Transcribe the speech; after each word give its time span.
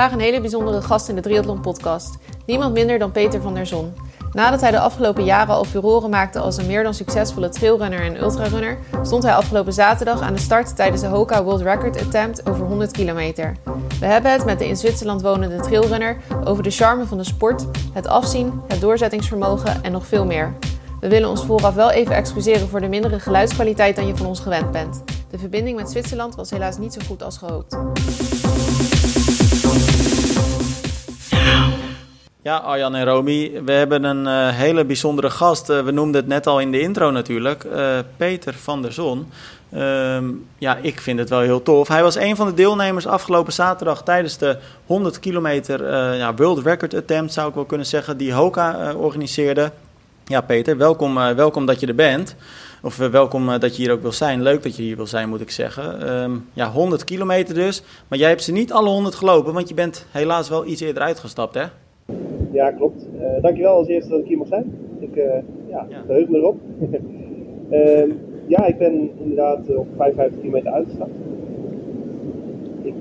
vandaag 0.00 0.18
een 0.18 0.26
hele 0.26 0.40
bijzondere 0.40 0.82
gast 0.82 1.08
in 1.08 1.14
de 1.14 1.20
Triathlon 1.20 1.60
podcast. 1.60 2.18
Niemand 2.46 2.72
minder 2.72 2.98
dan 2.98 3.12
Peter 3.12 3.40
van 3.40 3.54
der 3.54 3.66
Zon. 3.66 3.92
Nadat 4.32 4.60
hij 4.60 4.70
de 4.70 4.80
afgelopen 4.80 5.24
jaren 5.24 5.54
al 5.54 5.64
furoren 5.64 6.10
maakte 6.10 6.38
als 6.38 6.56
een 6.56 6.66
meer 6.66 6.82
dan 6.82 6.94
succesvolle 6.94 7.48
trailrunner 7.48 8.00
en 8.00 8.22
ultrarunner, 8.22 8.78
stond 9.02 9.22
hij 9.22 9.34
afgelopen 9.34 9.72
zaterdag 9.72 10.20
aan 10.20 10.34
de 10.34 10.40
start 10.40 10.76
tijdens 10.76 11.00
de 11.00 11.06
Hoka 11.06 11.42
World 11.44 11.60
Record 11.60 12.00
Attempt 12.06 12.48
over 12.48 12.66
100 12.66 12.90
kilometer. 12.90 13.56
We 14.00 14.06
hebben 14.06 14.32
het 14.32 14.44
met 14.44 14.58
de 14.58 14.68
in 14.68 14.76
Zwitserland 14.76 15.22
wonende 15.22 15.60
trailrunner 15.60 16.16
over 16.44 16.62
de 16.62 16.70
charme 16.70 17.04
van 17.04 17.18
de 17.18 17.24
sport, 17.24 17.66
het 17.92 18.06
afzien, 18.06 18.60
het 18.68 18.80
doorzettingsvermogen 18.80 19.82
en 19.82 19.92
nog 19.92 20.06
veel 20.06 20.26
meer. 20.26 20.54
We 21.00 21.08
willen 21.08 21.28
ons 21.28 21.44
vooraf 21.44 21.74
wel 21.74 21.90
even 21.90 22.14
excuseren 22.14 22.68
voor 22.68 22.80
de 22.80 22.88
mindere 22.88 23.20
geluidskwaliteit 23.20 23.96
dan 23.96 24.06
je 24.06 24.16
van 24.16 24.26
ons 24.26 24.40
gewend 24.40 24.70
bent. 24.70 25.02
De 25.30 25.38
verbinding 25.38 25.76
met 25.76 25.90
Zwitserland 25.90 26.34
was 26.34 26.50
helaas 26.50 26.78
niet 26.78 26.92
zo 26.92 27.00
goed 27.06 27.22
als 27.22 27.36
gehoopt. 27.36 27.76
Ja, 32.42 32.56
Arjan 32.56 32.94
en 32.94 33.04
Romy, 33.04 33.62
we 33.64 33.72
hebben 33.72 34.04
een 34.04 34.26
uh, 34.26 34.56
hele 34.56 34.84
bijzondere 34.84 35.30
gast. 35.30 35.70
Uh, 35.70 35.84
we 35.84 35.90
noemden 35.90 36.20
het 36.20 36.30
net 36.30 36.46
al 36.46 36.60
in 36.60 36.72
de 36.72 36.80
intro 36.80 37.10
natuurlijk. 37.10 37.64
Uh, 37.64 37.98
Peter 38.16 38.54
van 38.54 38.82
der 38.82 38.92
Zon. 38.92 39.28
Ehm, 39.72 40.24
ja, 40.58 40.76
ik 40.76 41.00
vind 41.00 41.18
het 41.18 41.28
wel 41.28 41.40
heel 41.40 41.62
tof. 41.62 41.88
Hij 41.88 42.02
was 42.02 42.14
een 42.14 42.36
van 42.36 42.46
de 42.46 42.54
deelnemers 42.54 43.06
afgelopen 43.06 43.52
zaterdag 43.52 44.02
tijdens 44.02 44.38
de 44.38 44.58
100 44.86 45.20
kilometer 45.20 45.94
ja, 46.16 46.34
World 46.34 46.64
Record 46.64 46.94
Attempt, 46.94 47.32
zou 47.32 47.48
ik 47.48 47.54
wel 47.54 47.64
kunnen 47.64 47.86
zeggen, 47.86 48.16
die 48.16 48.32
Hoka 48.32 48.94
organiseerde. 48.94 49.72
Ja, 50.24 50.40
Peter, 50.40 50.76
welkom, 50.76 51.14
welkom 51.14 51.66
dat 51.66 51.80
je 51.80 51.86
er 51.86 51.94
bent. 51.94 52.36
Of 52.82 52.96
welkom 52.96 53.58
dat 53.58 53.76
je 53.76 53.82
hier 53.82 53.92
ook 53.92 54.02
wil 54.02 54.12
zijn. 54.12 54.42
Leuk 54.42 54.62
dat 54.62 54.76
je 54.76 54.82
hier 54.82 54.96
wil 54.96 55.06
zijn, 55.06 55.28
moet 55.28 55.40
ik 55.40 55.50
zeggen. 55.50 56.12
Um, 56.12 56.48
ja, 56.52 56.70
100 56.70 57.04
kilometer 57.04 57.54
dus. 57.54 57.82
Maar 58.08 58.18
jij 58.18 58.28
hebt 58.28 58.42
ze 58.42 58.52
niet 58.52 58.72
alle 58.72 58.88
100 58.88 59.14
gelopen, 59.14 59.52
want 59.52 59.68
je 59.68 59.74
bent 59.74 60.06
helaas 60.10 60.48
wel 60.48 60.66
iets 60.66 60.80
eerder 60.80 61.02
uitgestapt, 61.02 61.54
hè? 61.54 61.64
Ja, 62.50 62.70
klopt. 62.70 63.06
Uh, 63.20 63.42
dankjewel 63.42 63.74
als 63.74 63.88
eerste 63.88 64.10
dat 64.10 64.20
ik 64.20 64.26
hier 64.26 64.38
mag 64.38 64.46
zijn. 64.46 64.72
Ik 64.98 65.16
uh, 65.16 65.24
ja, 65.68 65.86
ja. 65.88 66.02
verheug 66.06 66.28
me 66.28 66.36
erop. 66.36 66.56
uh, 67.70 68.14
ja, 68.54 68.66
ik 68.66 68.78
ben 68.78 69.10
inderdaad 69.18 69.76
op 69.76 69.86
55 69.96 70.40
kilometer 70.40 70.72
uitgestapt. 70.72 71.10
Ik, 72.82 72.94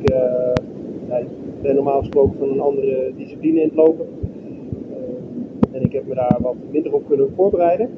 ja, 1.07 1.17
ik, 1.17 1.27
ben 1.61 1.75
normaal 1.75 1.99
gesproken 1.99 2.37
van 2.39 2.49
een 2.49 2.59
andere 2.59 3.11
discipline 3.17 3.61
in 3.61 3.67
het 3.67 3.75
lopen. 3.75 4.05
en 5.71 5.83
ik 5.83 5.91
heb 5.91 6.07
me 6.07 6.15
daar 6.15 6.37
wat 6.41 6.55
minder 6.71 6.93
op 6.93 7.07
kunnen 7.07 7.31
voorbereiden. 7.35 7.89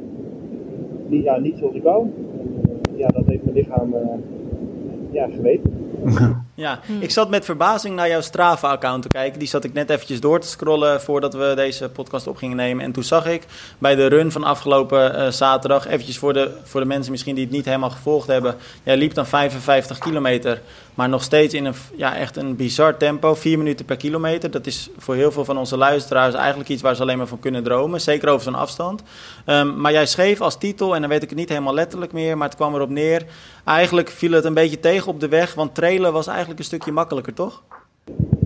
Niet, 1.07 1.23
ja, 1.23 1.39
niet 1.39 1.57
zoals 1.57 1.75
ik 1.75 1.83
wou. 1.83 2.07
En, 2.39 2.79
ja, 2.95 3.07
dat 3.07 3.25
heeft 3.25 3.43
mijn 3.43 3.55
lichaam 3.55 3.95
ja, 5.11 5.27
geweten. 5.27 5.73
Ja, 6.55 6.80
ik 6.99 7.11
zat 7.11 7.30
met 7.30 7.45
verbazing 7.45 7.95
naar 7.95 8.07
jouw 8.07 8.21
Strava-account 8.21 9.02
te 9.02 9.07
kijken. 9.07 9.39
Die 9.39 9.47
zat 9.47 9.63
ik 9.63 9.73
net 9.73 9.89
eventjes 9.89 10.19
door 10.19 10.39
te 10.39 10.47
scrollen 10.47 11.02
voordat 11.02 11.33
we 11.33 11.53
deze 11.55 11.89
podcast 11.89 12.27
op 12.27 12.38
gingen 12.38 12.57
nemen. 12.57 12.85
En 12.85 12.91
toen 12.91 13.03
zag 13.03 13.25
ik 13.25 13.45
bij 13.77 13.95
de 13.95 14.05
run 14.05 14.31
van 14.31 14.44
afgelopen 14.44 15.19
uh, 15.19 15.27
zaterdag, 15.27 15.88
eventjes 15.88 16.17
voor 16.17 16.33
de, 16.33 16.52
voor 16.63 16.81
de 16.81 16.88
mensen 16.88 17.11
misschien 17.11 17.35
die 17.35 17.44
het 17.44 17.53
niet 17.53 17.66
helemaal 17.66 17.89
gevolgd 17.89 18.27
hebben. 18.27 18.55
Jij 18.83 18.97
liep 18.97 19.13
dan 19.13 19.25
55 19.25 19.97
kilometer, 19.97 20.61
maar 20.94 21.09
nog 21.09 21.23
steeds 21.23 21.53
in 21.53 21.66
een, 21.66 21.73
ja, 21.95 22.16
echt 22.16 22.38
een 22.38 22.55
bizar 22.55 22.97
tempo. 22.97 23.35
4 23.35 23.57
minuten 23.57 23.85
per 23.85 23.97
kilometer. 23.97 24.52
Dat 24.52 24.67
is 24.67 24.89
voor 24.97 25.16
heel 25.16 25.31
veel 25.31 25.45
van 25.45 25.57
onze 25.57 25.77
luisteraars 25.77 26.33
eigenlijk 26.33 26.69
iets 26.69 26.81
waar 26.81 26.95
ze 26.95 27.02
alleen 27.02 27.17
maar 27.17 27.27
van 27.27 27.39
kunnen 27.39 27.63
dromen. 27.63 28.02
Zeker 28.02 28.29
over 28.29 28.44
zo'n 28.44 28.55
afstand. 28.55 29.02
Um, 29.45 29.81
maar 29.81 29.91
jij 29.91 30.05
schreef 30.05 30.41
als 30.41 30.57
titel, 30.57 30.95
en 30.95 31.02
dan 31.02 31.09
weet 31.09 31.23
ik 31.23 31.29
het 31.29 31.38
niet 31.38 31.49
helemaal 31.49 31.73
letterlijk 31.73 32.11
meer, 32.11 32.38
maar 32.38 32.47
het 32.47 32.57
kwam 32.57 32.75
erop 32.75 32.89
neer. 32.89 33.25
Eigenlijk 33.66 34.09
viel 34.09 34.31
het 34.31 34.45
een 34.45 34.53
beetje 34.53 34.79
tegen 34.79 35.07
op 35.07 35.19
de 35.19 35.27
weg, 35.27 35.53
want 35.53 35.75
trailen 35.75 36.13
was 36.13 36.27
eigenlijk 36.27 36.41
een 36.50 36.64
stukje 36.64 36.92
makkelijker, 36.92 37.34
toch? 37.34 37.64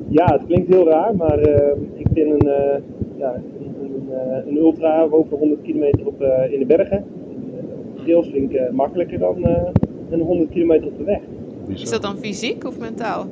Ja, 0.08 0.26
het 0.26 0.42
klinkt 0.48 0.74
heel 0.74 0.88
raar, 0.88 1.16
maar 1.16 1.48
uh, 1.48 1.72
ik 1.94 2.08
ben 2.10 2.30
een, 2.30 2.46
uh, 2.46 2.76
ja, 3.18 3.34
een, 3.34 3.76
een, 3.82 4.08
uh, 4.10 4.48
een, 4.48 4.58
ultra 4.58 5.08
over 5.10 5.38
100 5.38 5.62
kilometer 5.62 6.06
op, 6.06 6.22
in 6.50 6.60
de 6.60 6.66
bergen. 6.66 7.06
Vind 8.06 8.52
ik 8.52 8.72
makkelijker 8.72 9.20
dan 9.20 9.46
een 10.10 10.20
100 10.20 10.50
kilometer 10.50 10.88
op 10.88 10.98
de 10.98 11.04
weg. 11.04 11.20
Is 11.68 11.90
dat 11.90 12.02
dan 12.02 12.18
fysiek 12.18 12.66
of 12.66 12.80
mentaal? 12.80 13.26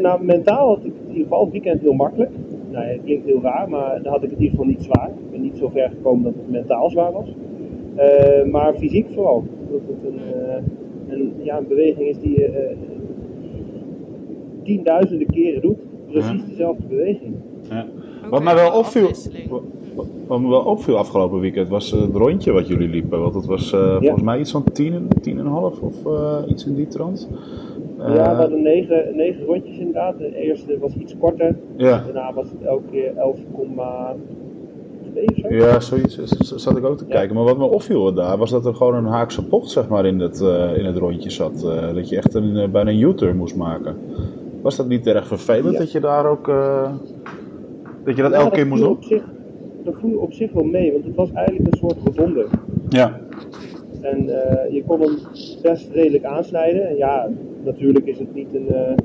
nou, 0.00 0.24
mentaal 0.24 0.68
had 0.68 0.78
ik 0.78 0.84
in 0.84 1.08
ieder 1.08 1.22
geval 1.22 1.40
het 1.40 1.52
weekend 1.52 1.80
heel 1.80 1.92
makkelijk. 1.92 2.30
Nou, 2.70 2.84
het 2.84 3.00
klinkt 3.04 3.26
heel 3.26 3.40
raar, 3.42 3.68
maar 3.68 4.02
dan 4.02 4.12
had 4.12 4.22
ik 4.22 4.30
het 4.30 4.38
in 4.38 4.44
ieder 4.44 4.58
geval 4.58 4.72
niet 4.72 4.82
zwaar. 4.82 5.08
Ik 5.08 5.30
ben 5.30 5.40
niet 5.40 5.56
zo 5.58 5.68
ver 5.68 5.88
gekomen 5.88 6.24
dat 6.24 6.34
het 6.34 6.50
mentaal 6.50 6.90
zwaar 6.90 7.12
was. 7.12 7.28
maar 8.50 8.74
fysiek 8.74 9.06
vooral. 9.14 9.44
Dat 9.70 9.80
het 9.86 10.12
een, 10.12 10.20
een, 11.08 11.32
ja, 11.42 11.56
een 11.56 11.68
beweging 11.68 12.08
is 12.08 12.20
die 12.20 12.44
tienduizenden 14.68 15.26
keren 15.26 15.60
doet. 15.60 15.78
Precies 16.10 16.46
dezelfde 16.48 16.82
beweging. 16.88 17.34
Ja. 17.70 17.86
Wat 18.30 18.42
mij 18.42 18.54
wel 18.54 18.72
opviel, 18.72 19.10
wat 20.26 20.40
me 20.40 20.48
wel 20.48 20.60
opviel 20.60 20.96
afgelopen 20.96 21.40
weekend 21.40 21.68
was 21.68 21.90
het 21.90 22.14
rondje 22.14 22.52
wat 22.52 22.68
jullie 22.68 22.88
liepen. 22.88 23.20
Want 23.20 23.34
het 23.34 23.46
was 23.46 23.72
uh, 23.72 23.80
ja. 23.80 24.00
volgens 24.00 24.22
mij 24.22 24.38
iets 24.38 24.50
van 24.50 24.64
10, 24.72 25.08
10,5 25.28 25.34
of 25.80 26.06
uh, 26.06 26.38
iets 26.48 26.66
in 26.66 26.74
die 26.74 26.86
trant. 26.86 27.28
Uh, 27.98 28.14
ja, 28.14 28.34
we 28.34 28.40
hadden 28.40 28.62
negen, 28.62 29.16
negen 29.16 29.44
rondjes 29.44 29.78
inderdaad. 29.78 30.18
De 30.18 30.36
eerste 30.36 30.78
was 30.78 30.94
iets 30.94 31.14
korter. 31.18 31.56
Ja. 31.76 32.02
Daarna 32.04 32.32
was 32.32 32.50
het 32.50 32.62
elke 32.62 32.88
keer 32.90 33.12
11,2 33.12 33.18
Ja, 35.48 35.80
zoiets 35.80 36.16
zat 36.40 36.76
ik 36.76 36.84
ook 36.84 36.98
te 36.98 37.04
ja. 37.08 37.14
kijken. 37.14 37.34
Maar 37.34 37.44
wat 37.44 37.58
me 37.58 37.64
opviel 37.64 38.14
daar 38.14 38.38
was 38.38 38.50
dat 38.50 38.66
er 38.66 38.74
gewoon 38.74 38.94
een 38.94 39.04
haakse 39.04 39.42
bocht 39.42 39.70
zeg 39.70 39.88
maar, 39.88 40.06
in, 40.06 40.20
het, 40.20 40.40
in 40.76 40.84
het 40.84 40.96
rondje 40.96 41.30
zat. 41.30 41.60
dat 41.94 42.08
je 42.08 42.16
echt 42.16 42.34
een, 42.34 42.70
bijna 42.70 42.90
een 42.90 43.00
U-turn 43.00 43.36
moest 43.36 43.56
maken. 43.56 43.96
Was 44.62 44.76
dat 44.76 44.88
niet 44.88 45.06
erg 45.06 45.26
vervelend 45.26 45.72
ja. 45.72 45.78
dat 45.78 45.92
je 45.92 46.00
daar 46.00 46.26
ook. 46.26 46.48
Uh, 46.48 46.90
dat 48.04 48.16
je 48.16 48.22
dat 48.22 48.32
elke 48.32 48.54
keer 48.54 48.66
moest 48.66 48.82
doen? 48.82 48.96
Zich, 49.00 49.22
dat 49.84 49.94
viel 50.00 50.18
op 50.18 50.32
zich 50.32 50.52
wel 50.52 50.64
mee, 50.64 50.92
want 50.92 51.04
het 51.04 51.14
was 51.14 51.32
eigenlijk 51.32 51.66
een 51.72 51.78
soort 51.78 51.98
gedonder. 52.04 52.46
Ja. 52.88 53.20
En 54.00 54.24
uh, 54.24 54.72
je 54.72 54.82
kon 54.86 55.00
hem 55.00 55.18
best 55.62 55.90
redelijk 55.92 56.24
aansnijden. 56.24 56.88
En 56.88 56.96
ja, 56.96 57.28
natuurlijk 57.64 58.06
is 58.06 58.18
het 58.18 58.34
niet 58.34 58.54
een, 58.54 58.66
uh, 58.70 58.96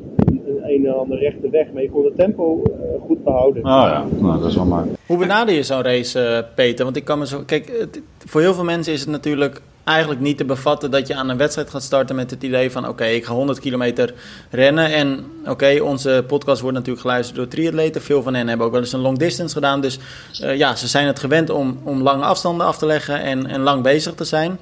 een, 0.48 0.86
en 0.86 0.96
ander 0.96 1.20
rechte 1.20 1.50
weg, 1.50 1.72
maar 1.74 1.82
je 1.82 1.90
kon 1.90 2.06
het 2.06 2.16
tempo 2.16 2.62
goed 3.06 3.24
behouden. 3.24 3.64
Ah 3.64 3.90
ja, 3.90 4.06
nou, 4.20 4.40
dat 4.40 4.50
is 4.50 4.56
wel 4.56 4.66
maar. 4.66 4.86
Hoe 5.06 5.18
benader 5.18 5.56
je 5.56 5.64
zo'n 5.64 5.82
race, 5.82 6.46
Peter? 6.56 6.84
Want 6.84 6.98
ik 6.98 7.04
kan 7.04 7.20
me 7.20 7.28
zo. 7.28 7.44
Kijk, 7.46 7.88
voor 8.26 8.42
heel 8.42 8.54
veel 8.54 8.64
mensen 8.64 8.94
is 8.94 9.00
het 9.00 9.10
natuurlijk 9.10 9.62
eigenlijk 9.84 10.22
niet 10.22 10.38
te 10.38 10.46
bevatten 10.46 10.92
dat 10.92 11.08
je 11.08 11.16
aan 11.16 11.30
een 11.30 11.38
wedstrijd 11.38 11.70
gaat 11.70 11.84
starten 11.84 12.16
met 12.16 12.32
het 12.32 12.44
idee 12.44 12.72
van 12.72 12.88
oké, 12.88 13.06
ik 13.06 13.26
ga 13.26 13.34
100 13.34 13.60
kilometer 13.60 14.14
rennen. 14.50 14.86
En 14.86 15.26
oké, 15.46 15.80
onze 15.82 16.24
podcast 16.28 16.62
wordt 16.62 16.78
natuurlijk 16.78 17.06
geluisterd 17.06 17.38
door 17.38 17.48
triatleten. 17.48 18.02
Veel 18.02 18.24
van 18.24 18.34
hen 18.34 18.48
hebben 18.48 18.66
ook 18.66 18.72
wel 18.72 18.82
eens 18.82 18.94
een 18.94 19.00
long 19.00 19.18
distance 19.18 19.54
gedaan. 19.54 19.82
Dus 19.82 20.00
uh, 20.42 20.58
ja, 20.58 20.76
ze 20.76 20.88
zijn 20.88 21.08
het 21.08 21.20
gewend 21.20 21.50
om, 21.50 21.80
om 21.84 22.02
lange 22.02 22.24
afstanden 22.24 22.66
af 22.66 22.78
te 22.78 22.86
leggen 22.86 23.22
en, 23.22 23.48
en 23.48 23.62
lang 23.62 23.84
bezig 23.84 24.14
te 24.14 24.24
zijn. 24.24 24.58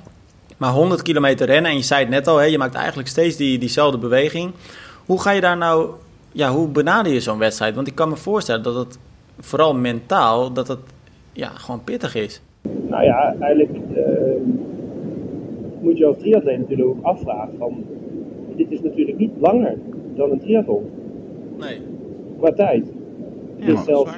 Maar 0.57 0.71
100 0.71 1.01
kilometer 1.01 1.45
rennen, 1.45 1.71
en 1.71 1.77
je 1.77 1.83
zei 1.83 1.99
het 1.99 2.09
net 2.09 2.27
al, 2.27 2.37
hè, 2.37 2.45
je 2.45 2.57
maakt 2.57 2.75
eigenlijk 2.75 3.07
steeds 3.07 3.35
die, 3.35 3.57
diezelfde 3.57 3.97
beweging. 3.97 4.53
Hoe 5.11 5.21
ga 5.21 5.31
je 5.31 5.41
daar 5.41 5.57
nou, 5.57 5.89
ja, 6.31 6.51
hoe 6.51 6.67
benader 6.67 7.13
je 7.13 7.19
zo'n 7.19 7.37
wedstrijd? 7.37 7.75
Want 7.75 7.87
ik 7.87 7.95
kan 7.95 8.09
me 8.09 8.15
voorstellen 8.15 8.63
dat 8.63 8.75
het 8.75 8.99
vooral 9.39 9.75
mentaal, 9.75 10.53
dat 10.53 10.67
het 10.67 10.79
ja, 11.33 11.47
gewoon 11.47 11.83
pittig 11.83 12.15
is. 12.15 12.41
Nou 12.87 13.03
ja, 13.03 13.35
eigenlijk... 13.39 13.71
Uh 13.95 14.05
moet 15.81 15.97
je 15.97 16.05
als 16.05 16.17
triatleet 16.17 16.59
natuurlijk 16.59 16.89
ook 16.89 17.03
afvragen 17.03 17.53
van, 17.57 17.83
dit 18.55 18.71
is 18.71 18.81
natuurlijk 18.81 19.17
niet 19.17 19.31
langer 19.39 19.77
dan 20.15 20.31
een 20.31 20.39
triathlon. 20.39 20.89
Nee. 21.59 21.81
Qua 22.39 22.51
tijd. 22.51 22.85
Het 23.57 23.67
ja, 23.67 23.73
is 23.73 23.83
zelfs 23.83 24.11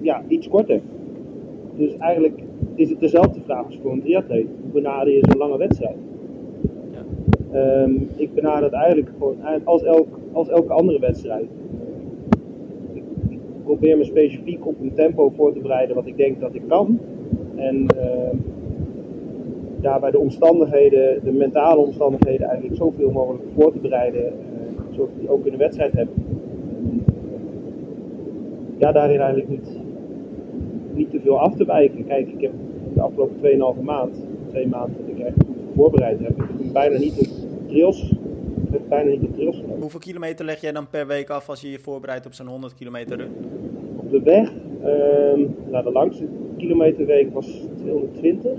ja, 0.00 0.22
iets 0.28 0.48
korter. 0.48 0.80
Dus 1.76 1.96
eigenlijk 1.98 2.40
is 2.74 2.90
het 2.90 3.00
dezelfde 3.00 3.40
vraag 3.44 3.64
als 3.64 3.78
voor 3.82 3.92
een 3.92 4.02
triatleet. 4.02 4.46
Hoe 4.62 4.72
benader 4.72 5.12
je 5.12 5.20
zo'n 5.30 5.38
lange 5.38 5.58
wedstrijd? 5.58 5.96
Ja. 6.92 7.82
Um, 7.82 8.08
ik 8.16 8.34
benader 8.34 8.64
het 8.64 8.72
eigenlijk 8.72 9.10
gewoon 9.18 9.36
als, 9.64 9.82
elk, 9.82 10.08
als 10.38 10.48
elke 10.48 10.72
andere 10.72 10.98
wedstrijd. 10.98 11.46
Ik, 12.92 13.02
ik, 13.28 13.38
probeer 13.64 13.96
me 13.96 14.04
specifiek 14.04 14.66
op 14.66 14.80
een 14.80 14.94
tempo 14.94 15.28
voor 15.28 15.52
te 15.52 15.58
bereiden 15.58 15.96
wat 15.96 16.06
ik 16.06 16.16
denk 16.16 16.40
dat 16.40 16.54
ik 16.54 16.62
kan. 16.68 16.98
En 17.56 17.86
uh, 17.96 18.38
daarbij 19.80 20.10
de 20.10 20.18
omstandigheden, 20.18 21.24
de 21.24 21.32
mentale 21.32 21.80
omstandigheden 21.80 22.46
eigenlijk 22.46 22.76
zoveel 22.76 23.10
mogelijk 23.10 23.44
voor 23.54 23.72
te 23.72 23.78
bereiden, 23.78 24.24
uh, 24.24 24.94
zodat 24.94 25.08
je 25.14 25.20
die 25.20 25.30
ook 25.30 25.44
in 25.44 25.52
de 25.52 25.58
wedstrijd 25.58 25.92
hebt. 25.92 26.10
Ja, 28.76 28.92
daarin 28.92 29.20
eigenlijk 29.20 29.48
niet, 29.48 29.78
niet 30.94 31.10
te 31.10 31.20
veel 31.20 31.40
af 31.40 31.54
te 31.54 31.64
wijken. 31.64 32.06
Kijk, 32.06 32.28
ik 32.28 32.40
heb 32.40 32.52
de 32.94 33.00
afgelopen 33.00 33.76
2,5 33.76 33.82
maand, 33.82 34.14
twee 34.48 34.68
maanden 34.68 34.96
dat 35.00 35.16
ik 35.16 35.24
echt 35.24 35.36
goed 35.46 35.56
voorbereid 35.74 36.18
heb, 36.18 36.30
ik 36.30 36.44
heb 36.62 36.72
bijna 36.72 36.98
niet 36.98 37.18
op 37.18 37.26
trails 37.68 38.17
ik 38.68 38.74
heb 38.74 38.88
bijna 38.88 39.10
niet 39.10 39.30
genomen. 39.36 39.80
Hoeveel 39.80 40.00
kilometer 40.00 40.44
leg 40.44 40.60
jij 40.60 40.72
dan 40.72 40.88
per 40.88 41.06
week 41.06 41.30
af 41.30 41.48
als 41.48 41.60
je 41.60 41.70
je 41.70 41.78
voorbereidt 41.78 42.26
op 42.26 42.32
zo'n 42.32 42.46
100 42.46 42.74
kilometer 42.74 43.16
run? 43.16 43.30
Op 43.96 44.10
de 44.10 44.22
weg, 44.22 44.50
nou 45.70 45.84
de 45.84 45.92
langste 45.92 46.24
kilometerweek 46.56 47.32
was 47.32 47.46
220. 47.76 48.50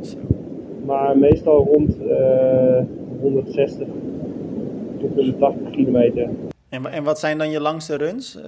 Zo. 0.00 0.16
Maar 0.84 1.18
meestal 1.18 1.64
rond 1.64 1.96
uh, 2.00 2.82
160 3.20 3.86
tot 5.00 5.14
180 5.14 5.70
kilometer. 5.70 6.28
En, 6.68 6.86
en 6.86 7.04
wat 7.04 7.18
zijn 7.18 7.38
dan 7.38 7.50
je 7.50 7.60
langste 7.60 7.96
runs? 7.96 8.38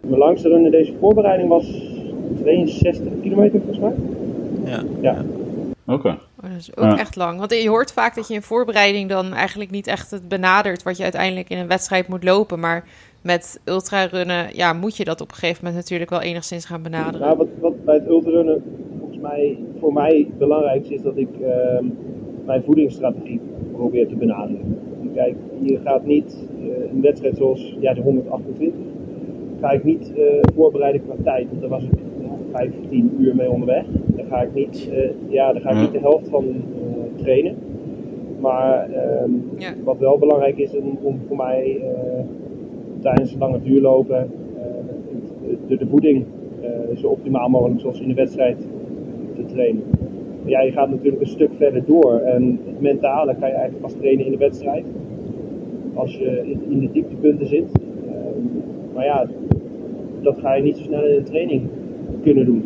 Mijn 0.00 0.18
langste 0.18 0.48
run 0.48 0.64
in 0.64 0.70
deze 0.70 0.92
voorbereiding 1.00 1.48
was 1.48 1.92
62 2.40 3.12
kilometer 3.22 3.60
volgens 3.60 3.78
mij. 3.78 3.94
Ja. 4.64 4.82
ja. 5.00 5.24
Oké. 5.86 6.18
Oh, 6.44 6.50
dat 6.50 6.58
is 6.58 6.76
ook 6.76 6.98
echt 6.98 7.16
lang. 7.16 7.38
Want 7.38 7.62
je 7.62 7.68
hoort 7.68 7.92
vaak 7.92 8.14
dat 8.14 8.28
je 8.28 8.34
in 8.34 8.42
voorbereiding 8.42 9.08
dan 9.08 9.32
eigenlijk 9.32 9.70
niet 9.70 9.86
echt 9.86 10.10
het 10.10 10.28
benadert 10.28 10.82
wat 10.82 10.96
je 10.96 11.02
uiteindelijk 11.02 11.48
in 11.48 11.58
een 11.58 11.68
wedstrijd 11.68 12.08
moet 12.08 12.24
lopen. 12.24 12.60
Maar 12.60 12.84
met 13.22 13.60
ultrarunnen 13.64 14.48
ja, 14.52 14.72
moet 14.72 14.96
je 14.96 15.04
dat 15.04 15.20
op 15.20 15.28
een 15.28 15.34
gegeven 15.34 15.64
moment 15.64 15.82
natuurlijk 15.82 16.10
wel 16.10 16.20
enigszins 16.20 16.64
gaan 16.64 16.82
benaderen. 16.82 17.20
Nou, 17.20 17.36
wat, 17.36 17.48
wat 17.60 17.84
bij 17.84 17.94
het 17.94 18.08
ultrarunnen 18.08 18.62
volgens 18.98 19.18
mij 19.18 19.58
voor 19.78 19.92
mij 19.92 20.28
belangrijk 20.38 20.88
is 20.88 21.02
dat 21.02 21.16
ik 21.16 21.28
uh, 21.40 21.48
mijn 22.46 22.62
voedingsstrategie 22.62 23.40
probeer 23.72 24.08
te 24.08 24.14
benaderen. 24.14 24.78
Kijk, 25.14 25.34
je 25.60 25.78
gaat 25.84 26.04
niet 26.04 26.36
uh, 26.60 26.90
een 26.90 27.00
wedstrijd 27.00 27.36
zoals 27.36 27.76
ja, 27.80 27.94
de 27.94 28.00
128, 28.00 28.80
ga 29.60 29.70
ik 29.70 29.84
niet 29.84 30.12
uh, 30.16 30.24
voorbereiden 30.54 31.02
qua 31.04 31.14
tijd, 31.24 31.46
want 31.48 31.60
daar 31.60 31.70
was 31.70 31.82
ik 31.82 31.98
15 32.52 33.16
uur 33.18 33.36
mee 33.36 33.50
onderweg. 33.50 33.84
Daar 34.32 34.40
ga 34.40 34.46
ik 34.46 34.54
niet, 34.54 34.88
uh, 34.92 35.10
ja, 35.28 35.52
daar 35.52 35.62
ga 35.62 35.70
ik 35.70 35.80
niet 35.80 35.92
de 35.92 35.98
helft 35.98 36.28
van 36.28 36.44
trainen. 37.16 37.56
Maar 38.40 38.88
um, 39.22 39.50
ja. 39.58 39.74
wat 39.84 39.98
wel 39.98 40.18
belangrijk 40.18 40.58
is 40.58 40.76
om, 40.76 40.98
om 41.02 41.20
voor 41.26 41.36
mij 41.36 41.80
tijdens 43.00 43.34
lange 43.38 43.62
duurlopen 43.62 44.30
de, 45.66 45.76
de 45.76 45.86
voeding 45.86 46.24
zo 46.96 47.06
optimaal 47.06 47.48
mogelijk 47.48 47.80
zoals 47.80 48.00
in 48.00 48.08
de 48.08 48.14
wedstrijd 48.14 48.56
te 49.34 49.44
trainen. 49.46 49.82
Ja, 50.44 50.60
je 50.60 50.72
gaat 50.72 50.90
natuurlijk 50.90 51.22
een 51.22 51.28
stuk 51.28 51.50
verder 51.56 51.84
door 51.86 52.18
en 52.18 52.58
het 52.66 52.80
mentale 52.80 53.34
kan 53.34 53.48
je 53.48 53.54
eigenlijk 53.54 53.80
pas 53.82 53.94
trainen 54.00 54.24
in 54.24 54.32
de 54.32 54.38
wedstrijd. 54.38 54.84
Als 55.94 56.16
je 56.16 56.54
in 56.68 56.80
de 56.80 56.92
dieptepunten 56.92 57.46
zit. 57.46 57.70
maar 58.94 59.04
ja, 59.04 59.26
dat 60.22 60.38
ga 60.38 60.54
je 60.54 60.62
niet 60.62 60.76
zo 60.76 60.82
snel 60.82 61.06
in 61.06 61.16
een 61.16 61.24
training 61.24 61.62
kunnen 62.22 62.44
doen. 62.44 62.62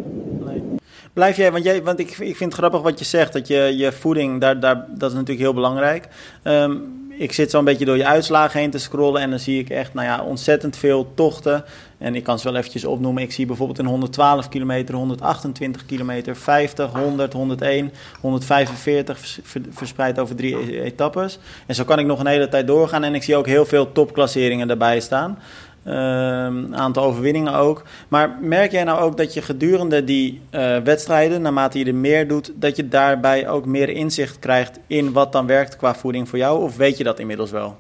Blijf 1.16 1.36
jij, 1.36 1.52
want, 1.52 1.64
jij, 1.64 1.82
want 1.82 1.98
ik, 1.98 2.08
ik 2.08 2.36
vind 2.36 2.52
het 2.52 2.54
grappig 2.54 2.80
wat 2.80 2.98
je 2.98 3.04
zegt, 3.04 3.32
dat 3.32 3.46
je, 3.48 3.76
je 3.76 3.92
voeding, 3.92 4.40
daar, 4.40 4.60
daar, 4.60 4.86
dat 4.88 5.10
is 5.10 5.16
natuurlijk 5.16 5.40
heel 5.40 5.54
belangrijk. 5.54 6.08
Um, 6.44 7.06
ik 7.18 7.32
zit 7.32 7.50
zo'n 7.50 7.64
beetje 7.64 7.84
door 7.84 7.96
je 7.96 8.06
uitslagen 8.06 8.60
heen 8.60 8.70
te 8.70 8.78
scrollen 8.78 9.22
en 9.22 9.30
dan 9.30 9.38
zie 9.38 9.58
ik 9.58 9.70
echt, 9.70 9.94
nou 9.94 10.06
ja, 10.06 10.22
ontzettend 10.22 10.76
veel 10.76 11.12
tochten. 11.14 11.64
En 11.98 12.14
ik 12.14 12.24
kan 12.24 12.38
ze 12.38 12.44
wel 12.44 12.56
eventjes 12.56 12.84
opnoemen. 12.84 13.22
Ik 13.22 13.32
zie 13.32 13.46
bijvoorbeeld 13.46 13.78
in 13.78 13.84
112 13.84 14.48
kilometer, 14.48 14.94
128 14.94 15.86
kilometer, 15.86 16.36
50, 16.36 16.92
100, 16.92 17.32
101, 17.32 17.92
145 18.20 19.38
verspreid 19.70 20.18
over 20.18 20.36
drie 20.36 20.54
e-, 20.54 20.82
etappes. 20.82 21.38
En 21.66 21.74
zo 21.74 21.84
kan 21.84 21.98
ik 21.98 22.06
nog 22.06 22.20
een 22.20 22.26
hele 22.26 22.48
tijd 22.48 22.66
doorgaan 22.66 23.04
en 23.04 23.14
ik 23.14 23.22
zie 23.22 23.36
ook 23.36 23.46
heel 23.46 23.64
veel 23.64 23.92
topklasseringen 23.92 24.70
erbij 24.70 25.00
staan. 25.00 25.38
Een 25.86 26.66
uh, 26.70 26.78
aantal 26.78 27.04
overwinningen 27.04 27.54
ook. 27.54 27.82
Maar 28.08 28.38
merk 28.40 28.70
jij 28.70 28.84
nou 28.84 29.00
ook 29.00 29.16
dat 29.16 29.34
je 29.34 29.42
gedurende 29.42 30.04
die 30.04 30.40
uh, 30.54 30.76
wedstrijden, 30.76 31.42
naarmate 31.42 31.78
je 31.78 31.84
er 31.84 31.94
meer 31.94 32.28
doet, 32.28 32.52
dat 32.56 32.76
je 32.76 32.88
daarbij 32.88 33.48
ook 33.48 33.66
meer 33.66 33.88
inzicht 33.88 34.38
krijgt 34.38 34.80
in 34.86 35.12
wat 35.12 35.32
dan 35.32 35.46
werkt 35.46 35.76
qua 35.76 35.94
voeding 35.94 36.28
voor 36.28 36.38
jou? 36.38 36.62
Of 36.62 36.76
weet 36.76 36.96
je 36.98 37.04
dat 37.04 37.18
inmiddels 37.18 37.50
wel? 37.50 37.74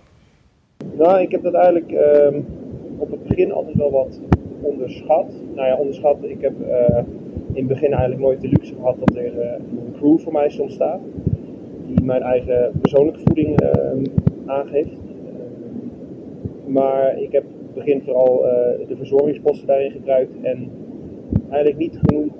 Nou, 0.96 1.20
ik 1.20 1.30
heb 1.30 1.42
dat 1.42 1.54
eigenlijk 1.54 1.90
uh, 1.90 2.38
op 2.96 3.10
het 3.10 3.22
begin 3.28 3.52
altijd 3.52 3.76
wel 3.76 3.90
wat 3.90 4.20
onderschat. 4.60 5.26
Nou 5.54 5.66
ja, 5.66 5.76
onderschat. 5.76 6.16
Ik 6.20 6.40
heb 6.40 6.52
uh, 6.60 6.98
in 7.52 7.62
het 7.62 7.66
begin 7.66 7.90
eigenlijk 7.90 8.20
nooit 8.20 8.40
de 8.40 8.48
luxe 8.48 8.74
gehad 8.74 8.96
dat 8.98 9.16
er 9.16 9.24
een 9.24 9.94
crew 9.98 10.18
voor 10.18 10.32
mij 10.32 10.50
soms 10.50 10.74
staat. 10.74 11.00
Die 11.86 12.04
mijn 12.04 12.22
eigen 12.22 12.70
persoonlijke 12.80 13.20
voeding 13.24 13.60
ehm, 13.60 14.04
aangeeft. 14.46 14.96
maar 16.66 17.18
ik 17.18 17.32
heb 17.32 17.44
begin 17.76 18.02
vooral 18.02 18.44
uh, 18.44 18.88
de 18.88 18.96
verzorgingsposten 18.96 19.66
daarin 19.66 19.90
gebruikt 19.90 20.32
en 20.42 20.70
eigenlijk 21.48 21.78
niet 21.78 21.98
genoeg 22.02 22.32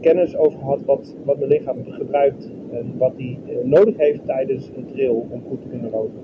kennis 0.00 0.36
over 0.36 0.58
gehad 0.58 0.84
wat, 0.84 1.14
wat 1.24 1.38
mijn 1.38 1.50
lichaam 1.50 1.76
gebruikt 1.84 2.50
en 2.72 2.92
wat 2.98 3.12
hij 3.16 3.38
uh, 3.48 3.64
nodig 3.64 3.96
heeft 3.96 4.26
tijdens 4.26 4.70
een 4.76 4.86
trail 4.94 5.26
om 5.30 5.42
goed 5.48 5.62
te 5.62 5.68
kunnen 5.68 5.90
lopen. 5.90 6.20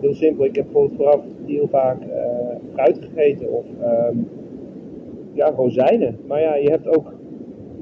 Heel 0.00 0.14
simpel, 0.14 0.44
ik 0.44 0.54
heb 0.54 0.64
bijvoorbeeld 0.64 0.96
vooraf 0.96 1.24
heel 1.46 1.68
vaak 1.68 1.98
uh, 2.00 2.16
fruit 2.72 2.98
gegeten 2.98 3.52
of 3.52 3.64
um, 3.82 4.28
ja, 5.32 5.50
rozijnen. 5.50 6.16
Maar 6.26 6.40
ja, 6.40 6.54
je 6.54 6.70
hebt 6.70 6.96
ook 6.96 7.12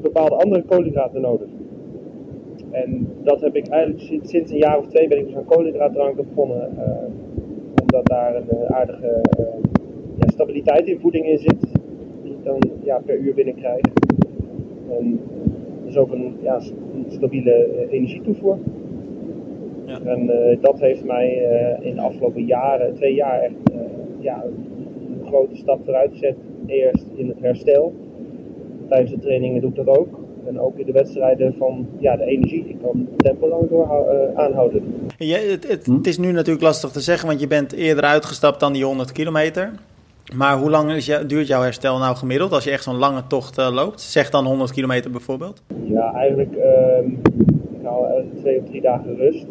bepaalde 0.02 0.34
andere 0.34 0.62
koolhydraten 0.62 1.20
nodig. 1.20 1.48
En 2.70 3.08
dat 3.22 3.40
heb 3.40 3.56
ik 3.56 3.68
eigenlijk 3.68 4.20
sinds, 4.22 4.50
een 4.50 4.58
jaar 4.58 4.78
of 4.78 4.86
twee 4.86 5.08
ben 5.08 5.18
ik 5.18 5.26
dus 5.26 5.36
aan 5.36 5.44
koolhydraatdranken 5.44 6.24
begonnen 6.28 6.70
omdat 7.98 8.18
daar 8.18 8.36
een 8.36 8.74
aardige 8.74 9.20
uh, 9.38 9.46
ja, 10.18 10.26
stabiliteit 10.26 10.86
in 10.86 11.00
voeding 11.00 11.26
in 11.26 11.38
zit, 11.38 11.60
die 12.22 12.32
ik 12.32 12.44
dan 12.44 12.58
ja, 12.82 13.00
per 13.04 13.18
uur 13.18 13.34
binnenkrijg. 13.34 13.80
En 14.98 15.20
dus 15.84 15.96
ook 15.96 16.12
een, 16.12 16.34
ja, 16.42 16.60
een 16.94 17.04
stabiele 17.08 17.68
uh, 17.74 17.92
energietoevoer. 17.92 18.58
Ja. 19.86 20.00
En 20.04 20.24
uh, 20.24 20.56
dat 20.60 20.80
heeft 20.80 21.04
mij 21.04 21.28
in 21.80 21.94
de 21.94 22.00
afgelopen 22.00 22.44
jaren, 22.44 22.94
twee 22.94 23.14
jaar, 23.14 23.40
echt 23.40 23.54
ja, 24.18 24.44
een 24.44 25.26
grote 25.26 25.56
stap 25.56 25.84
vooruit 25.84 26.10
gezet. 26.12 26.36
Eerst 26.66 27.06
in 27.14 27.28
het 27.28 27.40
herstel. 27.40 27.92
Tijdens 28.88 29.10
de 29.10 29.18
trainingen 29.18 29.60
doe 29.60 29.70
ik 29.70 29.76
dat 29.76 29.98
ook. 29.98 30.18
En 30.48 30.60
ook 30.60 30.78
in 30.78 30.86
de 30.86 30.92
wedstrijden 30.92 31.54
van 31.58 31.86
ja, 31.98 32.16
de 32.16 32.24
energie. 32.24 32.68
Ik 32.68 32.76
kan 32.82 33.08
het 33.10 33.18
tempo 33.18 33.48
lang 33.48 33.68
door 33.68 33.84
uh, 33.84 34.38
aanhouden. 34.38 34.82
Ja, 35.18 35.38
het, 35.38 35.68
het, 35.68 35.86
het, 35.86 36.06
is 36.06 36.18
nu 36.18 36.32
natuurlijk 36.32 36.64
lastig 36.64 36.90
te 36.90 37.00
zeggen, 37.00 37.28
want 37.28 37.40
je 37.40 37.46
bent 37.46 37.72
eerder 37.72 38.04
uitgestapt 38.04 38.60
dan 38.60 38.72
die 38.72 38.84
100 38.84 39.12
kilometer. 39.12 39.72
Maar 40.36 40.58
hoe 40.58 40.70
lang 40.70 40.92
is 40.92 41.18
duurt 41.26 41.46
jouw 41.46 41.62
herstel 41.62 41.98
nou 41.98 42.16
gemiddeld 42.16 42.52
als 42.52 42.64
je 42.64 42.70
echt 42.70 42.82
zo'n 42.82 42.96
lange 42.96 43.22
tocht 43.26 43.58
uh, 43.58 43.68
loopt? 43.72 44.00
Zeg 44.00 44.30
dan 44.30 44.46
100 44.46 44.72
kilometer 44.72 45.10
bijvoorbeeld. 45.10 45.62
Ja, 45.84 46.12
eigenlijk 46.14 46.54
uh, 46.56 47.12
ik 47.78 47.84
hou 47.84 48.24
twee 48.40 48.58
of 48.58 48.64
drie 48.68 48.80
dagen 48.80 49.16
rust. 49.16 49.46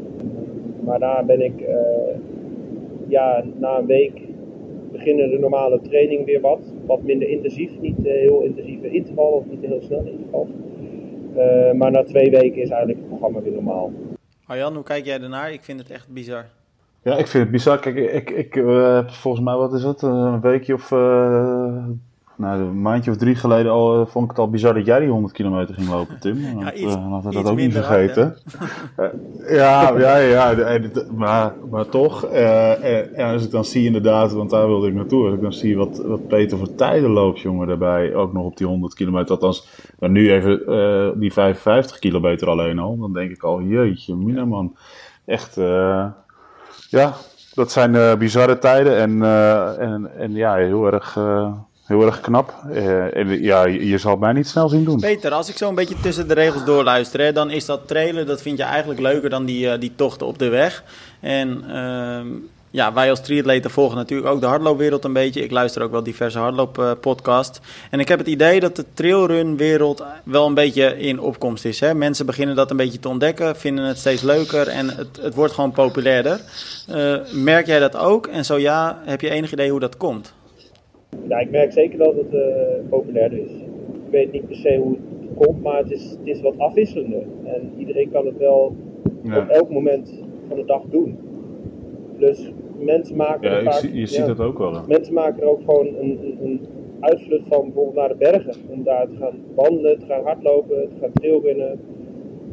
Maar 0.84 1.00
daarna 1.00 1.24
ben 1.24 1.42
ik 1.42 1.62
uh, 1.62 1.68
ja, 3.08 3.44
na 3.60 3.78
een 3.78 3.86
week 3.86 4.22
beginnen 4.92 5.30
de 5.30 5.40
normale 5.40 5.80
training 5.82 6.26
weer 6.26 6.42
wat. 6.42 6.60
Wat 6.86 7.04
minder 7.04 7.30
intensief, 7.30 7.72
niet 7.82 7.98
heel 8.04 8.42
intensieve 8.42 8.90
interval 8.90 9.32
of 9.32 9.44
niet 9.50 9.66
heel 9.66 9.82
snel 9.82 10.04
interval. 10.06 10.48
Uh, 11.38 11.72
maar 11.72 11.92
na 11.92 12.04
twee 12.04 12.30
weken 12.30 12.62
is 12.62 12.70
eigenlijk 12.70 13.00
het 13.00 13.08
programma 13.08 13.42
weer 13.42 13.52
normaal. 13.52 13.92
Arjan, 14.46 14.76
hoe 14.76 14.84
kijk 14.84 15.06
jij 15.06 15.22
ernaar? 15.22 15.52
Ik 15.52 15.64
vind 15.64 15.80
het 15.80 15.90
echt 15.90 16.08
bizar. 16.08 16.46
Ja, 17.04 17.18
ik 17.18 17.28
vind 17.28 17.44
het 17.44 17.52
bizar. 17.52 17.80
Kijk, 17.80 17.96
ik, 17.96 18.30
ik 18.30 18.56
uh, 18.56 19.08
volgens 19.08 19.44
mij, 19.44 19.56
wat 19.56 19.74
is 19.74 19.84
het, 19.84 20.02
een 20.02 20.42
weekje 20.42 20.74
of 20.74 20.92
uh, 20.92 21.86
nou, 22.38 22.62
een 22.62 22.82
maandje 22.82 23.12
of 23.12 23.18
drie 23.18 23.36
geleden 23.36 23.72
al, 23.72 24.06
vond 24.06 24.24
ik 24.24 24.30
het 24.30 24.40
al 24.40 24.50
bizar 24.50 24.74
dat 24.74 24.86
jij 24.86 25.00
die 25.00 25.10
100 25.10 25.34
kilometer 25.34 25.76
ging 25.76 25.90
lopen, 25.90 26.20
Tim. 26.20 26.38
Ja, 26.38 26.64
dat, 26.64 26.74
iets, 26.74 26.96
uh, 26.96 27.12
had 27.12 27.34
dat 27.34 27.46
ook 27.46 27.58
niet 27.58 27.74
vergeten. 27.74 28.38
Hard, 28.96 29.14
ja, 29.50 29.98
ja, 29.98 30.18
ja, 30.18 30.50
ja, 30.50 30.80
maar, 31.16 31.54
maar 31.70 31.90
toch. 31.90 32.24
En 32.24 33.34
als 33.34 33.46
ik 33.46 33.52
dan 33.52 33.66
zie 33.66 33.86
inderdaad, 33.86 34.34
want 34.34 34.50
daar 34.50 34.68
wilde 34.68 34.88
ik 34.88 34.94
naartoe, 34.94 35.26
als 35.26 35.34
ik 35.34 35.42
dan 35.42 35.54
zie 35.54 35.78
wat, 35.78 35.98
wat 36.06 36.28
Peter 36.28 36.58
voor 36.58 36.76
tijden 36.76 37.10
loopt, 37.10 37.40
jongen, 37.40 37.68
daarbij, 37.68 38.16
ook 38.16 38.34
nog 38.34 38.46
op 38.46 38.58
die 38.58 38.68
100 38.68 38.94
kilometer. 38.94 39.32
Althans, 39.32 39.68
maar 40.00 40.10
nu 40.10 40.32
even 40.32 41.20
die 41.20 41.34
55 41.34 42.00
kilometer 42.00 42.48
alleen 42.48 42.80
al, 42.80 42.98
dan 42.98 43.14
denk 43.14 43.32
ik 43.32 43.44
al, 43.44 43.62
jeetje, 43.62 44.16
mina 44.16 44.46
man. 44.46 44.76
Echt, 45.26 45.56
ja, 46.90 47.14
dat 47.54 47.72
zijn 47.72 48.18
bizarre 48.18 48.60
tijden 48.60 48.98
en, 48.98 49.24
en, 49.80 50.12
en 50.18 50.34
ja, 50.34 50.56
heel 50.56 50.92
erg 50.92 51.18
Heel 51.88 52.06
erg 52.06 52.22
knap. 52.22 52.54
En 53.14 53.42
ja, 53.42 53.66
je, 53.66 53.98
zal 53.98 54.16
mij 54.16 54.34
niet 54.34 54.48
snel 54.48 54.70
zien 54.70 54.84
doen. 54.84 55.00
Peter, 55.00 55.32
als 55.32 55.50
ik 55.50 55.58
zo 55.58 55.70
een 55.70 55.76
beetje 55.76 56.00
tussen 56.02 56.28
de 56.28 56.34
regels 56.34 56.66
doorluister, 56.66 57.20
hè, 57.20 57.32
dan 57.32 57.50
is 57.50 57.66
dat 57.66 57.88
trailen, 57.88 58.26
dat 58.26 58.42
vind 58.42 58.58
je 58.58 58.64
eigenlijk 58.64 59.00
leuker 59.00 59.30
dan 59.30 59.46
die, 59.46 59.66
uh, 59.66 59.80
die 59.80 59.92
tochten 59.96 60.28
op 60.28 60.40
de 60.40 60.50
weg. 60.50 60.84
En 61.20 61.64
uh, 61.68 62.20
ja, 62.72 62.94
wij 62.94 63.10
als 63.10 63.22
triatleten 63.22 63.72
volgen 63.72 63.98
natuurlijk 63.98 64.30
ook 64.30 64.42
de 64.42 64.48
hardloopwereld 64.48 65.04
een 65.04 65.14
beetje. 65.14 65.44
Ik 65.44 65.52
luister 65.52 65.82
ook 65.82 65.92
wel 65.92 66.04
diverse 66.04 66.40
hardlooppodcasts. 66.40 67.60
en 67.92 68.00
ik 68.00 68.08
heb 68.08 68.20
het 68.20 68.28
idee 68.28 68.60
dat 68.60 68.76
de 68.76 68.86
trailrunwereld 68.94 70.04
wel 70.24 70.46
een 70.46 70.54
beetje 70.54 71.00
in 71.00 71.20
opkomst 71.20 71.66
is. 71.66 71.80
Hè? 71.80 71.94
Mensen 71.94 72.26
beginnen 72.26 72.56
dat 72.56 72.72
een 72.72 72.78
beetje 72.78 73.00
te 73.00 73.10
ontdekken, 73.10 73.56
vinden 73.56 73.86
het 73.86 73.98
steeds 73.98 74.22
leuker 74.22 74.68
en 74.68 74.90
het, 74.90 75.20
het 75.22 75.36
wordt 75.36 75.54
gewoon 75.54 75.72
populairder. 75.72 76.42
Uh, 76.90 77.16
merk 77.32 77.66
jij 77.66 77.80
dat 77.80 77.96
ook? 77.96 78.28
En 78.28 78.46
zo 78.46 78.58
ja, 78.58 79.02
heb 79.06 79.22
je 79.22 79.30
enig 79.30 79.52
idee 79.52 79.72
hoe 79.72 79.80
dat 79.80 79.98
komt? 79.98 80.34
Ja, 81.28 81.40
ik 81.40 81.52
merk 81.52 81.72
zeker 81.72 81.98
dat 81.98 82.16
het 82.16 82.34
uh, 82.34 82.42
populairder 82.90 83.40
is. 83.40 83.52
Ik 83.94 84.12
weet 84.12 84.32
niet 84.32 84.48
per 84.48 84.56
se 84.56 84.78
hoe 84.78 84.96
het 85.20 85.46
komt, 85.46 85.62
maar 85.62 85.78
het 85.78 85.92
is, 85.92 86.10
het 86.10 86.20
is 86.24 86.42
wat 86.42 86.58
afwisselender. 86.58 87.24
En 87.44 87.72
iedereen 87.78 88.12
kan 88.12 88.26
het 88.26 88.38
wel 88.38 88.76
ja. 89.22 89.40
op 89.40 89.48
elk 89.48 89.70
moment 89.70 90.24
van 90.48 90.58
de 90.58 90.66
dag 90.66 90.82
doen. 90.90 91.18
Dus 92.18 92.52
mensen 92.80 93.16
maken 93.16 93.50
ja, 93.50 93.58
er 93.58 93.64
vaak, 93.64 93.90
je 93.94 94.06
ziet 94.06 94.26
dat 94.26 94.40
ook 94.40 94.58
wel. 94.58 94.74
Hè? 94.74 94.80
Mensen 94.88 95.14
maken 95.14 95.42
er 95.42 95.48
ook 95.48 95.60
gewoon 95.60 95.88
een, 95.88 96.20
een, 96.24 96.38
een 96.44 96.60
uitvlucht 97.00 97.48
van 97.48 97.64
bijvoorbeeld 97.64 97.96
naar 97.96 98.10
de 98.10 98.16
bergen. 98.16 98.54
Om 98.70 98.84
daar 98.84 99.08
te 99.08 99.16
gaan 99.16 99.36
wandelen, 99.56 100.00
te 100.00 100.06
gaan 100.06 100.24
hardlopen, 100.24 100.90
te 100.90 100.96
gaan 101.02 101.12
trailrunnen. 101.14 101.80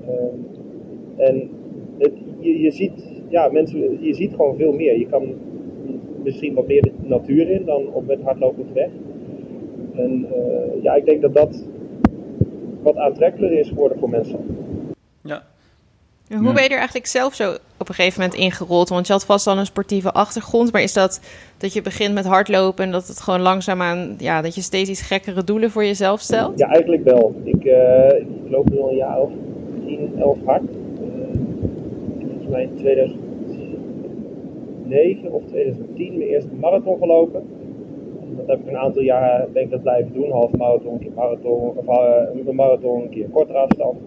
Uh, 0.09 1.27
en 1.27 1.49
het, 1.99 2.13
je, 2.39 2.61
je 2.61 2.71
ziet, 2.71 3.23
ja, 3.29 3.49
mensen, 3.53 4.03
je 4.03 4.15
ziet 4.15 4.35
gewoon 4.35 4.57
veel 4.57 4.73
meer. 4.73 4.99
Je 4.99 5.07
kan 5.07 5.23
misschien 6.25 6.55
wat 6.55 6.67
meer 6.67 6.83
de 6.83 6.93
natuur 7.03 7.51
in 7.51 7.65
dan 7.65 7.87
op 7.93 8.07
met 8.07 8.23
hardlopen 8.23 8.63
op 8.63 8.69
de 8.69 8.75
weg. 8.75 8.91
En 9.95 10.27
ja, 10.83 10.95
ik 10.95 11.05
denk 11.05 11.23
dat 11.23 11.35
dat 11.35 11.65
wat 12.85 12.97
aantrekkelijker 12.97 13.59
is 13.59 13.69
geworden 13.69 13.99
voor 13.99 14.11
mensen. 14.11 14.39
Ja. 15.23 15.43
hoe 16.29 16.53
ben 16.53 16.63
je 16.63 16.69
er 16.69 16.77
eigenlijk 16.77 17.07
zelf 17.07 17.35
zo 17.35 17.53
op 17.79 17.89
een 17.89 17.95
gegeven 17.95 18.21
moment 18.21 18.41
ingerold? 18.41 18.89
Want 18.89 19.07
je 19.07 19.13
had 19.13 19.25
vast 19.25 19.47
al 19.47 19.59
een 19.59 19.67
sportieve 19.67 20.13
achtergrond, 20.13 20.73
maar 20.73 20.83
is 20.83 20.93
dat 20.93 21.21
dat 21.59 21.73
je 21.73 21.83
begint 21.83 22.15
met 22.15 22.25
hardlopen 22.25 22.85
en 22.85 22.91
dat 22.91 23.09
het 23.09 23.21
gewoon 23.21 23.41
langzaamaan, 23.41 24.15
ja, 24.19 24.43
dat 24.43 24.55
je 24.55 24.61
steeds 24.61 24.91
iets 24.91 25.03
gekkere 25.03 25.45
doelen 25.45 25.71
voor 25.71 25.85
jezelf 25.85 26.21
stelt? 26.21 26.59
Ja, 26.59 26.69
eigenlijk 26.69 27.05
wel. 27.05 27.41
Ik, 27.45 27.65
uh, 27.65 28.09
ik 28.21 28.27
loop 28.51 28.71
nu 28.71 28.79
al 28.79 28.91
een 28.91 28.97
jaar 28.97 29.19
of 29.19 29.31
10, 29.87 30.13
11 30.19 30.39
hard. 30.45 30.63
Uh, 30.63 30.69
volgens 32.21 32.49
mij 32.49 32.63
in 32.63 33.24
2009 34.89 35.33
of 35.33 35.43
2010 35.45 36.19
mijn 36.19 36.31
eerste 36.31 36.55
marathon 36.61 36.99
gelopen 36.99 37.43
dat 38.37 38.47
heb 38.47 38.61
ik 38.61 38.73
een 38.73 38.79
aantal 38.79 39.03
jaar 39.03 39.49
ben 39.53 39.63
ik 39.63 39.71
dat 39.71 39.83
blijven 39.83 40.13
doen. 40.13 40.31
Half 40.31 40.57
marathon, 40.57 40.93
een 40.93 40.99
keer 40.99 41.13
marathon, 41.15 41.73
of 41.77 41.89
uh, 41.89 42.47
een 42.47 42.55
marathon, 42.55 43.03
een 43.03 43.09
keer 43.09 43.29
kortere 43.29 43.59
afstand. 43.59 43.99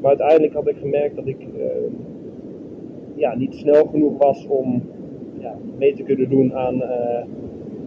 Maar 0.00 0.08
uiteindelijk 0.08 0.52
had 0.52 0.68
ik 0.68 0.76
gemerkt 0.76 1.16
dat 1.16 1.26
ik 1.26 1.36
uh, 1.56 1.64
ja, 3.14 3.34
niet 3.36 3.54
snel 3.54 3.86
genoeg 3.86 4.18
was 4.18 4.46
om 4.46 4.82
ja, 5.38 5.54
mee 5.78 5.94
te 5.94 6.02
kunnen 6.02 6.28
doen 6.28 6.54
aan 6.54 6.74
uh, 6.74 7.24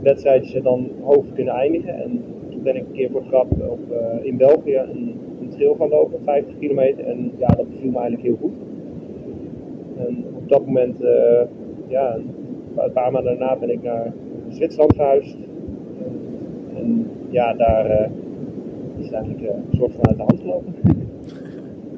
wedstrijdjes 0.02 0.54
en 0.54 0.64
dan 0.64 0.90
hoog 1.02 1.26
te 1.26 1.34
kunnen 1.34 1.54
eindigen. 1.54 1.96
En 2.04 2.24
toen 2.50 2.62
ben 2.64 2.76
ik 2.76 2.82
een 2.82 2.94
keer 2.94 3.10
voor 3.12 3.24
grap 3.24 3.48
op, 3.52 3.80
in 4.22 4.38
België 4.38 4.78
een, 4.78 5.16
een, 5.42 5.50
trail 5.50 5.76
gaan 5.76 5.90
lopen, 5.90 6.20
50 6.24 6.58
kilometer. 6.60 7.06
En 7.06 7.32
ja, 7.38 7.48
dat 7.48 7.70
beviel 7.70 7.92
me 7.92 7.98
eigenlijk 7.98 8.28
heel 8.28 8.38
goed. 8.42 8.58
En 9.98 10.24
op 10.36 10.50
dat 10.50 10.66
moment, 10.66 11.04
ja, 11.92 12.18
een 12.76 12.92
paar 12.92 13.12
maanden 13.12 13.38
daarna 13.38 13.56
ben 13.56 13.70
ik 13.70 13.84
naar 13.84 14.14
Zwitserland 14.50 14.96
verhuisd. 14.96 15.36
En 16.76 17.10
ja, 17.30 17.54
daar 17.54 17.86
uh, 17.86 18.08
is 18.98 19.06
het 19.06 19.14
eigenlijk 19.14 19.44
uh, 19.44 19.50
een 19.50 19.78
soort 19.78 19.92
van 19.92 20.08
uit 20.08 20.18
de 20.18 20.24
hand 20.24 20.40
gelopen. 20.42 20.76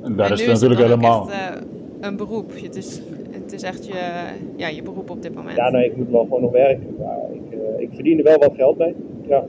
En 0.03 0.15
daar 0.15 0.27
en 0.27 0.33
is 0.33 0.39
het 0.39 0.49
natuurlijk 0.49 0.79
is 0.79 0.89
het 0.89 0.95
helemaal. 0.95 1.29
Echt, 1.29 1.55
uh, 1.55 1.61
een 2.01 2.15
beroep. 2.15 2.51
Het 2.61 2.75
is, 2.75 3.01
het 3.31 3.53
is 3.53 3.63
echt 3.63 3.87
je, 3.87 4.27
ja, 4.55 4.67
je 4.67 4.81
beroep 4.81 5.09
op 5.09 5.21
dit 5.21 5.35
moment. 5.35 5.57
Ja, 5.57 5.69
nee, 5.69 5.85
ik 5.85 5.97
moet 5.97 6.09
wel 6.09 6.23
gewoon 6.23 6.41
nog 6.41 6.51
werken. 6.51 6.95
Maar 6.99 7.19
ik, 7.33 7.59
ik 7.77 7.89
verdien 7.93 8.17
er 8.17 8.23
wel 8.23 8.37
wat 8.37 8.53
geld 8.55 8.77
mee. 8.77 8.95
Ja. 9.27 9.45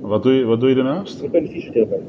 Wat 0.00 0.22
doe 0.22 0.32
je, 0.32 0.44
wat 0.44 0.60
doe 0.60 0.68
je 0.68 0.74
daarnaast? 0.74 1.22
Ik 1.22 1.30
ben 1.30 1.42
een 1.42 1.48
fysiotherapeut. 1.48 2.02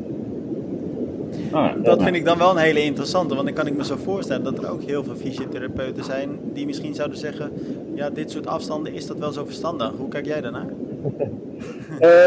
Ah, 1.52 1.84
dat 1.84 2.04
vind 2.04 2.16
ik 2.16 2.26
dan 2.26 2.38
wel 2.38 2.50
een 2.50 2.58
hele 2.58 2.84
interessante, 2.84 3.34
want 3.34 3.46
dan 3.46 3.56
kan 3.56 3.68
ik 3.68 3.78
me 3.78 3.86
zo 3.86 3.96
voorstellen 3.96 4.44
dat 4.44 4.58
er 4.58 4.72
ook 4.72 4.84
heel 4.84 5.04
veel 5.04 5.16
fysiotherapeuten 5.16 6.04
zijn 6.04 6.30
die 6.54 6.66
misschien 6.66 6.96
zouden 6.96 7.18
zeggen, 7.18 7.52
ja, 7.94 8.10
dit 8.10 8.32
soort 8.32 8.48
afstanden 8.48 8.94
is 8.94 9.08
dat 9.08 9.18
wel 9.18 9.32
zo 9.32 9.46
verstandig. 9.46 9.92
Hoe 9.98 10.08
kijk 10.08 10.26
jij 10.26 10.42
daarnaar? 10.42 10.68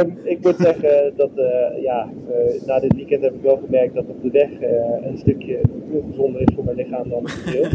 um, 0.01 0.19
ik 0.35 0.39
moet 0.43 0.57
zeggen 0.57 1.13
dat 1.17 1.31
uh, 1.37 1.83
ja, 1.83 2.09
uh, 2.29 2.67
na 2.67 2.81
dit 2.81 2.95
weekend 2.95 3.23
heb 3.23 3.35
ik 3.35 3.43
wel 3.43 3.57
gemerkt 3.65 3.95
dat 3.95 4.05
op 4.09 4.23
de 4.23 4.31
weg 4.31 4.51
uh, 4.51 5.07
een 5.07 5.19
stukje 5.19 5.61
ongezonder 5.91 6.41
is 6.41 6.55
voor 6.55 6.65
mijn 6.65 6.77
lichaam 6.77 7.09
dan 7.09 7.19
op 7.19 7.27
de 7.27 7.43
trail. 7.45 7.69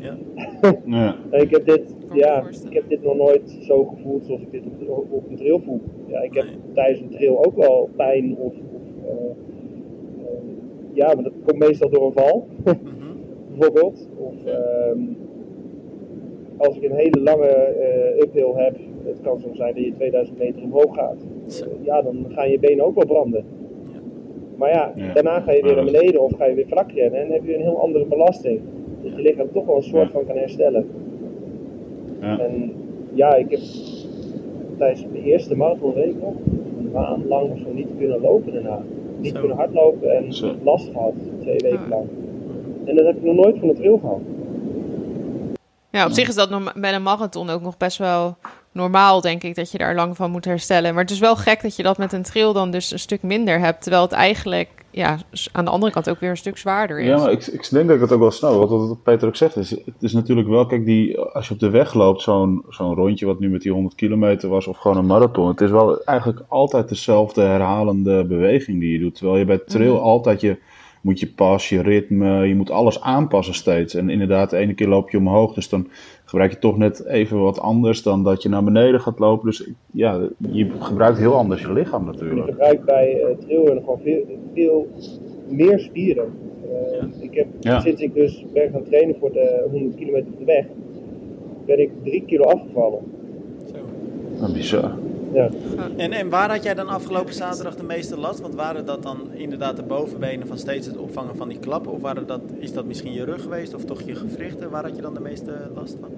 ja. 0.00 0.16
ja. 1.30 1.38
ik, 1.38 1.50
heb 1.50 1.66
dit, 1.66 1.82
ja, 2.12 2.44
ik 2.68 2.74
heb 2.74 2.88
dit 2.88 3.02
nog 3.02 3.16
nooit 3.16 3.58
zo 3.60 3.84
gevoeld 3.84 4.24
zoals 4.26 4.40
ik 4.40 4.50
dit 4.50 4.62
op, 4.86 5.06
op 5.10 5.30
een 5.30 5.36
trail 5.36 5.60
voel. 5.64 5.80
Ja, 6.06 6.20
ik 6.20 6.34
heb 6.34 6.44
nee. 6.44 6.54
tijdens 6.74 7.00
een 7.00 7.10
trail 7.10 7.44
ook 7.44 7.56
wel 7.56 7.90
pijn 7.96 8.36
of, 8.36 8.52
of 8.72 8.80
ja, 10.92 11.14
maar 11.14 11.24
dat 11.24 11.32
komt 11.44 11.58
meestal 11.58 11.90
door 11.90 12.06
een 12.06 12.12
val, 12.12 12.46
bijvoorbeeld. 13.50 14.08
Of 14.16 14.34
um, 14.90 15.16
als 16.56 16.76
ik 16.76 16.82
een 16.82 16.96
hele 16.96 17.20
lange 17.20 17.74
uphill 18.18 18.52
heb 18.54 18.76
het 19.04 19.20
kan 19.22 19.40
zo 19.40 19.48
zijn 19.52 19.74
dat 19.74 19.84
je 19.84 19.92
2000 19.94 20.38
meter 20.38 20.62
omhoog 20.62 20.94
gaat. 20.94 21.16
ja, 21.82 22.02
dan 22.02 22.26
gaan 22.28 22.50
je 22.50 22.58
benen 22.58 22.84
ook 22.84 22.94
wel 22.94 23.06
branden. 23.06 23.44
Maar 24.56 24.70
ja, 24.70 24.92
daarna 25.14 25.40
ga 25.40 25.52
je 25.52 25.62
weer 25.62 25.74
naar 25.74 25.84
beneden 25.84 26.20
of 26.20 26.32
ga 26.36 26.44
je 26.44 26.54
weer 26.54 26.66
vlak 26.66 26.92
rennen 26.92 27.20
en 27.20 27.26
dan 27.26 27.36
heb 27.36 27.46
je 27.46 27.54
een 27.54 27.60
heel 27.60 27.80
andere 27.80 28.04
belasting. 28.04 28.60
Dat 29.02 29.12
je 29.16 29.22
lichaam 29.22 29.52
toch 29.52 29.66
wel 29.66 29.76
een 29.76 29.82
soort 29.82 30.10
van 30.10 30.26
kan 30.26 30.36
herstellen. 30.36 30.86
En 32.20 32.72
ja, 33.12 33.34
ik 33.34 33.50
heb 33.50 33.60
tijdens 34.76 35.06
de 35.12 35.22
eerste 35.22 35.56
marathon 35.56 35.94
weet 35.94 36.08
ik 36.08 36.22
nog, 36.22 36.34
een 36.78 36.90
maand 36.92 37.24
lang 37.24 37.50
of 37.50 37.58
zo 37.58 37.72
niet 37.72 37.88
kunnen 37.98 38.20
lopen 38.20 38.52
daarna. 38.52 38.82
Niet 39.20 39.38
kunnen 39.38 39.56
hardlopen 39.56 40.10
en 40.16 40.24
last 40.62 40.88
gehad, 40.92 41.12
twee 41.40 41.58
weken 41.58 41.88
lang. 41.88 42.06
En 42.84 42.96
dat 42.96 43.06
heb 43.06 43.16
ik 43.16 43.22
nog 43.22 43.34
nooit 43.34 43.58
van 43.58 43.68
de 43.68 43.74
trail 43.74 43.98
gehad. 43.98 44.20
Ja, 45.90 46.06
op 46.06 46.12
zich 46.12 46.28
is 46.28 46.34
dat 46.34 46.72
bij 46.74 46.94
een 46.94 47.02
marathon 47.02 47.50
ook 47.50 47.62
nog 47.62 47.76
best 47.76 47.98
wel 47.98 48.36
normaal, 48.72 49.20
denk 49.20 49.42
ik, 49.42 49.54
dat 49.54 49.70
je 49.70 49.78
daar 49.78 49.94
lang 49.94 50.16
van 50.16 50.30
moet 50.30 50.44
herstellen. 50.44 50.94
Maar 50.94 51.02
het 51.02 51.12
is 51.12 51.18
wel 51.18 51.36
gek 51.36 51.62
dat 51.62 51.76
je 51.76 51.82
dat 51.82 51.98
met 51.98 52.12
een 52.12 52.22
trail 52.22 52.52
dan 52.52 52.70
dus 52.70 52.90
een 52.90 52.98
stuk 52.98 53.22
minder 53.22 53.58
hebt. 53.58 53.82
Terwijl 53.82 54.02
het 54.02 54.12
eigenlijk 54.12 54.68
ja, 54.90 55.18
aan 55.52 55.64
de 55.64 55.70
andere 55.70 55.92
kant 55.92 56.10
ook 56.10 56.20
weer 56.20 56.30
een 56.30 56.36
stuk 56.36 56.58
zwaarder 56.58 57.00
is. 57.00 57.06
Ja, 57.06 57.16
maar 57.16 57.32
ik, 57.32 57.46
ik 57.46 57.70
denk 57.70 57.86
dat 57.86 57.96
ik 57.96 58.02
het 58.02 58.12
ook 58.12 58.20
wel 58.20 58.30
snel. 58.30 58.58
Wat, 58.58 58.88
wat 58.88 59.02
Peter 59.02 59.28
ook 59.28 59.36
zegt, 59.36 59.56
is, 59.56 59.70
het 59.70 59.94
is 60.00 60.12
natuurlijk 60.12 60.48
wel, 60.48 60.66
kijk, 60.66 60.84
die, 60.84 61.18
als 61.18 61.48
je 61.48 61.54
op 61.54 61.60
de 61.60 61.70
weg 61.70 61.94
loopt, 61.94 62.22
zo'n 62.22 62.64
zo'n 62.68 62.94
rondje 62.94 63.26
wat 63.26 63.40
nu 63.40 63.50
met 63.50 63.62
die 63.62 63.72
100 63.72 63.94
kilometer 63.94 64.48
was, 64.48 64.66
of 64.66 64.76
gewoon 64.76 64.96
een 64.96 65.06
marathon. 65.06 65.48
Het 65.48 65.60
is 65.60 65.70
wel 65.70 66.04
eigenlijk 66.04 66.40
altijd 66.48 66.88
dezelfde 66.88 67.42
herhalende 67.42 68.24
beweging 68.24 68.80
die 68.80 68.92
je 68.92 68.98
doet. 68.98 69.14
Terwijl 69.14 69.38
je 69.38 69.44
bij 69.44 69.58
trail 69.58 69.94
mhm. 69.94 70.02
altijd 70.02 70.40
je 70.40 70.56
moet 71.00 71.20
je 71.20 71.32
pas, 71.32 71.68
je 71.68 71.82
ritme, 71.82 72.46
je 72.46 72.54
moet 72.54 72.70
alles 72.70 73.00
aanpassen 73.00 73.54
steeds. 73.54 73.94
En 73.94 74.10
inderdaad, 74.10 74.50
de 74.50 74.56
ene 74.56 74.74
keer 74.74 74.88
loop 74.88 75.10
je 75.10 75.18
omhoog, 75.18 75.54
dus 75.54 75.68
dan 75.68 75.88
gebruik 76.24 76.50
je 76.52 76.58
toch 76.58 76.78
net 76.78 77.06
even 77.06 77.40
wat 77.40 77.60
anders 77.60 78.02
dan 78.02 78.22
dat 78.24 78.42
je 78.42 78.48
naar 78.48 78.64
beneden 78.64 79.00
gaat 79.00 79.18
lopen. 79.18 79.46
Dus 79.46 79.70
ja, 79.92 80.20
je 80.50 80.70
gebruikt 80.78 81.18
heel 81.18 81.34
anders 81.34 81.60
je 81.60 81.72
lichaam 81.72 82.04
natuurlijk. 82.04 82.46
Je 82.46 82.52
gebruikt 82.52 82.84
bij 82.84 83.14
uh, 83.14 83.46
trailrunnen 83.46 83.84
gewoon 83.84 84.00
veel, 84.02 84.24
veel 84.54 84.88
meer 85.48 85.78
spieren. 85.78 86.32
Uh, 86.64 87.22
ik 87.22 87.34
heb, 87.34 87.80
Sinds 87.82 88.02
ik 88.02 88.14
dus 88.14 88.44
ben 88.52 88.70
gaan 88.70 88.84
trainen 88.84 89.16
voor 89.20 89.32
de 89.32 89.66
100 89.70 89.96
kilometer 89.96 90.32
op 90.32 90.38
de 90.38 90.44
weg, 90.44 90.66
ben 91.66 91.80
ik 91.80 91.90
drie 92.02 92.24
kilo 92.26 92.44
afgevallen. 92.44 93.00
Zo. 93.72 93.78
Dat 94.40 94.52
bizar. 94.52 94.94
Ja. 95.32 95.48
En, 95.96 96.12
en 96.12 96.28
waar 96.28 96.50
had 96.50 96.62
jij 96.62 96.74
dan 96.74 96.88
afgelopen 96.88 97.34
zaterdag 97.34 97.76
de 97.76 97.84
meeste 97.84 98.18
last? 98.18 98.40
Want 98.40 98.54
waren 98.54 98.86
dat 98.86 99.02
dan 99.02 99.18
inderdaad 99.32 99.76
de 99.76 99.82
bovenbenen 99.82 100.46
van 100.46 100.58
steeds 100.58 100.86
het 100.86 100.96
opvangen 100.96 101.36
van 101.36 101.48
die 101.48 101.58
klappen? 101.58 101.92
Of 101.92 102.00
waren 102.00 102.26
dat, 102.26 102.40
is 102.58 102.72
dat 102.72 102.84
misschien 102.84 103.12
je 103.12 103.24
rug 103.24 103.42
geweest 103.42 103.74
of 103.74 103.84
toch 103.84 104.02
je 104.02 104.14
gewrichten? 104.14 104.70
Waar 104.70 104.82
had 104.84 104.96
je 104.96 105.02
dan 105.02 105.14
de 105.14 105.20
meeste 105.20 105.52
last 105.74 105.98
van? 106.00 106.10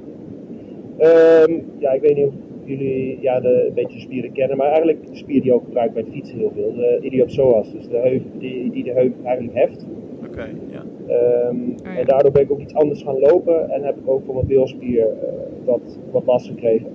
Um, 1.01 1.65
ja, 1.79 1.93
ik 1.93 2.01
weet 2.01 2.17
niet 2.17 2.27
of 2.27 2.35
jullie 2.65 3.19
ja, 3.21 3.41
de, 3.41 3.65
een 3.69 3.75
beetje 3.75 4.01
spieren 4.01 4.33
kennen, 4.33 4.57
maar 4.57 4.67
eigenlijk 4.67 5.07
de 5.07 5.17
spier 5.17 5.43
die 5.43 5.53
ook 5.53 5.65
gebruikt 5.65 5.95
bij 5.95 6.03
het 6.03 6.13
fietsen 6.13 6.39
heel 6.39 6.53
veel. 6.55 6.73
De 6.75 6.99
iliopsoas, 7.01 7.73
dus 7.73 7.89
de 7.89 7.97
heup 7.97 8.23
die, 8.39 8.71
die 8.71 8.85
de 8.85 8.93
heup 8.93 9.25
eigenlijk 9.25 9.57
heft. 9.57 9.87
Oké, 10.19 10.29
okay, 10.29 10.51
ja. 10.71 10.83
Um, 11.49 11.75
oh, 11.79 11.93
ja. 11.93 11.99
En 11.99 12.07
daardoor 12.07 12.33
ben 12.33 12.43
ik 12.43 12.51
ook 12.51 12.61
iets 12.61 12.75
anders 12.75 13.03
gaan 13.03 13.19
lopen 13.19 13.71
en 13.71 13.83
heb 13.83 13.97
ik 13.97 14.09
ook 14.09 14.25
voor 14.25 14.35
mijn 14.35 14.47
bilspier 14.47 15.07
uh, 15.07 15.29
wat, 15.65 15.99
wat 16.11 16.23
last 16.27 16.47
gekregen. 16.47 16.87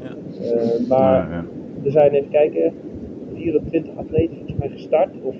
Ja. 0.00 0.42
Uh, 0.42 0.88
maar 0.88 1.30
ja 1.30 1.44
er 1.88 2.00
zijn, 2.00 2.12
even 2.12 2.30
kijken, 2.30 2.72
24 3.34 3.96
atleten 3.96 4.36
volgens 4.36 4.58
mij 4.58 4.68
gestart. 4.68 5.10
Of 5.22 5.34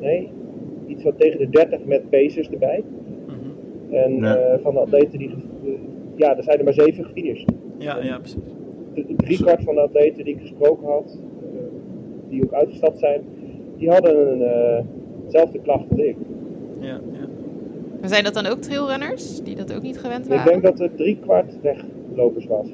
nee, 0.00 0.30
iets 0.86 1.02
wat 1.02 1.18
tegen 1.18 1.38
de 1.38 1.48
30 1.48 1.84
met 1.84 2.10
pacers 2.10 2.50
erbij. 2.50 2.84
Mhm. 3.26 3.94
En 3.94 4.16
ja. 4.16 4.36
uh, 4.36 4.58
van 4.62 4.74
de 4.74 4.80
atleten 4.80 5.18
die. 5.18 5.30
ja, 6.16 6.36
er 6.36 6.42
zijn 6.42 6.58
er 6.58 6.64
maar 6.64 6.72
7 6.72 7.04
gefinished. 7.04 7.52
Ja, 7.78 8.02
ja, 8.02 8.18
precies. 8.18 8.38
Drie 9.16 9.36
kwart 9.36 9.62
van 9.62 9.74
de 9.74 9.80
atleten 9.80 10.24
die 10.24 10.34
ik 10.34 10.40
gesproken 10.40 10.86
had, 10.86 11.18
uh, 11.42 11.60
die 12.28 12.42
ook 12.42 12.52
uitgestapt 12.52 12.98
zijn, 12.98 13.22
die 13.76 13.90
hadden 13.90 14.32
een, 14.32 14.40
uh, 14.40 14.80
hetzelfde 15.22 15.60
klacht 15.60 15.84
als 15.90 16.00
ik. 16.00 16.16
Ja, 16.80 17.00
ja. 17.12 17.28
Maar 18.00 18.08
zijn 18.08 18.24
dat 18.24 18.34
dan 18.34 18.46
ook 18.46 18.58
trailrunners 18.58 19.42
die 19.42 19.56
dat 19.56 19.74
ook 19.74 19.82
niet 19.82 19.98
gewend 19.98 20.26
waren? 20.26 20.44
Ik 20.44 20.50
denk 20.50 20.62
dat 20.62 20.80
er 20.80 20.94
drie 20.94 21.18
kwart 21.20 21.60
weglopers 21.60 22.46
was. 22.46 22.66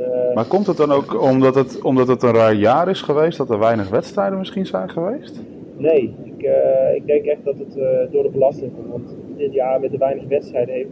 Uh, 0.00 0.34
maar 0.34 0.46
komt 0.46 0.66
het 0.66 0.76
dan 0.76 0.92
ook 0.92 1.22
omdat 1.22 1.54
het, 1.54 1.82
omdat 1.82 2.08
het 2.08 2.22
een 2.22 2.34
raar 2.34 2.54
jaar 2.54 2.88
is 2.88 3.02
geweest, 3.02 3.38
dat 3.38 3.50
er 3.50 3.58
weinig 3.58 3.88
wedstrijden 3.88 4.38
misschien 4.38 4.66
zijn 4.66 4.90
geweest? 4.90 5.40
Nee, 5.76 6.14
ik, 6.24 6.42
uh, 6.42 6.94
ik 6.94 7.06
denk 7.06 7.24
echt 7.24 7.44
dat 7.44 7.58
het 7.58 7.76
uh, 7.76 7.84
door 8.10 8.22
de 8.22 8.28
belasting 8.28 8.72
komt. 8.74 8.90
Want 8.90 9.16
dit 9.36 9.52
jaar 9.52 9.80
met 9.80 9.90
de 9.90 9.98
weinig 9.98 10.24
wedstrijden 10.28 10.74
heeft, 10.74 10.90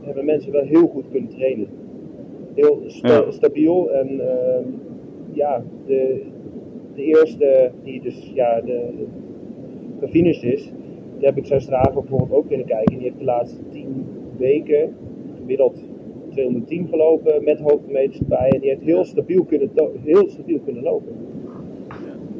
hebben 0.00 0.24
mensen 0.24 0.52
wel 0.52 0.64
heel 0.64 0.86
goed 0.86 1.04
kunnen 1.10 1.30
trainen. 1.30 1.68
Heel 2.54 2.82
sta 2.86 3.08
ja. 3.08 3.30
stabiel 3.30 3.90
en 3.90 4.08
ehm, 4.20 4.64
ja, 5.32 5.62
de, 5.86 6.22
de 6.94 7.02
eerste 7.02 7.70
die 7.84 8.00
dus 8.00 8.30
ja, 8.34 8.60
de, 8.60 8.88
gefinished 10.00 10.42
is, 10.42 10.72
die 11.16 11.26
heb 11.26 11.36
ik 11.36 11.44
Strava 11.44 11.92
bijvoorbeeld 11.92 12.32
ook 12.32 12.48
kunnen 12.48 12.66
kijken. 12.66 12.94
Die 12.94 13.02
heeft 13.02 13.18
de 13.18 13.24
laatste 13.24 13.60
tien 13.68 14.06
weken 14.36 14.94
gemiddeld 15.36 15.82
210 16.30 16.88
gelopen 16.90 17.44
met 17.44 17.60
hoogtemeters 17.60 18.18
erbij. 18.18 18.48
En 18.48 18.60
die 18.60 18.68
heeft 18.68 18.82
heel 18.82 19.04
stabiel 19.04 19.44
kunnen, 19.44 19.70
heel 20.02 20.28
stabiel 20.28 20.60
kunnen 20.64 20.82
lopen. 20.82 21.12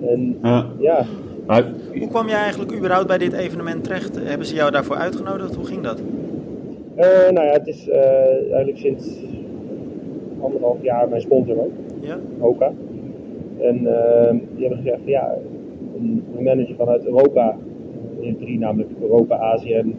En 0.06 0.38
ja. 0.42 0.66
ja. 0.78 1.04
Hoe 1.98 2.08
kwam 2.08 2.28
jij 2.28 2.38
eigenlijk 2.38 2.72
überhaupt 2.72 3.06
bij 3.06 3.18
dit 3.18 3.32
evenement 3.32 3.84
terecht? 3.84 4.18
Hebben 4.24 4.46
ze 4.46 4.54
jou 4.54 4.70
daarvoor 4.70 4.96
uitgenodigd? 4.96 5.54
Hoe 5.54 5.64
ging 5.64 5.82
dat? 5.82 6.02
Uh, 6.96 7.06
nou 7.06 7.46
ja, 7.46 7.52
het 7.52 7.66
is 7.66 7.88
uh, 7.88 7.96
eigenlijk 8.52 8.78
sinds 8.78 9.08
anderhalf 10.40 10.82
jaar 10.82 11.08
mijn 11.08 11.20
sponsor 11.20 11.58
ook, 11.58 11.72
ja. 12.00 12.18
Hoka. 12.38 12.72
En 13.60 13.80
uh, 13.82 14.30
die 14.30 14.66
hebben 14.66 14.78
gezegd 14.78 15.00
van 15.02 15.10
ja, 15.10 15.34
een, 15.96 16.24
manager 16.38 16.74
vanuit 16.74 17.06
Europa, 17.06 17.56
in 18.20 18.36
drie 18.36 18.58
namelijk 18.58 18.90
Europa, 19.00 19.38
Azië 19.38 19.72
en 19.72 19.94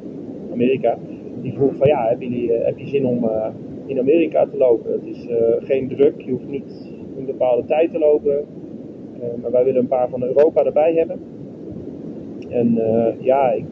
Amerika, 0.51 0.97
die 1.41 1.53
vroeg 1.53 1.75
van 1.75 1.87
ja, 1.87 2.15
jullie, 2.19 2.51
heb 2.51 2.77
je 2.77 2.87
zin 2.87 3.05
om 3.05 3.29
in 3.85 3.99
Amerika 3.99 4.45
te 4.45 4.57
lopen? 4.57 4.91
Het 4.91 5.05
is 5.05 5.27
geen 5.59 5.87
druk, 5.87 6.21
je 6.21 6.31
hoeft 6.31 6.47
niet 6.47 6.91
een 7.17 7.25
bepaalde 7.25 7.65
tijd 7.65 7.91
te 7.91 7.99
lopen. 7.99 8.45
maar 9.41 9.51
wij 9.51 9.63
willen 9.63 9.81
een 9.81 9.87
paar 9.87 10.09
van 10.09 10.23
Europa 10.23 10.63
erbij 10.63 10.93
hebben. 10.93 11.19
En 12.49 12.79
ja, 13.19 13.51
ik, 13.51 13.65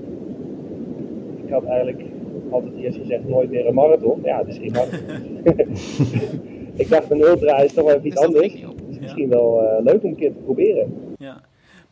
ik 1.45 1.49
had 1.49 1.63
eigenlijk 1.63 2.01
altijd 2.49 2.73
eerst 2.81 2.97
gezegd 2.97 3.27
nooit 3.27 3.49
meer 3.49 3.67
een 3.67 3.73
marathon. 3.73 4.19
Ja, 4.23 4.37
het 4.37 4.47
is 4.47 4.57
geen 4.57 4.71
marathon. 4.71 5.01
ik 6.83 6.89
dacht 6.89 7.11
een 7.11 7.21
ultra 7.21 7.57
is 7.57 7.73
toch 7.73 7.85
wel 7.85 7.95
even 7.95 8.07
iets 8.07 8.17
anders. 8.17 8.65
Dus 8.87 8.99
misschien 8.99 9.29
wel 9.29 9.61
uh, 9.61 9.83
leuk 9.83 10.03
om 10.03 10.09
een 10.09 10.15
keer 10.15 10.33
te 10.33 10.39
proberen. 10.43 10.93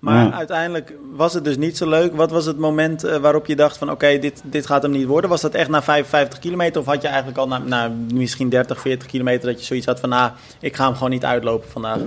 Ja. 0.02 0.12
Maar 0.12 0.32
uiteindelijk 0.32 0.98
was 1.16 1.34
het 1.34 1.44
dus 1.44 1.58
niet 1.58 1.78
zo 1.78 1.90
leuk. 1.90 2.16
Wat 2.16 2.32
was 2.32 2.46
het 2.46 2.58
moment 2.58 3.06
uh, 3.06 3.16
waarop 3.16 3.46
je 3.46 3.56
dacht 3.56 3.78
van 3.78 3.92
oké, 3.92 4.20
dit, 4.20 4.44
dit 4.46 4.66
gaat 4.66 4.82
hem 4.82 4.92
niet 4.92 5.06
worden? 5.06 5.30
Was 5.30 5.42
dat 5.42 5.54
echt 5.54 5.70
na 5.70 5.82
55 5.82 6.40
kilometer 6.40 6.82
of 6.82 6.88
had 6.88 7.02
je 7.02 7.08
eigenlijk 7.08 7.38
al 7.38 7.48
na, 7.48 7.58
na 7.58 7.92
misschien 8.14 8.50
30, 8.50 8.80
40 8.80 9.08
kilometer 9.08 9.48
dat 9.48 9.60
je 9.60 9.66
zoiets 9.66 9.86
had 9.86 10.00
van 10.00 10.10
nou, 10.10 10.32
ik 10.62 10.76
ga 10.76 10.86
hem 10.86 10.94
gewoon 10.94 11.10
niet 11.10 11.26
uitlopen 11.26 11.70
vandaag? 11.70 12.00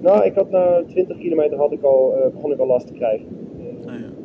Nou, 0.00 0.24
ik 0.24 0.34
had 0.34 0.50
na 0.50 0.82
20 0.88 1.18
kilometer 1.18 1.58
had 1.58 1.72
ik 1.72 1.82
al, 1.82 2.14
uh, 2.16 2.34
begon 2.34 2.52
ik 2.52 2.58
al 2.58 2.66
last 2.66 2.86
te 2.86 2.92
krijgen. 2.92 3.26
Oh, 3.86 3.92
ja 3.92 4.18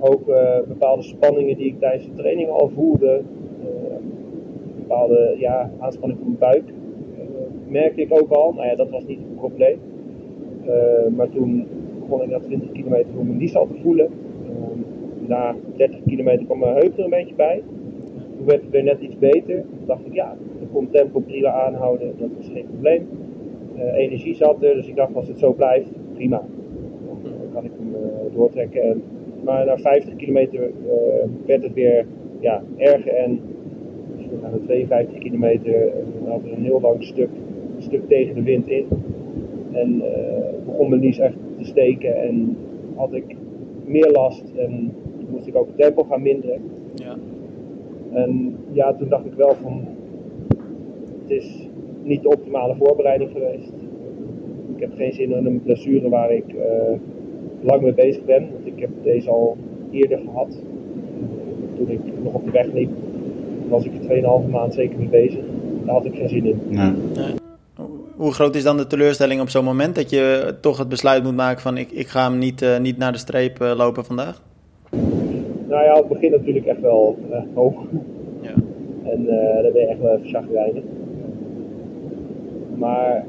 ook 0.00 0.28
uh, 0.28 0.58
bepaalde 0.68 1.02
spanningen 1.02 1.56
die 1.56 1.66
ik 1.66 1.78
tijdens 1.78 2.04
de 2.04 2.14
training 2.14 2.48
al 2.48 2.68
voelde, 2.68 3.22
uh, 3.60 3.96
bepaalde 4.76 5.36
ja, 5.38 5.70
aanspanning 5.78 6.20
van 6.20 6.28
mijn 6.28 6.52
buik, 6.52 6.68
uh, 6.68 7.72
merkte 7.72 8.00
ik 8.00 8.22
ook 8.22 8.30
al. 8.30 8.52
Nou 8.52 8.66
ja, 8.66 8.74
dat 8.74 8.90
was 8.90 9.04
niet 9.04 9.18
het 9.18 9.36
probleem. 9.36 9.78
maar 11.16 11.28
toen 11.28 11.66
begon 12.08 12.22
ik 12.22 12.30
na 12.30 12.38
20 12.38 12.72
kilometer 12.72 13.12
voor 13.14 13.24
mijn 13.26 13.54
al 13.54 13.66
te 13.66 13.80
voelen. 13.82 14.08
na 15.26 15.54
30 15.76 15.98
kilometer 16.06 16.44
kwam 16.44 16.58
mijn 16.58 16.74
heup 16.74 16.98
er 16.98 17.04
een 17.04 17.10
beetje 17.10 17.34
bij. 17.34 17.62
Toen 18.36 18.46
werd 18.46 18.60
het 18.60 18.70
weer 18.70 18.82
net 18.82 19.00
iets 19.00 19.18
beter. 19.18 19.56
Toen 19.56 19.86
dacht 19.86 20.06
ik, 20.06 20.14
ja, 20.14 20.36
ik 20.60 20.66
kon 20.72 20.90
tempo 20.90 21.20
prima 21.20 21.50
aanhouden, 21.50 22.12
dat 22.18 22.28
was 22.36 22.48
geen 22.52 22.66
probleem. 22.66 23.08
energie 23.94 24.34
zat 24.34 24.62
er, 24.62 24.74
dus 24.74 24.88
ik 24.88 24.96
dacht, 24.96 25.14
als 25.14 25.28
het 25.28 25.38
zo 25.38 25.52
blijft, 25.52 25.90
prima. 26.14 26.42
Dan 27.22 27.50
kan 27.52 27.64
ik 27.64 27.70
hem 27.78 27.94
doortrekken. 28.34 28.82
En 28.82 29.02
maar 29.46 29.64
na 29.64 29.76
50 29.78 30.16
kilometer 30.16 30.60
uh, 30.60 30.68
werd 31.46 31.62
het 31.62 31.72
weer 31.72 32.06
ja, 32.40 32.62
erger 32.76 33.12
en 33.12 33.40
na 34.42 34.50
de 34.50 34.64
52 34.64 35.18
kilometer 35.18 35.74
uh, 35.74 36.30
had 36.30 36.40
er 36.44 36.52
een 36.52 36.64
heel 36.64 36.80
lang 36.80 37.02
stuk, 37.04 37.28
stuk 37.78 38.08
tegen 38.08 38.34
de 38.34 38.42
wind 38.42 38.68
in. 38.68 38.86
En 39.72 39.94
uh, 39.94 40.64
begon 40.66 40.88
mijn 40.88 41.00
lies 41.00 41.18
echt 41.18 41.36
steken 41.66 42.22
en 42.22 42.56
had 42.94 43.12
ik 43.12 43.36
meer 43.84 44.10
last 44.10 44.44
en 44.56 44.92
moest 45.30 45.46
ik 45.46 45.56
ook 45.56 45.66
het 45.66 45.76
tempo 45.76 46.02
gaan 46.02 46.22
minderen. 46.22 46.60
Ja. 46.94 47.16
En 48.12 48.56
ja, 48.72 48.94
toen 48.94 49.08
dacht 49.08 49.26
ik 49.26 49.34
wel 49.34 49.54
van, 49.62 49.80
het 51.22 51.30
is 51.30 51.68
niet 52.02 52.22
de 52.22 52.28
optimale 52.28 52.74
voorbereiding 52.74 53.30
geweest. 53.30 53.72
Ik 54.74 54.82
heb 54.82 54.90
geen 54.96 55.12
zin 55.12 55.32
in 55.32 55.46
een 55.46 55.62
blessure 55.62 56.08
waar 56.08 56.32
ik 56.32 56.44
lang 57.60 57.82
mee 57.82 57.94
bezig 57.94 58.24
ben. 58.24 58.46
Want 58.52 58.66
ik 58.66 58.80
heb 58.80 58.90
deze 59.02 59.30
al 59.30 59.56
eerder 59.90 60.18
gehad. 60.18 60.62
Toen 61.76 61.90
ik 61.90 62.00
nog 62.22 62.34
op 62.34 62.44
de 62.44 62.50
weg 62.50 62.72
liep, 62.72 62.90
was 63.68 63.84
ik 63.84 63.92
er 64.08 64.42
2,5 64.44 64.50
maand 64.50 64.74
zeker 64.74 64.98
mee 64.98 65.08
bezig. 65.08 65.44
Daar 65.84 65.94
had 65.94 66.04
ik 66.04 66.14
geen 66.14 66.28
zin 66.28 66.44
in. 66.44 66.58
Nee. 66.68 66.92
Hoe 68.16 68.32
groot 68.32 68.54
is 68.54 68.62
dan 68.62 68.76
de 68.76 68.86
teleurstelling 68.86 69.40
op 69.40 69.48
zo'n 69.48 69.64
moment 69.64 69.94
dat 69.94 70.10
je 70.10 70.54
toch 70.60 70.78
het 70.78 70.88
besluit 70.88 71.22
moet 71.22 71.36
maken 71.36 71.62
van 71.62 71.76
ik, 71.76 71.90
ik 71.90 72.06
ga 72.06 72.30
hem 72.30 72.38
niet, 72.38 72.62
uh, 72.62 72.78
niet 72.78 72.98
naar 72.98 73.12
de 73.12 73.18
streep 73.18 73.62
uh, 73.62 73.72
lopen 73.76 74.04
vandaag? 74.04 74.42
Nou 75.68 75.84
ja, 75.84 75.96
het 75.96 76.08
begint 76.08 76.32
natuurlijk 76.32 76.66
echt 76.66 76.80
wel 76.80 77.18
uh, 77.30 77.36
hoog. 77.54 77.74
Ja. 78.40 78.54
En 79.02 79.24
dan 79.62 79.72
ben 79.72 79.80
je 79.80 79.86
echt 79.86 80.00
wel 80.00 80.16
even 80.16 80.28
chagrijnig. 80.28 80.82
Maar 82.76 83.24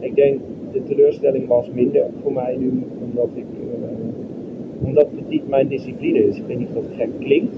ik 0.00 0.14
denk 0.14 0.40
de 0.72 0.84
teleurstelling 0.84 1.46
was 1.46 1.66
minder 1.74 2.04
voor 2.22 2.32
mij 2.32 2.56
nu, 2.58 2.86
omdat 3.00 3.28
ik 3.34 3.46
uh, 3.62 3.88
omdat 4.80 5.06
het 5.16 5.28
niet 5.28 5.48
mijn 5.48 5.68
discipline 5.68 6.26
is. 6.26 6.36
Ik 6.36 6.44
weet 6.46 6.58
niet 6.58 6.68
of 6.74 6.84
het 6.88 6.96
gek 6.96 7.10
klinkt. 7.18 7.54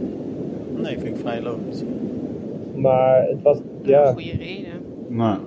Nee, 0.76 0.98
vind 0.98 1.16
ik 1.16 1.20
vrij 1.20 1.42
logisch. 1.42 1.82
Maar 2.74 3.26
het 3.28 3.42
was, 3.42 3.58
ja... 3.82 4.06
Een 4.06 4.12
goede 4.12 4.36
reden. 4.38 4.72
Nou, 5.08 5.38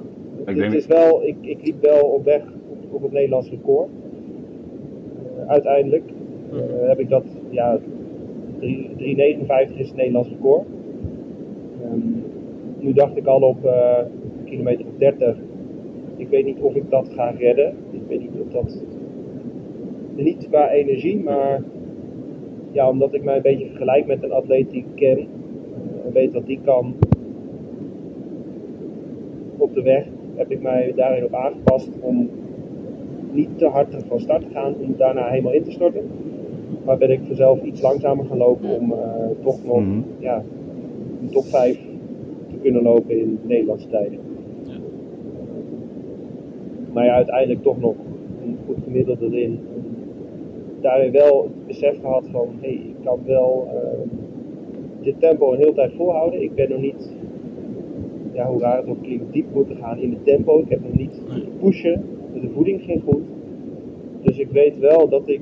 ik 0.46 0.64
het, 0.64 0.74
is 0.74 0.86
wel, 0.86 1.26
ik, 1.26 1.36
ik 1.42 1.58
liep 1.64 1.82
wel 1.82 2.00
op 2.00 2.24
weg 2.24 2.42
op, 2.70 2.78
op 2.92 3.02
het 3.02 3.12
Nederlands 3.12 3.50
record. 3.50 3.90
Uh, 5.40 5.50
uiteindelijk 5.50 6.04
uh, 6.54 6.88
heb 6.88 7.00
ik 7.00 7.10
dat, 7.10 7.24
ja, 7.50 7.80
3,59 7.80 8.66
is 9.76 9.88
het 9.88 9.96
Nederlands 9.96 10.30
record. 10.30 10.66
Um, 11.92 12.24
nu 12.80 12.94
dacht 12.94 13.18
ik 13.18 13.26
al 13.26 13.42
op 13.42 13.58
kilometer 14.46 14.86
30 14.98 15.38
ik 16.18 16.28
weet 16.30 16.46
niet 16.46 16.60
of 16.60 16.76
ik 16.76 16.90
dat 16.90 17.10
ga 17.14 17.30
redden. 17.30 17.74
Ik 17.92 18.02
weet 18.08 18.20
niet 18.20 18.42
of 18.46 18.52
dat. 18.52 18.84
Niet 20.16 20.48
qua 20.48 20.72
energie, 20.72 21.20
maar 21.20 21.64
ja, 22.72 22.90
omdat 22.90 23.14
ik 23.14 23.24
mij 23.24 23.36
een 23.36 23.42
beetje 23.42 23.66
vergelijk 23.66 24.06
met 24.06 24.24
een 24.24 24.32
atleet 24.32 24.72
die 24.72 24.80
ik 24.80 24.96
ken. 24.96 25.18
En 26.06 26.14
weet 26.14 26.34
wat 26.34 26.46
die 26.46 26.60
kan 26.64 26.94
op 29.58 29.74
de 29.74 29.82
weg, 29.82 30.06
heb 30.36 30.52
ik 30.52 30.62
mij 30.62 30.94
daarin 30.96 31.24
op 31.24 31.34
aangepast 31.34 31.90
om 32.00 32.30
niet 33.32 33.58
te 33.58 33.66
hard 33.66 33.96
van 34.08 34.20
start 34.20 34.42
te 34.42 34.54
gaan 34.54 34.74
om 34.82 34.94
daarna 34.98 35.28
helemaal 35.28 35.54
in 35.54 35.64
te 35.64 35.72
storten. 35.72 36.08
Maar 36.86 36.98
ben 36.98 37.12
ik 37.12 37.20
vanzelf 37.28 37.64
iets 37.64 37.82
langzamer 37.82 38.26
gaan 38.26 38.38
lopen 38.38 38.70
om 38.70 38.92
uh, 38.92 38.98
toch 39.44 39.66
nog 39.66 39.80
mm 39.80 39.92
-hmm. 39.92 40.04
ja, 40.20 40.44
een 41.22 41.30
top 41.30 41.46
5 41.46 41.78
te 42.50 42.56
kunnen 42.62 42.82
lopen 42.82 43.20
in 43.20 43.40
Nederlandse 43.44 43.88
tijden 43.88 44.20
maar 46.96 47.06
ja, 47.06 47.14
uiteindelijk 47.14 47.64
toch 47.64 47.80
nog 47.80 47.96
een 48.44 48.58
goed 48.66 48.78
gemiddelde 48.84 49.26
erin. 49.26 49.60
Daarin 50.82 51.12
wel 51.12 51.44
het 51.44 51.68
besef 51.68 52.00
gehad 52.00 52.24
van, 52.32 52.48
hé, 52.62 52.68
hey, 52.68 52.74
ik 52.74 52.96
kan 53.04 53.20
wel 53.26 53.68
uh, 53.74 54.12
dit 55.02 55.20
tempo 55.20 55.52
een 55.52 55.58
hele 55.58 55.74
tijd 55.74 55.94
volhouden. 55.94 56.42
Ik 56.42 56.56
ben 56.56 56.70
nog 56.70 56.80
niet, 56.80 57.15
ja, 58.36 58.46
hoe 58.48 58.62
raar 58.62 58.78
het 58.78 58.88
ook 58.88 59.04
klinkt, 59.04 59.34
diep 59.34 59.54
moeten 59.54 59.76
gaan 59.76 59.98
in 59.98 60.12
het 60.12 60.26
tempo. 60.26 60.60
Ik 60.60 60.70
heb 60.70 60.82
nog 60.82 60.94
niet 60.94 61.20
pushen, 61.60 62.06
de 62.34 62.50
voeding 62.54 62.82
ging 62.82 63.02
goed. 63.04 63.24
Dus 64.22 64.38
ik 64.38 64.50
weet 64.52 64.80
wel 64.80 65.10
dat 65.10 65.28
ik 65.28 65.42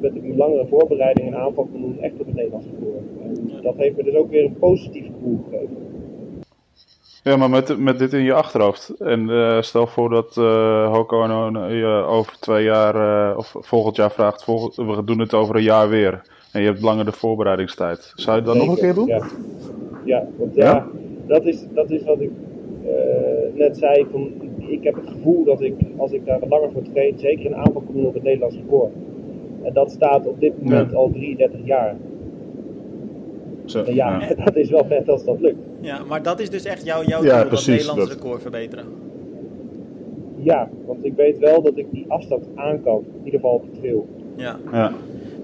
met 0.00 0.16
een 0.16 0.36
langere 0.36 0.66
voorbereiding 0.66 1.28
en 1.28 1.38
aanval 1.38 1.68
kan 1.72 1.80
doen 1.80 2.00
echt 2.00 2.20
op 2.20 2.26
het 2.26 2.34
Nederlands 2.34 2.66
voor. 2.78 3.22
En 3.22 3.62
dat 3.62 3.74
heeft 3.76 3.96
me 3.96 4.02
dus 4.02 4.14
ook 4.14 4.30
weer 4.30 4.44
een 4.44 4.58
positief 4.58 5.06
gevoel 5.06 5.44
gegeven. 5.50 5.76
Ja, 7.22 7.36
maar 7.36 7.50
met, 7.50 7.78
met 7.78 7.98
dit 7.98 8.12
in 8.12 8.22
je 8.22 8.32
achterhoofd. 8.32 8.94
En 8.98 9.28
uh, 9.28 9.60
stel 9.60 9.86
voor 9.86 10.08
dat 10.10 10.36
uh, 10.38 10.92
Hoko 10.92 11.26
je 11.68 12.04
over 12.08 12.38
twee 12.40 12.64
jaar 12.64 12.94
uh, 13.30 13.38
of 13.38 13.54
volgend 13.58 13.96
jaar 13.96 14.10
vraagt: 14.10 14.44
volgend, 14.44 14.74
we 14.74 15.04
doen 15.04 15.18
het 15.18 15.34
over 15.34 15.56
een 15.56 15.62
jaar 15.62 15.88
weer. 15.88 16.22
En 16.52 16.60
je 16.60 16.66
hebt 16.66 16.82
langer 16.82 17.04
de 17.04 17.12
voorbereidingstijd. 17.12 18.12
Zou 18.14 18.36
je 18.36 18.42
dat 18.42 18.56
nog 18.56 18.68
een 18.68 18.76
keer 18.76 18.94
doen? 18.94 19.06
Ja, 19.06 19.26
ja 20.04 20.26
want 20.36 20.54
ja, 20.54 20.64
ja? 20.64 20.86
Dat, 21.28 21.44
is, 21.44 21.66
dat 21.74 21.90
is 21.90 22.04
wat 22.04 22.20
ik 22.20 22.30
net 23.54 23.76
zei. 23.76 24.06
Van, 24.10 24.32
ik 24.58 24.84
heb 24.84 24.94
het 24.94 25.08
gevoel 25.10 25.44
dat 25.44 25.60
ik, 25.60 25.74
als 25.96 26.12
ik 26.12 26.26
daar 26.26 26.40
langer 26.48 26.70
voor 26.72 26.82
train, 26.92 27.18
zeker 27.18 27.46
een 27.46 27.56
aanval 27.56 27.82
kan 27.82 27.94
doen 27.94 28.06
op 28.06 28.14
het 28.14 28.22
Nederlands 28.22 28.56
record. 28.56 28.92
En 29.62 29.72
dat 29.72 29.90
staat 29.90 30.26
op 30.26 30.40
dit 30.40 30.62
moment 30.62 30.94
al 30.94 31.10
33 31.10 31.60
jaar. 31.64 31.96
Zo, 33.64 33.82
ja, 33.86 33.92
ja, 33.92 34.34
dat 34.44 34.56
is 34.56 34.70
wel 34.70 34.84
vet 34.84 35.08
als 35.08 35.24
dat 35.24 35.40
lukt. 35.40 35.58
Ja, 35.80 36.04
maar 36.04 36.22
dat 36.22 36.40
is 36.40 36.50
dus 36.50 36.64
echt 36.64 36.84
jouw, 36.84 37.02
jouw 37.02 37.24
ja, 37.24 37.40
doel, 37.40 37.48
precies, 37.48 37.66
dat 37.66 37.76
Nederlands 37.76 38.12
record 38.12 38.42
verbeteren. 38.42 38.84
Ja, 40.36 40.68
want 40.86 41.04
ik 41.04 41.14
weet 41.16 41.38
wel 41.38 41.62
dat 41.62 41.76
ik 41.76 41.86
die 41.90 42.04
afstand 42.08 42.44
aan 42.54 42.82
kan. 42.82 43.04
In 43.04 43.24
ieder 43.24 43.40
geval 43.40 43.54
op 43.54 43.64
de 43.72 43.80
trail. 43.80 44.08
Ja. 44.36 44.58
ja. 44.72 44.92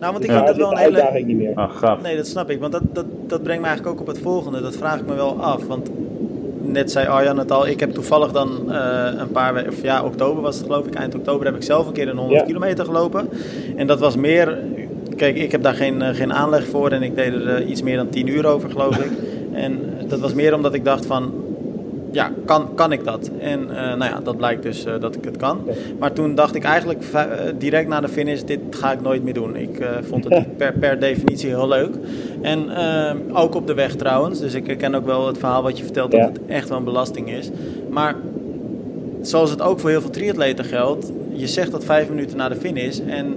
Nou, 0.04 0.16
want 0.16 0.28
ik 0.28 0.32
vind 0.32 0.46
dat 0.46 0.56
wel 0.56 0.70
een 0.70 0.78
hele... 0.78 1.02
uitdaging 1.02 1.26
niet 1.26 1.36
meer. 1.36 1.54
Ah, 1.54 2.02
nee, 2.02 2.16
dat 2.16 2.26
snap 2.26 2.50
ik. 2.50 2.60
Want 2.60 2.72
dat, 2.72 2.82
dat, 2.92 3.04
dat 3.26 3.42
brengt 3.42 3.62
me 3.62 3.68
eigenlijk 3.68 3.96
ook 3.96 4.00
op 4.00 4.14
het 4.14 4.22
volgende. 4.22 4.60
Dat 4.60 4.76
vraag 4.76 5.00
ik 5.00 5.06
me 5.06 5.14
wel 5.14 5.42
af. 5.42 5.66
Want 5.66 5.90
net 6.60 6.90
zei 6.90 7.06
Arjan 7.06 7.38
het 7.38 7.50
al. 7.50 7.66
Ik 7.66 7.80
heb 7.80 7.90
toevallig 7.90 8.32
dan 8.32 8.64
uh, 8.68 9.06
een 9.18 9.30
paar 9.30 9.54
weken... 9.54 9.70
Of 9.72 9.82
ja, 9.82 10.04
oktober 10.04 10.42
was 10.42 10.56
het 10.56 10.66
geloof 10.66 10.86
ik. 10.86 10.94
Eind 10.94 11.14
oktober 11.14 11.46
heb 11.46 11.56
ik 11.56 11.62
zelf 11.62 11.86
een 11.86 11.92
keer 11.92 12.08
een 12.08 12.16
100 12.16 12.44
kilometer 12.44 12.84
gelopen. 12.84 13.28
En 13.76 13.86
dat 13.86 14.00
was 14.00 14.16
meer... 14.16 14.58
Kijk, 15.16 15.36
ik 15.36 15.52
heb 15.52 15.62
daar 15.62 15.74
geen, 15.74 16.02
uh, 16.02 16.08
geen 16.08 16.32
aanleg 16.32 16.66
voor. 16.66 16.90
En 16.90 17.02
ik 17.02 17.16
deed 17.16 17.32
er 17.32 17.62
uh, 17.62 17.68
iets 17.68 17.82
meer 17.82 17.96
dan 17.96 18.08
10 18.08 18.26
uur 18.26 18.46
over, 18.46 18.70
geloof 18.70 18.96
ik. 18.96 19.10
En 19.52 19.80
dat 20.08 20.20
was 20.20 20.34
meer 20.34 20.54
omdat 20.54 20.74
ik 20.74 20.84
dacht 20.84 21.06
van, 21.06 21.43
ja, 22.14 22.30
kan, 22.44 22.74
kan 22.74 22.92
ik 22.92 23.04
dat? 23.04 23.30
En 23.38 23.66
nou 23.66 24.04
ja, 24.04 24.20
dat 24.20 24.36
blijkt 24.36 24.62
dus 24.62 24.84
dat 25.00 25.14
ik 25.14 25.24
het 25.24 25.36
kan. 25.36 25.68
Maar 25.98 26.12
toen 26.12 26.34
dacht 26.34 26.54
ik 26.54 26.64
eigenlijk 26.64 27.04
direct 27.58 27.88
na 27.88 28.00
de 28.00 28.08
finish, 28.08 28.42
dit 28.42 28.60
ga 28.70 28.92
ik 28.92 29.00
nooit 29.00 29.22
meer 29.22 29.34
doen. 29.34 29.56
Ik 29.56 29.88
vond 30.08 30.24
het 30.24 30.56
per, 30.58 30.72
per 30.72 31.00
definitie 31.00 31.48
heel 31.48 31.68
leuk. 31.68 31.94
En 32.42 32.68
ook 33.32 33.54
op 33.54 33.66
de 33.66 33.74
weg 33.74 33.94
trouwens. 33.94 34.40
Dus 34.40 34.54
ik 34.54 34.66
herken 34.66 34.94
ook 34.94 35.06
wel 35.06 35.26
het 35.26 35.38
verhaal 35.38 35.62
wat 35.62 35.78
je 35.78 35.84
vertelt 35.84 36.10
dat 36.10 36.20
het 36.20 36.38
echt 36.46 36.68
wel 36.68 36.78
een 36.78 36.84
belasting 36.84 37.30
is. 37.30 37.50
Maar 37.90 38.14
zoals 39.22 39.50
het 39.50 39.62
ook 39.62 39.80
voor 39.80 39.90
heel 39.90 40.00
veel 40.00 40.10
triatleten 40.10 40.64
geldt, 40.64 41.12
je 41.32 41.46
zegt 41.46 41.70
dat 41.70 41.84
vijf 41.84 42.08
minuten 42.08 42.36
na 42.36 42.48
de 42.48 42.56
finish 42.56 42.98
en 43.06 43.34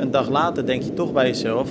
een 0.00 0.10
dag 0.10 0.30
later 0.30 0.66
denk 0.66 0.82
je 0.82 0.94
toch 0.94 1.12
bij 1.12 1.26
jezelf 1.26 1.68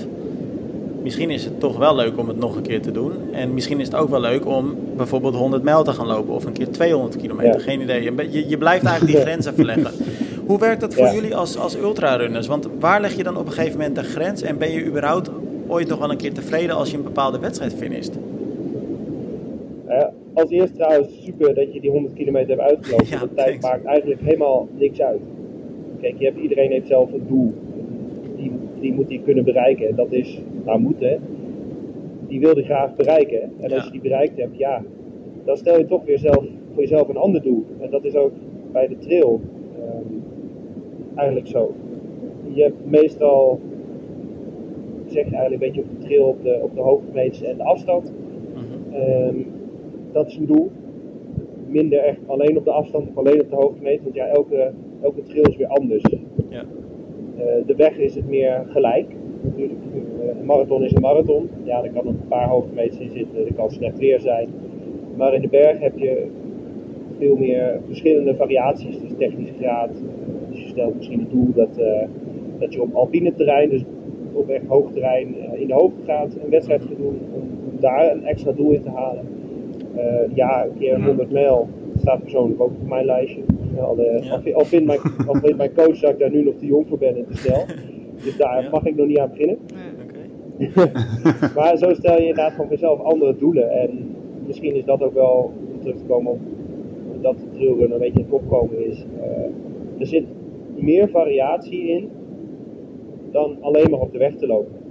misschien 1.04 1.30
is 1.30 1.44
het 1.44 1.60
toch 1.60 1.78
wel 1.78 1.96
leuk 1.96 2.18
om 2.18 2.28
het 2.28 2.38
nog 2.38 2.56
een 2.56 2.62
keer 2.62 2.82
te 2.82 2.92
doen. 2.92 3.14
En 3.32 3.54
misschien 3.54 3.80
is 3.80 3.86
het 3.86 3.96
ook 3.96 4.10
wel 4.10 4.20
leuk 4.20 4.46
om 4.46 4.76
bijvoorbeeld 4.98 5.36
100 5.36 5.64
mijl 5.64 5.84
te 5.84 5.92
gaan 5.92 6.08
lopen 6.08 6.34
of 6.34 6.46
een 6.46 6.54
keer 6.54 6.72
200 6.72 7.18
kilometer. 7.18 7.60
Geen 7.60 7.82
idee. 7.82 8.04
Je, 8.04 8.50
je 8.50 8.58
blijft 8.58 8.86
eigenlijk 8.86 9.18
die 9.18 9.26
grenzen 9.26 9.54
verleggen. 9.54 9.92
Hoe 10.48 10.60
werkt 10.60 10.82
dat 10.82 10.94
voor 10.94 11.14
jullie 11.14 11.36
als, 11.36 11.58
als 11.58 11.78
ultrarunners? 11.78 12.48
Want 12.48 12.68
waar 12.80 13.02
leg 13.02 13.16
je 13.16 13.24
dan 13.24 13.38
op 13.38 13.46
een 13.46 13.52
gegeven 13.52 13.78
moment 13.78 13.96
de 13.96 14.04
grens? 14.04 14.42
En 14.42 14.58
ben 14.58 14.72
je 14.72 14.86
überhaupt 14.86 15.30
ooit 15.68 15.88
nog 15.88 16.00
wel 16.00 16.12
een 16.12 16.18
keer 16.18 16.34
tevreden 16.34 16.76
als 16.76 16.92
je 16.92 16.98
een 16.98 17.04
bepaalde 17.04 17.40
wedstrijd 17.40 17.74
finisht? 17.74 18.14
Als 20.34 20.50
eerst 20.50 20.76
trouwens 20.76 21.24
super 21.24 21.56
dat 21.56 21.74
je 21.74 21.80
die 21.80 21.92
100 21.92 22.14
kilometer 22.14 22.50
hebt 22.50 22.70
uitgelopen. 22.70 23.08
Ja, 23.10 23.20
de 23.20 23.34
tijd 23.34 23.62
maakt 23.62 23.86
eigenlijk 23.86 24.22
helemaal 24.22 24.68
niks 24.78 25.02
uit. 25.02 25.20
Kijk, 26.02 26.16
je 26.18 26.26
hebt, 26.26 26.38
iedereen 26.38 26.72
heeft 26.72 26.88
zelf 26.88 27.14
een 27.14 27.26
doel 27.28 27.54
die, 28.38 28.52
die 28.80 28.94
moet 28.94 29.08
die 29.08 29.22
kunnen 29.26 29.44
bereiken. 29.44 29.88
En 29.88 29.96
dat 29.96 30.12
is, 30.12 30.40
nou 30.64 30.80
moeten, 30.80 31.20
die 32.28 32.40
wil 32.40 32.54
die 32.54 32.64
graag 32.64 32.96
bereiken. 32.96 33.52
En 33.60 33.72
als 33.72 33.86
je 33.86 33.92
die 33.92 34.02
bereikt 34.02 34.38
hebt, 34.38 34.58
ja, 34.58 34.82
dan 35.46 35.58
stel 35.58 35.78
je 35.78 35.86
toch 35.86 36.06
weer 36.06 36.20
zelf, 36.20 36.46
voor 36.72 36.82
jezelf 36.82 37.08
een 37.08 37.18
ander 37.18 37.42
doel. 37.42 37.64
En 37.80 37.90
dat 37.90 38.06
is 38.06 38.16
ook 38.16 38.32
bij 38.72 38.88
de 38.88 38.98
trail 38.98 39.42
um, 39.78 40.24
eigenlijk 41.16 41.48
zo. 41.48 41.74
Je 42.54 42.62
hebt 42.62 42.90
meestal, 42.90 43.60
zeg 45.06 45.30
je 45.30 45.36
eigenlijk 45.36 45.64
een 45.64 45.72
beetje 45.72 45.82
op 45.82 46.00
de 46.00 46.06
trail 46.06 46.26
op 46.26 46.44
de, 46.44 46.60
op 46.62 46.76
de 46.76 46.82
hoogtemeters 46.82 47.42
en 47.42 47.58
de 47.58 47.64
afstand. 47.64 48.12
Um, 48.94 49.46
dat 50.12 50.28
is 50.28 50.38
een 50.38 50.46
doel. 50.46 50.72
Minder 51.68 52.00
echt 52.00 52.20
alleen 52.26 52.58
op 52.58 52.64
de 52.64 52.72
afstand 52.72 53.08
of 53.10 53.18
alleen 53.18 53.42
op 53.42 53.50
de 53.50 53.56
hoogtemeter. 53.56 54.04
Want 54.04 54.16
ja, 54.16 54.26
elke, 54.26 54.72
elke 55.02 55.24
trail 55.24 55.44
is 55.44 55.56
weer 55.56 55.68
anders. 55.68 56.04
Ja. 56.50 56.64
Eh, 57.38 57.46
de 57.66 57.76
weg 57.76 57.98
is 57.98 58.16
het 58.16 58.30
meer 58.30 58.66
gelijk. 58.68 59.06
Natuurlijk, 59.42 59.80
een 60.30 60.46
marathon 60.46 60.84
is 60.84 60.94
een 60.94 61.02
marathon. 61.02 61.50
Ja, 61.64 61.84
er 61.84 61.90
kan 61.90 62.08
een 62.08 62.28
paar 62.28 62.48
hoogtemeters 62.48 63.00
in 63.00 63.12
zitten, 63.14 63.46
er 63.48 63.54
kan 63.54 63.72
slecht 63.72 63.98
weer 63.98 64.20
zijn. 64.20 64.48
Maar 65.16 65.34
in 65.34 65.42
de 65.42 65.48
berg 65.48 65.80
heb 65.80 65.98
je 65.98 66.28
veel 67.20 67.36
meer 67.36 67.80
verschillende 67.88 68.36
variaties, 68.36 69.00
dus 69.00 69.12
technische 69.18 69.54
graad. 69.60 69.90
Dus 70.50 70.62
je 70.62 70.68
stelt 70.68 70.96
misschien 70.96 71.20
het 71.20 71.32
doel 71.32 71.54
dat, 71.56 71.80
uh, 71.80 72.02
dat 72.60 72.74
je 72.74 72.82
op 72.82 72.94
alpine 72.94 73.34
terrein, 73.34 73.70
dus 73.70 73.84
op 74.34 74.50
echt 74.50 74.66
hoog 74.68 74.92
terrein, 74.92 75.36
in 75.54 75.68
de 75.68 75.74
hoogte 75.74 76.02
gaat, 76.06 76.36
een 76.44 76.50
wedstrijd 76.50 76.82
gaat 76.82 76.98
doen 76.98 77.20
om, 77.34 77.42
om 77.66 77.80
daar 77.80 78.12
een 78.12 78.26
extra 78.26 78.52
doel 78.52 78.72
in 78.72 78.82
te 78.82 78.90
halen. 78.90 79.26
Uh, 79.96 80.36
ja, 80.36 80.66
een 80.66 80.78
keer 80.80 81.04
100 81.04 81.32
mijl 81.32 81.68
staat 82.00 82.22
persoonlijk 82.22 82.62
ook 82.62 82.72
op 82.82 82.88
mijn 82.88 83.06
lijstje. 83.06 83.42
Al, 83.80 83.98
uh, 84.00 84.56
al, 84.56 84.66
vindt 84.66 84.86
mijn, 84.86 85.00
al 85.28 85.36
vindt 85.36 85.58
mijn 85.58 85.74
coach 85.74 86.00
dat 86.00 86.12
ik 86.12 86.20
daar 86.20 86.32
nu 86.32 86.44
nog 86.44 86.54
te 86.60 86.66
jong 86.66 86.88
voor 86.88 86.98
ben 86.98 87.16
en 87.16 87.26
te 87.26 87.38
snel. 87.38 87.66
Dus 88.24 88.38
daar 88.38 88.68
mag 88.72 88.86
ik 88.86 88.96
nog 88.96 89.08
niet 89.08 89.20
aan 89.20 89.30
beginnen. 89.30 89.58
maar 91.56 91.78
zo 91.78 91.94
stel 91.94 92.14
je 92.14 92.20
inderdaad 92.20 92.54
van 92.54 92.68
jezelf 92.70 93.00
andere 93.00 93.36
doelen. 93.38 93.72
En 93.72 94.16
misschien 94.46 94.76
is 94.76 94.86
dat 94.86 95.02
ook 95.02 95.14
wel, 95.14 95.54
om 95.74 95.80
terug 95.80 95.98
te 95.98 96.04
komen 96.08 96.32
op 96.32 96.40
dat 97.22 97.40
de 97.40 97.58
trailrun 97.58 97.92
een 97.92 98.00
beetje 98.00 98.22
het 98.22 98.32
opkomen 98.32 98.86
is. 98.90 99.06
Uh, 99.18 100.00
er 100.00 100.08
zit 100.08 100.26
meer 100.76 101.10
variatie 101.10 101.88
in 101.88 102.10
dan 103.32 103.58
alleen 103.62 103.90
maar 103.90 104.00
op 104.00 104.12
de 104.12 104.18
weg 104.18 104.36
te 104.36 104.48
lopen. 104.48 104.83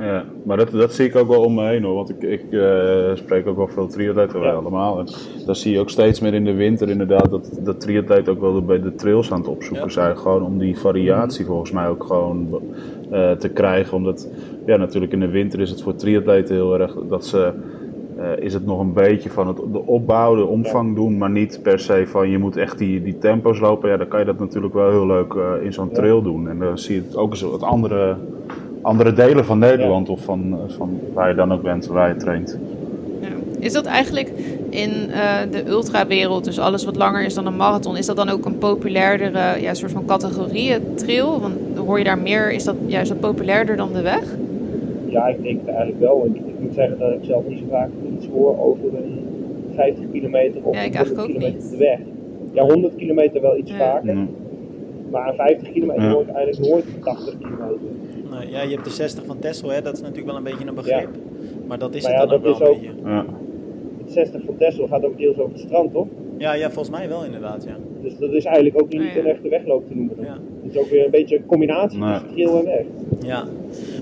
Ja, 0.00 0.24
maar 0.44 0.56
dat, 0.56 0.70
dat 0.70 0.94
zie 0.94 1.06
ik 1.06 1.16
ook 1.16 1.28
wel 1.28 1.44
om 1.44 1.54
me 1.54 1.68
heen 1.68 1.82
hoor. 1.82 1.94
Want 1.94 2.10
ik, 2.10 2.22
ik 2.22 2.44
uh, 2.50 3.14
spreek 3.14 3.46
ook 3.46 3.56
wel 3.56 3.68
veel 3.68 3.86
triatleten 3.86 4.40
ja. 4.40 4.52
allemaal. 4.52 4.98
En 4.98 5.06
dan 5.46 5.56
zie 5.56 5.72
je 5.72 5.80
ook 5.80 5.90
steeds 5.90 6.20
meer 6.20 6.34
in 6.34 6.44
de 6.44 6.54
winter 6.54 6.88
inderdaad 6.88 7.30
dat, 7.30 7.58
dat 7.60 7.80
triatleten 7.80 8.32
ook 8.32 8.40
wel 8.40 8.64
bij 8.64 8.80
de 8.80 8.94
trails 8.94 9.32
aan 9.32 9.40
het 9.40 9.48
opzoeken 9.48 9.92
zijn. 9.92 10.18
Gewoon 10.18 10.42
om 10.42 10.58
die 10.58 10.78
variatie 10.78 11.44
volgens 11.44 11.70
mij 11.70 11.88
ook 11.88 12.04
gewoon 12.04 12.60
uh, 13.12 13.30
te 13.30 13.48
krijgen. 13.48 13.96
Omdat 13.96 14.28
ja, 14.66 14.76
natuurlijk 14.76 15.12
in 15.12 15.20
de 15.20 15.28
winter 15.28 15.60
is 15.60 15.70
het 15.70 15.82
voor 15.82 15.94
triatleten 15.94 16.54
heel 16.54 16.80
erg 16.80 16.96
dat 17.08 17.26
ze. 17.26 17.52
Uh, 18.18 18.44
is 18.44 18.54
het 18.54 18.66
nog 18.66 18.80
een 18.80 18.92
beetje 18.92 19.30
van 19.30 19.48
het, 19.48 19.56
de 19.56 19.86
opbouw, 19.86 20.34
de 20.34 20.44
omvang 20.44 20.94
doen, 20.94 21.18
maar 21.18 21.30
niet 21.30 21.60
per 21.62 21.78
se 21.78 22.06
van 22.06 22.30
je 22.30 22.38
moet 22.38 22.56
echt 22.56 22.78
die, 22.78 23.02
die 23.02 23.18
tempo's 23.18 23.60
lopen. 23.60 23.88
Ja, 23.88 23.96
dan 23.96 24.08
kan 24.08 24.18
je 24.18 24.26
dat 24.26 24.38
natuurlijk 24.38 24.74
wel 24.74 24.90
heel 24.90 25.06
leuk 25.06 25.34
in 25.62 25.72
zo'n 25.72 25.90
trail 25.90 26.22
doen. 26.22 26.48
En 26.48 26.58
dan 26.58 26.78
zie 26.78 26.94
je 26.94 27.02
het 27.06 27.16
ook 27.16 27.30
eens 27.30 27.42
wat 27.42 27.62
andere 27.62 28.16
andere 28.82 29.12
delen 29.12 29.44
van 29.44 29.58
Nederland 29.58 30.08
of 30.08 30.20
van, 30.20 30.58
van 30.66 31.00
waar 31.12 31.28
je 31.28 31.34
dan 31.34 31.52
ook 31.52 31.62
bent, 31.62 31.86
waar 31.86 32.08
je 32.08 32.16
traint. 32.16 32.58
Ja. 33.20 33.28
Is 33.58 33.72
dat 33.72 33.84
eigenlijk 33.84 34.32
in 34.70 34.90
uh, 34.90 35.38
de 35.50 35.68
ultrawereld, 35.68 36.44
dus 36.44 36.58
alles 36.58 36.84
wat 36.84 36.96
langer 36.96 37.24
is 37.24 37.34
dan 37.34 37.46
een 37.46 37.56
marathon, 37.56 37.96
is 37.96 38.06
dat 38.06 38.16
dan 38.16 38.28
ook 38.28 38.44
een 38.44 38.58
populairdere 38.58 39.60
ja, 39.60 39.74
soort 39.74 39.92
van 39.92 40.04
categorieën 40.04 40.94
trail? 40.94 41.40
Want 41.40 41.54
hoor 41.86 41.98
je 41.98 42.04
daar 42.04 42.18
meer, 42.18 42.52
is 42.52 42.64
dat 42.64 42.76
juist 42.86 43.10
wat 43.10 43.20
populairder 43.20 43.76
dan 43.76 43.92
de 43.92 44.02
weg? 44.02 44.36
Ja, 45.06 45.26
ik 45.26 45.42
denk 45.42 45.58
het 45.60 45.68
eigenlijk 45.68 46.00
wel. 46.00 46.26
Ik, 46.26 46.36
ik 46.36 46.60
moet 46.60 46.74
zeggen 46.74 46.98
dat 46.98 47.12
ik 47.12 47.18
zelf 47.22 47.42
niet 47.48 47.58
zo 47.58 47.64
vaak 47.70 47.88
iets 48.16 48.26
hoor 48.32 48.58
over 48.58 48.84
een 48.84 49.20
50 49.74 50.04
kilometer 50.12 50.60
of 50.62 50.74
ja, 50.74 51.04
100 51.04 51.26
kilometer 51.26 51.70
de 51.70 51.76
weg. 51.76 51.98
Ja, 52.52 52.64
100 52.64 52.96
kilometer 52.96 53.40
wel 53.40 53.56
iets 53.56 53.72
vaker. 53.72 54.16
Maar 55.10 55.34
50 55.34 55.72
kilometer 55.72 56.10
hoor 56.10 56.22
ik 56.22 56.34
eigenlijk 56.34 56.70
nooit 56.70 56.84
80 57.02 57.38
kilometer. 57.38 57.78
Nou, 58.30 58.50
ja, 58.50 58.62
je 58.62 58.70
hebt 58.70 58.84
de 58.84 58.90
60 58.90 59.24
van 59.24 59.38
Tesla, 59.38 59.72
hè? 59.72 59.82
dat 59.82 59.94
is 59.94 60.00
natuurlijk 60.00 60.26
wel 60.26 60.36
een 60.36 60.42
beetje 60.42 60.66
een 60.66 60.74
begrip. 60.74 61.08
Maar 61.66 61.78
dat 61.78 61.94
is 61.94 62.06
het 62.06 62.16
dan 62.16 62.30
ook 62.30 62.42
wel 62.42 62.60
een 62.60 62.80
beetje. 62.80 62.92
Ja. 63.04 63.24
Het 64.04 64.12
60 64.12 64.42
van 64.44 64.56
Tesla 64.56 64.86
gaat 64.86 65.04
ook 65.04 65.18
deels 65.18 65.38
over 65.38 65.52
het 65.52 65.60
strand, 65.60 65.92
toch? 65.92 66.06
Ja, 66.38 66.52
ja, 66.52 66.70
volgens 66.70 66.96
mij 66.96 67.08
wel 67.08 67.24
inderdaad, 67.24 67.64
ja. 67.64 67.76
Dus 68.02 68.18
dat 68.18 68.32
is 68.32 68.44
eigenlijk 68.44 68.82
ook 68.82 68.88
niet 68.88 69.00
oh, 69.00 69.16
een 69.16 69.26
echte 69.26 69.48
wegloop 69.48 69.86
te 69.86 69.94
noemen. 69.94 70.16
Ja. 70.20 70.38
Het 70.62 70.72
is 70.72 70.78
ook 70.78 70.88
weer 70.88 71.04
een 71.04 71.10
beetje 71.10 71.36
een 71.36 71.46
combinatie 71.46 71.98
tussen 71.98 72.32
trail 72.32 72.58
en 72.58 72.64
weg. 72.64 72.84
Ja. 73.20 73.44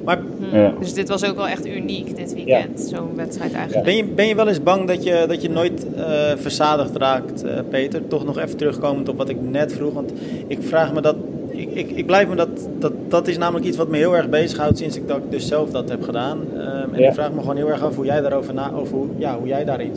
Maar, 0.04 0.22
ja. 0.52 0.74
Dus 0.80 0.94
dit 0.94 1.08
was 1.08 1.24
ook 1.24 1.36
wel 1.36 1.48
echt 1.48 1.66
uniek 1.66 2.16
dit 2.16 2.34
weekend, 2.34 2.80
zo'n 2.80 3.14
wedstrijd 3.14 3.52
eigenlijk. 3.52 3.84
Ben 3.84 3.96
je, 3.96 4.04
ben 4.04 4.26
je 4.26 4.34
wel 4.34 4.48
eens 4.48 4.62
bang 4.62 4.86
dat 4.86 5.04
je, 5.04 5.24
dat 5.28 5.42
je 5.42 5.50
nooit 5.50 5.86
uh, 5.96 6.36
verzadigd 6.36 6.96
raakt, 6.96 7.44
uh, 7.44 7.58
Peter? 7.68 8.08
Toch 8.08 8.24
nog 8.24 8.38
even 8.38 8.56
terugkomend 8.56 9.08
op 9.08 9.16
wat 9.16 9.28
ik 9.28 9.36
net 9.50 9.72
vroeg. 9.72 9.92
Want 9.92 10.12
ik 10.46 10.58
vraag 10.62 10.94
me 10.94 11.00
dat 11.00 11.16
ik, 11.58 11.70
ik, 11.72 11.90
ik, 11.90 12.06
blijf 12.06 12.28
me 12.28 12.34
dat, 12.34 12.68
dat, 12.78 12.92
dat 13.08 13.28
is 13.28 13.38
namelijk 13.38 13.66
iets 13.66 13.76
wat 13.76 13.88
me 13.88 13.96
heel 13.96 14.16
erg 14.16 14.28
bezighoudt 14.28 14.78
sinds 14.78 14.96
ik 14.96 15.08
dat 15.08 15.20
dus 15.30 15.46
zelf 15.46 15.70
dat 15.70 15.88
heb 15.88 16.02
gedaan. 16.02 16.38
Um, 16.40 16.94
en 16.94 17.04
ik 17.04 17.12
vraag 17.12 17.32
me 17.32 17.40
gewoon 17.40 17.56
heel 17.56 17.70
erg 17.70 17.82
af 17.82 17.96
hoe 17.96 18.04
jij 18.04 18.20
daarover 18.20 18.54
na, 18.54 18.72
of 18.74 18.90
hoe, 18.90 19.06
ja, 19.16 19.38
hoe 19.38 19.46
jij 19.46 19.64
daarin 19.64 19.92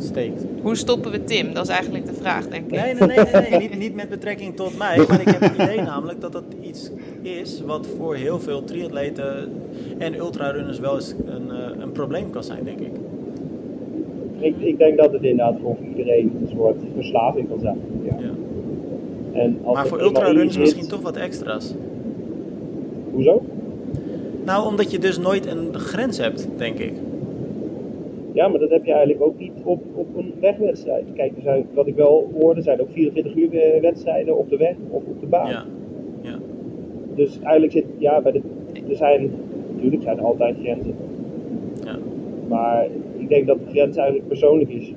steekt. 0.00 0.44
Hoe 0.62 0.76
stoppen 0.76 1.10
we 1.10 1.24
Tim? 1.24 1.54
Dat 1.54 1.64
is 1.64 1.70
eigenlijk 1.70 2.06
de 2.06 2.12
vraag, 2.12 2.48
denk 2.48 2.64
ik. 2.64 2.70
Nee, 2.70 2.94
nee, 2.94 3.08
nee, 3.08 3.24
nee, 3.32 3.50
nee. 3.50 3.58
niet, 3.58 3.78
niet 3.78 3.94
met 3.94 4.08
betrekking 4.08 4.56
tot 4.56 4.78
mij, 4.78 4.96
maar 5.08 5.20
ik 5.20 5.28
heb 5.28 5.40
het 5.40 5.54
idee 5.54 5.80
namelijk 5.80 6.20
dat 6.20 6.32
dat 6.32 6.44
iets 6.60 6.90
is 7.22 7.62
wat 7.66 7.86
voor 7.96 8.14
heel 8.14 8.40
veel 8.40 8.64
triatleten 8.64 9.52
en 9.98 10.14
ultrarunners 10.14 10.78
wel 10.78 10.94
eens 10.94 11.14
een, 11.26 11.46
uh, 11.46 11.82
een 11.82 11.92
probleem 11.92 12.30
kan 12.30 12.44
zijn, 12.44 12.64
denk 12.64 12.80
ik. 12.80 12.92
Ik, 14.38 14.54
ik 14.58 14.78
denk 14.78 14.98
dat 14.98 15.12
het 15.12 15.22
inderdaad 15.22 15.56
voor 15.62 15.76
iedereen 15.88 16.36
een 16.40 16.48
soort 16.56 16.76
verslaving 16.94 17.48
kan 17.48 17.60
zijn. 17.60 17.78
ja. 18.02 18.16
ja. 18.20 18.30
En 19.38 19.58
als 19.64 19.74
maar 19.74 19.86
voor 19.86 20.00
ultrarunners 20.00 20.58
misschien 20.58 20.77
toch 20.88 21.00
wat 21.00 21.16
extra's. 21.16 21.74
Hoezo? 23.12 23.42
Nou, 24.44 24.66
omdat 24.66 24.90
je 24.90 24.98
dus 24.98 25.18
nooit 25.18 25.46
een 25.46 25.74
grens 25.74 26.18
hebt, 26.18 26.48
denk 26.56 26.78
ik. 26.78 26.92
Ja, 28.32 28.48
maar 28.48 28.60
dat 28.60 28.70
heb 28.70 28.84
je 28.84 28.92
eigenlijk 28.92 29.22
ook 29.22 29.38
niet 29.38 29.52
op, 29.62 29.82
op 29.94 30.16
een 30.16 30.32
wegwedstrijd. 30.40 31.04
Kijk, 31.14 31.36
er 31.36 31.42
zijn, 31.42 31.66
wat 31.74 31.86
ik 31.86 31.94
wel 31.94 32.30
hoorde, 32.40 32.62
zijn 32.62 32.80
ook 32.80 32.88
24 32.92 33.36
uur 33.36 33.80
wedstrijden 33.80 34.38
op 34.38 34.50
de 34.50 34.56
weg 34.56 34.74
of 34.88 35.02
op 35.06 35.20
de 35.20 35.26
baan. 35.26 35.50
Ja. 35.50 35.64
ja. 36.20 36.38
Dus 37.14 37.38
eigenlijk 37.42 37.72
zit, 37.72 37.84
ja, 37.98 38.20
bij 38.20 38.32
de, 38.32 38.40
er 38.88 38.96
zijn, 38.96 39.30
natuurlijk 39.74 40.02
zijn 40.02 40.18
er 40.18 40.24
altijd 40.24 40.56
grenzen. 40.62 40.94
Ja. 41.84 41.96
Maar 42.48 42.86
ik 43.16 43.28
denk 43.28 43.46
dat 43.46 43.58
de 43.58 43.70
grens 43.70 43.96
eigenlijk 43.96 44.28
persoonlijk 44.28 44.70
is. 44.70 44.92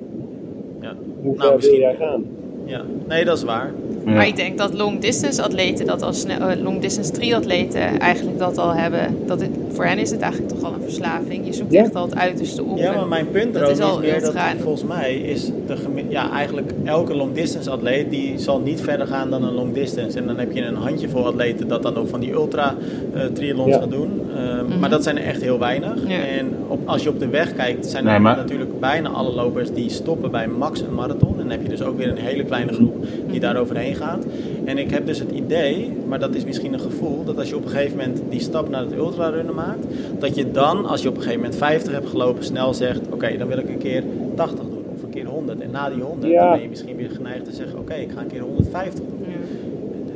Ja. 0.81 0.95
Hoe 1.21 1.35
nou, 1.35 1.61
ver 1.61 1.69
wil 1.69 1.79
jij 1.79 1.95
gaan? 1.95 2.25
Ja, 2.65 2.81
nee, 3.07 3.25
dat 3.25 3.37
is 3.37 3.43
waar. 3.43 3.73
Maar 4.05 4.27
ik 4.27 4.35
denk 4.35 4.57
dat 4.57 4.73
long 4.73 4.99
distance 4.99 5.41
atleten 5.41 5.85
dat 5.85 6.01
als 6.01 6.25
uh, 6.25 6.33
long 6.61 6.81
distance 6.81 7.11
triatleten 7.11 7.99
eigenlijk 7.99 8.39
dat 8.39 8.57
al 8.57 8.73
hebben. 8.73 9.17
Dat 9.25 9.41
het, 9.41 9.49
voor 9.71 9.85
hen 9.85 9.97
is 9.97 10.11
het 10.11 10.21
eigenlijk 10.21 10.53
toch 10.53 10.63
al 10.63 10.73
een 10.73 10.81
verslaving. 10.81 11.45
Je 11.45 11.53
zoekt 11.53 11.73
echt 11.73 11.95
al 11.95 12.05
het 12.05 12.15
uiterste 12.15 12.63
op. 12.63 12.77
Ja, 12.77 12.93
maar 12.93 13.07
mijn 13.07 13.31
punt 13.31 13.55
erover 13.55 13.71
is, 13.71 13.79
is 13.79 13.97
meer 13.99 14.21
dat 14.21 14.35
volgens 14.59 14.83
mij 14.83 15.15
is 15.15 15.45
de 15.67 15.75
ja, 16.09 16.31
eigenlijk 16.31 16.71
elke 16.83 17.15
long 17.15 17.33
distance 17.33 17.69
atleet 17.69 18.09
die 18.09 18.39
zal 18.39 18.59
niet 18.59 18.81
verder 18.81 19.07
gaan 19.07 19.29
dan 19.29 19.43
een 19.43 19.53
long 19.53 19.73
distance. 19.73 20.17
En 20.17 20.27
dan 20.27 20.37
heb 20.37 20.51
je 20.51 20.61
een 20.61 20.75
handjevol 20.75 21.25
atleten 21.25 21.67
dat 21.67 21.83
dan 21.83 21.95
ook 21.95 22.07
van 22.07 22.19
die 22.19 22.31
ultra 22.31 22.75
uh, 23.15 23.21
triathlons 23.23 23.75
gaat 23.75 23.91
doen. 23.91 24.21
Uh, 24.35 24.79
Maar 24.79 24.89
dat 24.89 25.03
zijn 25.03 25.17
er 25.17 25.23
echt 25.23 25.41
heel 25.41 25.59
weinig. 25.59 26.03
En 26.39 26.55
op, 26.67 26.79
als 26.85 27.03
je 27.03 27.09
op 27.09 27.19
de 27.19 27.27
weg 27.27 27.55
kijkt 27.55 27.85
zijn 27.85 28.07
er 28.07 28.21
natuurlijk 28.21 28.79
bijna 28.79 29.09
alle 29.09 29.31
lopers 29.31 29.71
die 29.73 29.89
stoppen 29.89 30.31
bij 30.31 30.47
max 30.47 30.81
een 30.81 30.93
marathon. 30.93 31.31
En 31.31 31.37
dan 31.37 31.49
heb 31.49 31.61
je 31.61 31.69
dus 31.69 31.81
ook 31.81 31.97
weer 31.97 32.09
een 32.09 32.17
hele 32.17 32.43
kleine 32.43 32.73
groep 32.73 33.05
die 33.31 33.39
daar 33.39 33.57
overheen 33.57 33.90
gaat. 33.95 34.25
En 34.65 34.77
ik 34.77 34.91
heb 34.91 35.05
dus 35.05 35.19
het 35.19 35.31
idee, 35.31 35.91
maar 36.07 36.19
dat 36.19 36.35
is 36.35 36.45
misschien 36.45 36.73
een 36.73 36.79
gevoel, 36.79 37.23
dat 37.23 37.37
als 37.37 37.49
je 37.49 37.55
op 37.55 37.63
een 37.63 37.69
gegeven 37.69 37.97
moment 37.97 38.21
die 38.29 38.39
stap 38.39 38.69
naar 38.69 38.81
het 38.81 38.93
ultrarunnen 38.93 39.55
maakt, 39.55 39.85
dat 40.19 40.35
je 40.35 40.51
dan, 40.51 40.85
als 40.85 41.01
je 41.01 41.09
op 41.09 41.15
een 41.15 41.21
gegeven 41.21 41.41
moment 41.41 41.59
50 41.59 41.93
hebt 41.93 42.09
gelopen, 42.09 42.43
snel 42.43 42.73
zegt: 42.73 43.01
Oké, 43.11 43.37
dan 43.37 43.47
wil 43.47 43.57
ik 43.57 43.69
een 43.69 43.77
keer 43.77 44.03
80 44.35 44.65
doen 44.65 44.85
of 44.95 45.03
een 45.03 45.09
keer 45.09 45.25
100. 45.25 45.59
En 45.59 45.71
na 45.71 45.89
die 45.89 46.03
100 46.03 46.33
dan 46.33 46.51
ben 46.51 46.61
je 46.61 46.69
misschien 46.69 46.95
weer 46.95 47.09
geneigd 47.09 47.45
te 47.45 47.51
zeggen: 47.51 47.79
Oké, 47.79 47.93
ik 47.93 48.11
ga 48.11 48.21
een 48.21 48.27
keer 48.27 48.41
150 48.41 49.05
doen. 49.05 49.25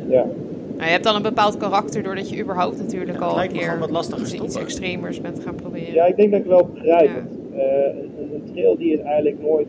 Ja. 0.07 0.15
ja. 0.15 0.25
Nou, 0.75 0.87
je 0.87 0.91
hebt 0.91 1.03
dan 1.03 1.15
een 1.15 1.21
bepaald 1.21 1.57
karakter 1.57 2.03
doordat 2.03 2.29
je 2.29 2.41
überhaupt 2.41 2.77
natuurlijk 2.77 3.19
al 3.19 3.43
een 3.43 3.51
keer 3.51 3.79
wat 3.79 3.89
lastiger 3.89 4.43
iets 4.43 4.55
extremers 4.55 5.21
bent 5.21 5.39
gaan 5.39 5.55
proberen. 5.55 5.93
Ja, 5.93 6.05
ik 6.05 6.15
denk 6.15 6.31
dat 6.31 6.39
ik 6.39 6.45
wel 6.45 6.69
begrijp. 6.73 7.09
Uh, 7.53 7.61
een 8.33 8.43
trail 8.53 8.77
die 8.77 8.93
is 8.93 8.99
eigenlijk 8.99 9.41
nooit, 9.41 9.67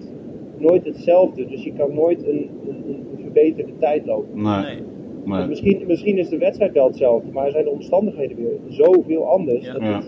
nooit 0.56 0.84
hetzelfde. 0.84 1.46
Dus 1.46 1.62
je 1.64 1.72
kan 1.72 1.94
nooit 1.94 2.26
een, 2.26 2.50
een, 2.68 3.06
een 3.15 3.15
verbeterde 3.36 3.72
tijd 3.78 4.06
lopen. 4.06 4.42
Nee. 4.42 4.78
Maar... 5.24 5.48
Misschien, 5.48 5.82
misschien 5.86 6.18
is 6.18 6.28
de 6.28 6.38
wedstrijd 6.38 6.72
wel 6.72 6.86
hetzelfde, 6.86 7.32
maar 7.32 7.50
zijn 7.50 7.64
de 7.64 7.70
omstandigheden 7.70 8.36
weer 8.36 8.52
zoveel 8.68 9.26
anders. 9.28 9.64
Ja. 9.64 9.76
ja. 9.80 10.02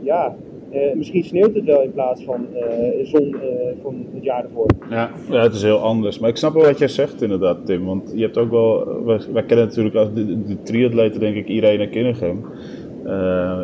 ja 0.00 0.36
uh, 0.72 0.94
misschien 0.94 1.24
sneeuwt 1.24 1.54
het 1.54 1.64
wel 1.64 1.82
in 1.82 1.92
plaats 1.92 2.24
van 2.24 2.46
uh, 2.54 3.06
zon 3.06 3.28
uh, 3.28 3.38
van 3.82 4.06
het 4.14 4.24
jaar 4.24 4.44
ervoor. 4.44 4.66
Ja, 4.90 5.10
ja, 5.30 5.42
het 5.42 5.54
is 5.54 5.62
heel 5.62 5.78
anders. 5.78 6.18
Maar 6.18 6.30
ik 6.30 6.36
snap 6.36 6.52
wel 6.52 6.62
wat 6.62 6.78
jij 6.78 6.88
zegt 6.88 7.22
inderdaad, 7.22 7.66
Tim. 7.66 7.84
Want 7.84 8.12
je 8.14 8.22
hebt 8.22 8.38
ook 8.38 8.50
wel... 8.50 9.04
Wij, 9.04 9.20
wij 9.32 9.42
kennen 9.42 9.66
natuurlijk 9.66 9.94
als 9.94 10.08
de, 10.14 10.42
de 10.42 10.62
triatleten, 10.62 11.20
denk 11.20 11.36
ik, 11.36 11.48
Irene 11.48 11.88
Kinnegem. 11.88 12.44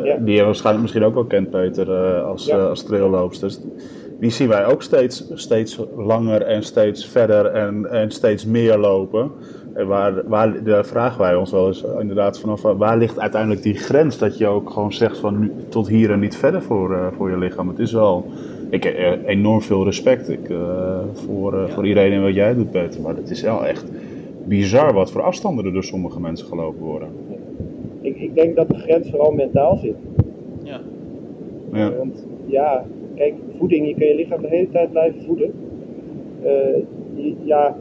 Ja. 0.03 0.17
Die 0.19 0.35
je 0.35 0.43
waarschijnlijk 0.43 0.83
misschien 0.83 1.03
ook 1.03 1.13
wel 1.13 1.25
kent, 1.25 1.49
Peter, 1.49 1.89
als, 2.21 2.45
ja. 2.45 2.65
als 2.65 2.83
trailloopsters. 2.83 3.59
Die 4.19 4.29
zien 4.29 4.47
wij 4.47 4.65
ook 4.65 4.81
steeds, 4.81 5.31
steeds 5.33 5.79
langer 5.95 6.41
en 6.41 6.63
steeds 6.63 7.05
verder 7.05 7.45
en, 7.45 7.91
en 7.91 8.11
steeds 8.11 8.45
meer 8.45 8.77
lopen. 8.77 9.31
En 9.73 9.87
waar, 9.87 10.27
waar, 10.27 10.63
daar 10.63 10.85
vragen 10.85 11.19
wij 11.19 11.35
ons 11.35 11.51
wel 11.51 11.67
eens 11.67 11.83
inderdaad 11.99 12.39
vanaf, 12.39 12.61
waar 12.61 12.97
ligt 12.97 13.19
uiteindelijk 13.19 13.63
die 13.63 13.73
grens 13.73 14.17
dat 14.17 14.37
je 14.37 14.47
ook 14.47 14.69
gewoon 14.69 14.93
zegt 14.93 15.17
van 15.17 15.39
nu, 15.39 15.51
tot 15.69 15.87
hier 15.87 16.11
en 16.11 16.19
niet 16.19 16.35
verder 16.35 16.61
voor, 16.61 16.91
uh, 16.91 17.07
voor 17.17 17.29
je 17.29 17.37
lichaam. 17.37 17.67
Het 17.67 17.79
is 17.79 17.91
wel, 17.91 18.25
ik 18.69 18.83
heb 18.83 18.97
uh, 18.97 19.11
enorm 19.25 19.61
veel 19.61 19.83
respect 19.83 20.29
ik, 20.29 20.49
uh, 20.49 20.99
voor, 21.13 21.55
ja. 21.55 21.67
voor 21.67 21.87
iedereen 21.87 22.11
en 22.11 22.23
wat 22.23 22.33
jij 22.33 22.53
doet 22.53 22.71
Peter, 22.71 23.01
maar 23.01 23.15
het 23.15 23.29
is 23.29 23.41
wel 23.41 23.65
echt 23.65 23.85
bizar 24.45 24.93
wat 24.93 25.11
voor 25.11 25.21
afstanden 25.21 25.65
er 25.65 25.73
door 25.73 25.83
sommige 25.83 26.19
mensen 26.19 26.47
gelopen 26.47 26.81
worden. 26.81 27.07
Ik, 28.01 28.17
ik 28.17 28.35
denk 28.35 28.55
dat 28.55 28.67
de 28.67 28.77
grens 28.77 29.09
vooral 29.09 29.31
mentaal 29.31 29.77
zit. 29.77 29.95
Ja. 30.63 30.81
ja. 31.71 31.91
want 31.97 32.25
ja, 32.45 32.83
kijk, 33.15 33.33
voeding, 33.57 33.87
je 33.87 33.95
kan 33.95 34.07
je 34.07 34.15
lichaam 34.15 34.41
de 34.41 34.47
hele 34.47 34.69
tijd 34.69 34.91
blijven 34.91 35.21
voeden. 35.21 35.51
ja, 37.43 37.77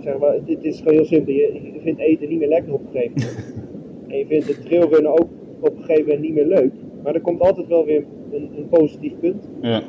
zeg 0.00 0.18
maar, 0.18 0.34
het, 0.46 0.64
is 0.64 0.78
gewoon 0.78 0.94
heel 0.94 1.04
simpel. 1.04 1.32
Je, 1.32 1.60
je, 1.74 1.80
vindt 1.80 2.00
eten 2.00 2.28
niet 2.28 2.38
meer 2.38 2.48
lekker 2.48 2.72
op 2.72 2.80
een 2.80 3.00
gegeven 3.00 3.14
moment. 3.14 3.54
en 4.08 4.18
je 4.18 4.26
vindt 4.26 4.46
het 4.48 4.66
trailrunnen 4.66 5.12
ook 5.12 5.28
op 5.60 5.76
een 5.76 5.84
gegeven 5.84 6.04
moment 6.04 6.20
niet 6.20 6.34
meer 6.34 6.46
leuk. 6.46 6.72
Maar 7.02 7.14
er 7.14 7.20
komt 7.20 7.40
altijd 7.40 7.66
wel 7.66 7.84
weer 7.84 8.04
een, 8.32 8.48
een 8.56 8.68
positief 8.68 9.12
punt. 9.20 9.48
Ja. 9.60 9.82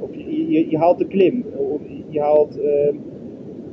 Of 0.00 0.10
je, 0.12 0.50
je, 0.50 0.70
je, 0.70 0.78
haalt 0.78 0.98
de 0.98 1.06
klim. 1.06 1.44
Of 1.56 1.80
je 2.08 2.20
haalt, 2.20 2.58
uh, 2.58 2.64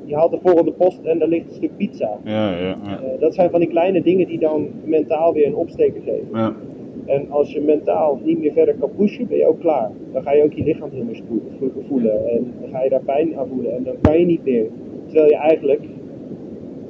je 0.06 0.16
haalt 0.16 0.32
de 0.32 0.40
volgende 0.42 0.72
post 0.72 1.00
en 1.04 1.20
daar 1.20 1.28
ligt 1.28 1.48
een 1.48 1.56
stuk 1.56 1.78
pizza. 1.78 2.20
Ja, 2.24 2.58
ja, 2.58 2.60
ja. 2.60 2.78
Uh, 3.04 3.20
dat 3.20 3.34
zijn 3.34 3.50
van 3.50 3.60
die 3.60 3.70
kleine 3.70 4.02
dingen 4.02 4.28
die 4.28 4.40
dan 4.40 4.68
mentaal 4.84 5.34
weer 5.34 5.48
een 5.48 5.56
opsteker 5.56 6.02
geven. 6.02 6.56
En 7.06 7.30
als 7.30 7.52
je 7.52 7.62
mentaal 7.62 8.20
niet 8.24 8.40
meer 8.40 8.52
verder 8.52 8.76
kan 8.76 8.90
pushen, 8.96 9.28
ben 9.28 9.38
je 9.38 9.48
ook 9.48 9.60
klaar. 9.60 9.92
Dan 10.12 10.24
ga 10.24 10.34
je 10.34 10.44
ook 10.44 10.54
je 10.54 10.64
lichaam 10.64 10.90
heel 10.92 11.04
meer 11.04 11.22
voelen. 11.88 12.30
En 12.30 12.54
dan 12.62 12.70
ga 12.70 12.84
je 12.84 12.90
daar 12.90 13.04
pijn 13.04 13.38
aan 13.38 13.48
voelen. 13.48 13.76
En 13.76 13.84
dan 13.84 13.96
kan 14.02 14.20
je 14.20 14.26
niet 14.26 14.44
meer. 14.46 14.66
Terwijl 15.06 15.30
je 15.30 15.36
eigenlijk 15.36 15.82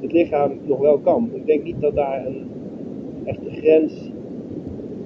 het 0.00 0.12
lichaam 0.12 0.52
nog 0.66 0.78
wel 0.78 0.98
kan. 0.98 1.30
Ik 1.32 1.46
denk 1.46 1.64
niet 1.64 1.80
dat 1.80 1.94
daar 1.94 2.26
een 2.26 2.46
echte 3.24 3.50
grens 3.50 4.10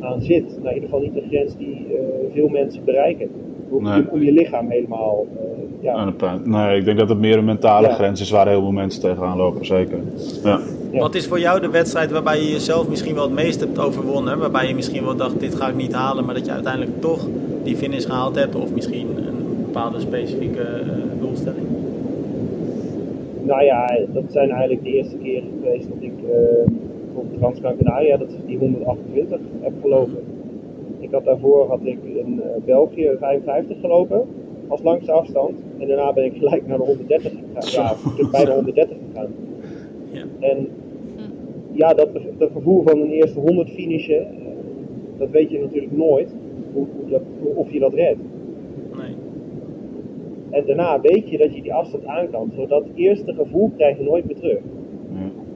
aan 0.01 0.21
zit. 0.21 0.45
Nou, 0.45 0.69
in 0.69 0.75
ieder 0.75 0.89
geval 0.89 1.01
niet 1.01 1.17
een 1.17 1.29
grens 1.29 1.57
die 1.57 1.87
uh, 1.91 1.99
veel 2.33 2.49
mensen 2.49 2.85
bereiken. 2.85 3.31
Om, 3.71 3.83
nee. 3.83 4.11
om 4.11 4.23
je 4.23 4.33
lichaam 4.33 4.71
helemaal. 4.71 5.27
Uh, 5.35 5.83
ja. 5.83 6.13
Nee, 6.45 6.79
ik 6.79 6.85
denk 6.85 6.99
dat 6.99 7.09
het 7.09 7.19
meer 7.19 7.39
een 7.39 7.45
mentale 7.45 7.89
ja. 7.89 7.95
grens 7.95 8.21
is 8.21 8.31
waar 8.31 8.49
heel 8.49 8.61
veel 8.61 8.73
mensen 8.73 9.01
tegenaan 9.01 9.37
lopen, 9.37 9.67
zeker. 9.67 9.99
Ja. 10.45 10.61
Ja. 10.93 10.99
Wat 10.99 11.15
is 11.15 11.27
voor 11.27 11.41
jou 11.41 11.61
de 11.61 11.71
wedstrijd 11.71 12.11
waarbij 12.11 12.41
je 12.41 12.51
jezelf 12.51 12.89
misschien 12.89 13.15
wel 13.15 13.25
het 13.25 13.33
meest 13.33 13.61
hebt 13.61 13.79
overwonnen? 13.79 14.39
Waarbij 14.39 14.69
je 14.69 14.75
misschien 14.75 15.05
wel 15.05 15.17
dacht, 15.17 15.41
dit 15.41 15.55
ga 15.55 15.69
ik 15.69 15.75
niet 15.75 15.93
halen, 15.93 16.25
maar 16.25 16.35
dat 16.35 16.47
je 16.47 16.53
uiteindelijk 16.53 17.01
toch 17.01 17.27
die 17.63 17.77
finish 17.77 18.07
gehaald 18.07 18.35
hebt? 18.35 18.55
Of 18.55 18.75
misschien 18.75 19.09
een 19.17 19.65
bepaalde 19.65 20.01
specifieke 20.01 20.83
uh, 20.85 21.21
doelstelling? 21.21 21.67
Nou 23.43 23.65
ja, 23.65 23.99
dat 24.13 24.25
zijn 24.29 24.51
eigenlijk 24.51 24.83
de 24.83 24.91
eerste 24.91 25.17
keren 25.17 25.49
geweest 25.63 25.89
dat 25.89 26.03
ik 26.03 26.13
uh, 26.25 26.67
op 27.15 27.39
Trans 27.39 27.61
Canaria, 27.61 28.17
dat 28.17 28.29
is 28.29 28.35
die 28.47 28.59
128, 28.59 29.39
heb 29.61 29.73
gelopen. 29.83 30.38
Ik 30.99 31.11
had 31.11 31.25
daarvoor 31.25 31.69
had 31.69 31.81
ik 31.83 31.99
in 32.05 32.35
uh, 32.35 32.65
België 32.65 33.17
55 33.19 33.81
gelopen 33.81 34.27
als 34.69 34.83
langste 34.83 35.13
afstand. 35.13 35.53
En 35.79 35.89
daarna 35.89 36.13
ben 36.13 36.25
ik 36.25 36.37
gelijk 36.37 36.67
naar 36.67 36.79
de 36.79 36.85
130 36.85 37.33
gegaan. 37.55 37.97
Ja, 38.17 38.31
bij 38.31 38.45
de 38.45 38.51
130 38.51 38.97
gegaan. 39.09 39.35
Ja. 40.11 40.25
En 40.41 40.69
ja, 41.73 41.95
dat, 41.95 42.09
dat 42.39 42.51
gevoel 42.53 42.83
van 42.83 43.01
een 43.01 43.11
eerste 43.11 43.41
100 43.41 43.71
finishen, 43.71 44.27
dat 45.19 45.31
weet 45.31 45.51
je 45.51 45.61
natuurlijk 45.61 45.97
nooit 45.97 46.29
hoe, 46.73 46.87
hoe 47.01 47.11
dat, 47.11 47.23
of 47.55 47.73
je 47.73 47.79
dat 47.79 47.95
redt. 47.95 48.21
Nee. 48.97 49.15
En 50.51 50.67
daarna 50.67 51.01
weet 51.01 51.31
je 51.31 51.39
dat 51.39 51.55
je 51.55 51.63
die 51.63 51.75
afstand 51.75 52.05
aan 52.05 52.31
kan. 52.31 52.51
Zodat 52.57 52.85
eerste 52.95 53.35
gevoel 53.35 53.71
krijg 53.77 53.99
je 53.99 54.05
nooit 54.05 54.25
meer 54.25 54.37
terug. 54.37 54.61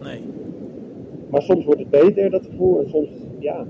Nee. 0.02 0.20
Maar 1.30 1.42
soms 1.42 1.64
wordt 1.64 1.80
het 1.80 1.90
beter, 1.90 2.30
dat 2.30 2.46
gevoel. 2.50 2.80
En 2.80 2.88
soms, 2.88 3.08
ja. 3.38 3.66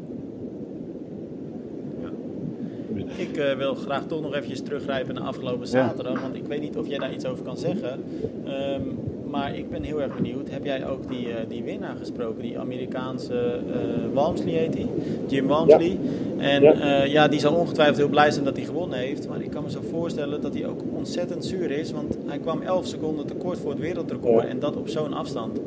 Ik 3.16 3.36
uh, 3.36 3.52
wil 3.52 3.74
graag 3.74 4.06
toch 4.06 4.22
nog 4.22 4.34
eventjes 4.34 4.62
teruggrijpen 4.62 5.14
naar 5.14 5.24
afgelopen 5.24 5.66
zaterdag. 5.66 6.14
Ja. 6.14 6.20
Want 6.20 6.34
ik 6.34 6.46
weet 6.46 6.60
niet 6.60 6.76
of 6.76 6.88
jij 6.88 6.98
daar 6.98 7.12
iets 7.12 7.26
over 7.26 7.44
kan 7.44 7.56
zeggen. 7.56 8.04
Um, 8.46 8.98
maar 9.32 9.56
ik 9.56 9.70
ben 9.70 9.82
heel 9.82 10.02
erg 10.02 10.16
benieuwd. 10.16 10.50
Heb 10.50 10.64
jij 10.64 10.88
ook 10.88 11.08
die, 11.08 11.26
uh, 11.26 11.34
die 11.48 11.62
winnaar 11.62 11.96
gesproken? 11.98 12.42
Die 12.42 12.58
Amerikaanse 12.58 13.60
uh, 13.66 14.14
Walmsley 14.14 14.52
heet 14.52 14.74
hij? 14.74 14.86
Jim 15.28 15.46
Walmsley. 15.46 15.98
Ja. 16.38 16.48
En 16.48 16.62
ja. 16.62 17.04
Ja. 17.04 17.28
die 17.28 17.40
zal 17.40 17.54
ongetwijfeld 17.54 17.96
heel 17.96 18.08
blij 18.08 18.30
zijn 18.30 18.44
dat 18.44 18.56
hij 18.56 18.64
gewonnen 18.64 18.98
heeft. 18.98 19.28
Maar 19.28 19.42
ik 19.42 19.50
kan 19.50 19.62
me 19.62 19.70
zo 19.70 19.80
voorstellen 19.90 20.40
dat 20.40 20.54
hij 20.54 20.66
ook 20.66 20.80
ontzettend 20.96 21.44
zuur 21.44 21.70
is. 21.70 21.92
Want 21.92 22.18
hij 22.26 22.38
kwam 22.38 22.62
11 22.62 22.86
seconden 22.86 23.26
tekort 23.26 23.58
voor 23.58 23.70
het 23.70 23.80
wereldrecord. 23.80 24.44
En 24.44 24.58
dat 24.58 24.76
op 24.76 24.88
zo'n 24.88 25.12
afstand. 25.12 25.60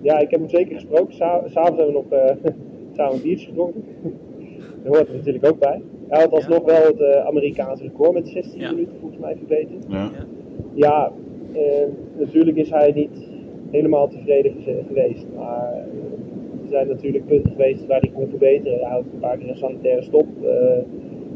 Ja, 0.00 0.18
ik 0.18 0.30
heb 0.30 0.40
hem 0.40 0.48
zeker 0.48 0.74
gesproken. 0.74 1.14
S'avonds 1.14 1.54
hebben 1.54 1.86
we 1.86 1.92
nog 1.92 2.04
samen 2.96 3.14
een 3.14 3.22
biertje 3.22 3.46
gedronken. 3.46 3.84
Daar 4.82 4.96
hoort 4.96 5.08
er 5.08 5.14
natuurlijk 5.14 5.46
ook 5.46 5.58
bij. 5.58 5.82
Hij 6.08 6.20
had 6.20 6.32
alsnog 6.32 6.64
wel 6.64 6.82
het 6.82 7.24
Amerikaanse 7.24 7.82
record 7.82 8.12
met 8.12 8.28
16 8.28 8.60
minuten 8.60 8.94
volgens 9.00 9.20
mij 9.20 9.36
verbeterd. 9.36 9.84
Ja. 9.88 10.10
ja 10.74 11.12
uh, 11.52 11.60
natuurlijk 12.18 12.56
is 12.56 12.70
hij 12.70 12.92
niet 12.92 13.28
helemaal 13.70 14.08
tevreden 14.08 14.52
geweest. 14.86 15.26
Maar 15.36 15.72
er 16.62 16.68
zijn 16.68 16.88
natuurlijk 16.88 17.26
punten 17.26 17.50
geweest 17.50 17.86
waar 17.86 18.00
hij 18.00 18.10
kon 18.14 18.28
verbeteren. 18.28 18.78
Hij 18.78 18.90
had 18.90 19.04
een 19.12 19.18
paar 19.20 19.36
keer 19.36 19.48
een 19.48 19.56
sanitaire 19.56 20.02
stop. 20.02 20.26
Uh, 20.42 20.50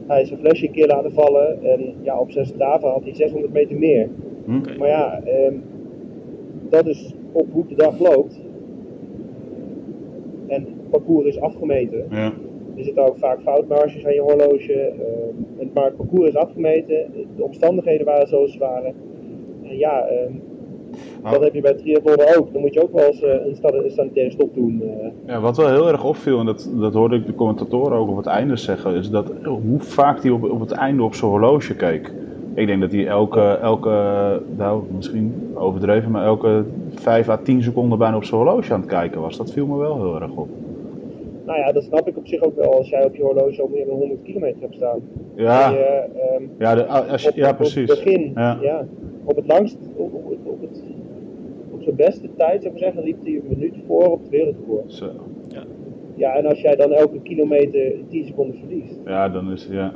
hij 0.06 0.22
is 0.22 0.30
een 0.30 0.38
flesje 0.38 0.66
een 0.66 0.72
keer 0.72 0.86
laten 0.86 1.12
vallen. 1.12 1.64
En 1.64 1.94
ja, 2.02 2.18
op 2.18 2.30
zijn 2.30 2.46
Strava 2.46 2.88
had 2.88 3.02
hij 3.02 3.14
600 3.14 3.52
meter 3.52 3.78
meer. 3.78 4.08
Okay. 4.56 4.76
Maar 4.76 4.88
ja, 4.88 5.22
um, 5.46 5.62
dat 6.68 6.86
is 6.86 7.14
op 7.32 7.46
hoe 7.52 7.66
de 7.68 7.74
dag 7.74 7.98
loopt. 7.98 8.40
En 10.46 10.60
het 10.62 10.90
parcours 10.90 11.26
is 11.26 11.40
afgemeten. 11.40 12.06
Ja. 12.10 12.32
Er 12.82 12.88
zitten 12.88 13.06
ook 13.06 13.18
vaak 13.18 13.40
foutmarges 13.40 14.06
aan 14.06 14.14
je 14.14 14.20
horloge. 14.20 14.92
Um, 15.58 15.70
maar 15.74 15.84
het 15.84 15.96
parcours 15.96 16.28
is 16.28 16.36
afgemeten. 16.36 17.06
De 17.36 17.42
omstandigheden 17.42 18.06
waren 18.06 18.28
zoals 18.28 18.52
ze 18.52 18.58
waren 18.58 18.94
ja, 19.62 20.04
uh, 20.10 21.32
dat 21.32 21.42
heb 21.42 21.54
je 21.54 21.60
bij 21.60 21.74
triathlon 21.74 22.36
ook. 22.36 22.52
Dan 22.52 22.60
moet 22.60 22.74
je 22.74 22.82
ook 22.82 22.92
wel 22.92 23.06
eens 23.06 23.22
uh, 23.22 23.30
een 23.46 23.90
sanitaire 23.90 24.32
stop 24.32 24.54
doen. 24.54 24.82
Uh. 24.82 25.06
Ja, 25.26 25.40
wat 25.40 25.56
wel 25.56 25.68
heel 25.68 25.88
erg 25.88 26.04
opviel, 26.04 26.38
en 26.38 26.46
dat, 26.46 26.70
dat 26.74 26.94
hoorde 26.94 27.16
ik 27.16 27.26
de 27.26 27.34
commentatoren 27.34 27.98
ook 27.98 28.08
op 28.08 28.16
het 28.16 28.26
einde 28.26 28.56
zeggen, 28.56 28.94
is 28.94 29.10
dat 29.10 29.32
hoe 29.44 29.80
vaak 29.80 30.22
hij 30.22 30.30
op, 30.30 30.50
op 30.50 30.60
het 30.60 30.70
einde 30.70 31.02
op 31.02 31.14
zijn 31.14 31.30
horloge 31.30 31.74
keek. 31.74 32.12
Ik 32.54 32.66
denk 32.66 32.80
dat 32.80 32.92
hij 32.92 33.06
elke, 33.06 33.40
elke, 33.40 33.90
nou 34.56 34.82
misschien 34.96 35.50
overdreven, 35.54 36.10
maar 36.10 36.24
elke 36.24 36.64
5 36.94 37.28
à 37.28 37.36
10 37.36 37.62
seconden 37.62 37.98
bijna 37.98 38.16
op 38.16 38.24
zijn 38.24 38.40
horloge 38.40 38.72
aan 38.72 38.80
het 38.80 38.88
kijken 38.88 39.20
was. 39.20 39.36
Dat 39.36 39.52
viel 39.52 39.66
me 39.66 39.76
wel 39.76 39.96
heel 39.96 40.20
erg 40.20 40.34
op. 40.34 40.48
Nou 41.44 41.58
ja, 41.58 41.72
dat 41.72 41.84
snap 41.84 42.08
ik 42.08 42.16
op 42.16 42.26
zich 42.26 42.42
ook 42.42 42.56
wel 42.56 42.76
als 42.76 42.88
jij 42.88 43.04
op 43.04 43.14
je 43.14 43.22
horloge 43.22 43.62
al 43.62 43.68
meer 43.68 43.86
dan 43.86 43.96
100 43.96 44.22
kilometer 44.22 44.60
hebt 44.60 44.74
staan. 44.74 45.00
Ja, 45.34 45.70
je, 45.70 46.04
um, 46.38 46.50
ja, 46.58 46.74
de, 46.74 46.86
als, 46.86 47.28
op, 47.28 47.34
ja 47.34 47.52
precies. 47.52 47.90
Op 47.90 47.96
het 47.96 48.04
begin, 48.04 48.32
ja. 48.34 48.58
ja. 48.62 48.86
op 49.24 49.36
het 49.36 49.46
langst, 49.46 49.78
op, 49.96 50.14
op, 50.14 50.38
op, 50.44 50.60
het, 50.60 50.82
op 51.70 51.82
zijn 51.82 51.96
beste 51.96 52.28
tijd 52.36 52.62
zou 52.62 52.74
ik 52.74 52.80
zeggen, 52.80 53.02
liep 53.02 53.24
hij 53.24 53.32
een 53.32 53.44
minuut 53.48 53.74
voor 53.86 54.10
op 54.10 54.20
het 54.20 54.28
wereldrecord. 54.30 54.92
Zo. 54.92 55.10
Ja. 55.48 55.64
ja, 56.14 56.34
en 56.34 56.46
als 56.46 56.60
jij 56.60 56.76
dan 56.76 56.92
elke 56.92 57.20
kilometer 57.22 57.92
10 58.08 58.26
seconden 58.26 58.56
verliest. 58.58 58.98
Ja, 59.04 59.28
dan 59.28 59.52
is 59.52 59.68
ja. 59.70 59.92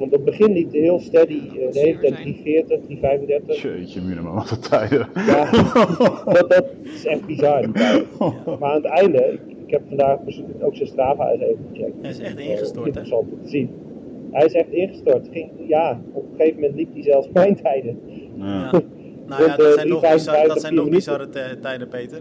Want 0.00 0.12
op 0.12 0.26
het 0.26 0.38
begin 0.38 0.52
liep 0.52 0.72
hij 0.72 0.80
heel 0.80 1.00
steady, 1.00 1.32
uh, 1.32 1.72
de 1.72 1.78
hele 1.78 1.98
tijd 1.98 2.14
340, 2.14 2.80
335. 2.80 3.62
Jeetje, 3.62 4.00
minimum 4.00 4.34
wat 4.34 4.48
de 4.48 4.58
tijden. 4.58 5.08
Ja, 5.14 5.50
dat, 6.34 6.50
dat 6.50 6.64
is 6.82 7.06
echt 7.06 7.26
bizar. 7.26 7.68
Maar 8.60 8.70
aan 8.70 8.82
het 8.82 8.84
einde, 8.84 9.38
ik 9.70 9.76
heb 9.76 9.88
vandaag 9.88 10.18
ook 10.60 10.76
zijn 10.76 10.88
Strava 10.88 11.30
eens 11.30 11.42
even 11.42 11.66
gecheckt. 11.72 11.94
Hij 12.00 12.10
is 12.10 12.18
echt 12.18 12.38
ingestort, 12.38 12.78
uh, 12.78 12.86
Interessant 12.86 13.32
om 13.32 13.42
te 13.42 13.48
zien. 13.48 13.70
Hij 14.30 14.44
is 14.44 14.52
echt 14.52 14.70
ingestort. 14.70 15.28
Ging, 15.32 15.50
ja, 15.66 16.00
op 16.12 16.22
een 16.22 16.36
gegeven 16.36 16.60
moment 16.60 16.78
liep 16.78 16.92
hij 16.92 17.02
zelfs 17.02 17.28
mijn 17.38 17.56
tijden. 17.56 18.00
Ja. 18.36 18.70
Nou 19.26 19.44
ja, 19.44 19.56
dat 19.56 19.74
zijn, 19.74 19.88
nog 19.88 20.12
bizarre, 20.12 20.48
dat 20.48 20.60
zijn 20.60 20.74
nog 20.74 20.88
bizarre 20.88 21.28
tijden, 21.60 21.88
Peter. 21.88 22.18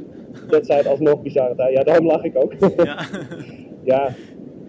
Dat 0.48 0.66
zijn 0.66 0.88
alsnog 0.88 1.22
bizarre 1.22 1.56
tijden. 1.56 1.74
Ja, 1.74 1.84
daarom 1.84 2.06
lach 2.06 2.24
ik 2.24 2.36
ook. 2.36 2.54
Ja. 2.78 3.06
ja. 3.84 4.16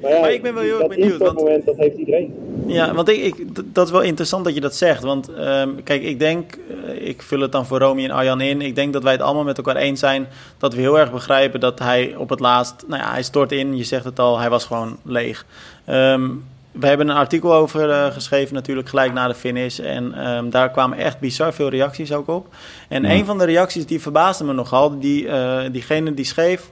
Maar, 0.03 0.11
ja, 0.11 0.21
maar 0.21 0.33
ik 0.33 0.43
ben 0.43 0.55
wel 0.55 0.63
heel 0.63 0.79
erg 0.79 0.89
benieuwd. 0.89 1.19
Dat 1.19 1.35
moment, 1.35 1.67
dat 1.67 1.77
heeft 1.77 1.97
iedereen. 1.97 2.35
Ja, 2.67 2.95
want 2.95 3.09
ik, 3.09 3.25
ik, 3.25 3.75
dat 3.75 3.87
is 3.87 3.93
wel 3.93 4.01
interessant 4.01 4.45
dat 4.45 4.55
je 4.55 4.61
dat 4.61 4.75
zegt. 4.75 5.03
Want 5.03 5.31
um, 5.39 5.83
kijk, 5.83 6.03
ik 6.03 6.19
denk, 6.19 6.59
uh, 6.87 7.09
ik 7.09 7.23
vul 7.23 7.41
het 7.41 7.53
dan 7.53 7.67
voor 7.67 7.79
Romy 7.79 8.05
en 8.05 8.11
Arjan 8.11 8.41
in. 8.41 8.61
Ik 8.61 8.75
denk 8.75 8.93
dat 8.93 9.03
wij 9.03 9.13
het 9.13 9.23
allemaal 9.23 9.45
met 9.45 9.57
elkaar 9.57 9.77
eens 9.77 10.01
zijn. 10.01 10.27
Dat 10.59 10.75
we 10.75 10.81
heel 10.81 10.99
erg 10.99 11.13
begrijpen 11.13 11.61
dat 11.61 11.79
hij 11.79 12.15
op 12.17 12.29
het 12.29 12.41
laatst, 12.41 12.85
nou 12.87 13.03
ja, 13.03 13.11
hij 13.11 13.23
stort 13.23 13.53
in. 13.53 13.77
Je 13.77 13.85
zegt 13.85 14.05
het 14.05 14.19
al, 14.19 14.39
hij 14.39 14.51
was 14.51 14.65
gewoon 14.65 14.97
leeg. 15.03 15.47
Um, 15.89 16.45
we 16.73 16.87
hebben 16.87 17.09
een 17.09 17.17
artikel 17.17 17.55
over 17.55 17.89
uh, 17.89 18.07
geschreven, 18.07 18.55
natuurlijk 18.55 18.89
gelijk 18.89 19.13
na 19.13 19.29
de 19.29 19.35
finish. 19.35 19.79
En 19.79 20.31
um, 20.31 20.51
daar 20.51 20.71
kwamen 20.71 20.99
echt 20.99 21.19
bizar 21.19 21.55
veel 21.55 21.69
reacties 21.69 22.13
ook 22.13 22.29
op. 22.29 22.47
En 22.89 23.03
ja. 23.03 23.11
een 23.11 23.25
van 23.25 23.39
de 23.39 23.45
reacties 23.45 23.87
die 23.87 24.01
verbaasde 24.01 24.45
me 24.45 24.53
nogal, 24.53 24.99
die, 24.99 25.25
uh, 25.25 25.59
diegene 25.73 26.15
die 26.15 26.25
schreef. 26.25 26.71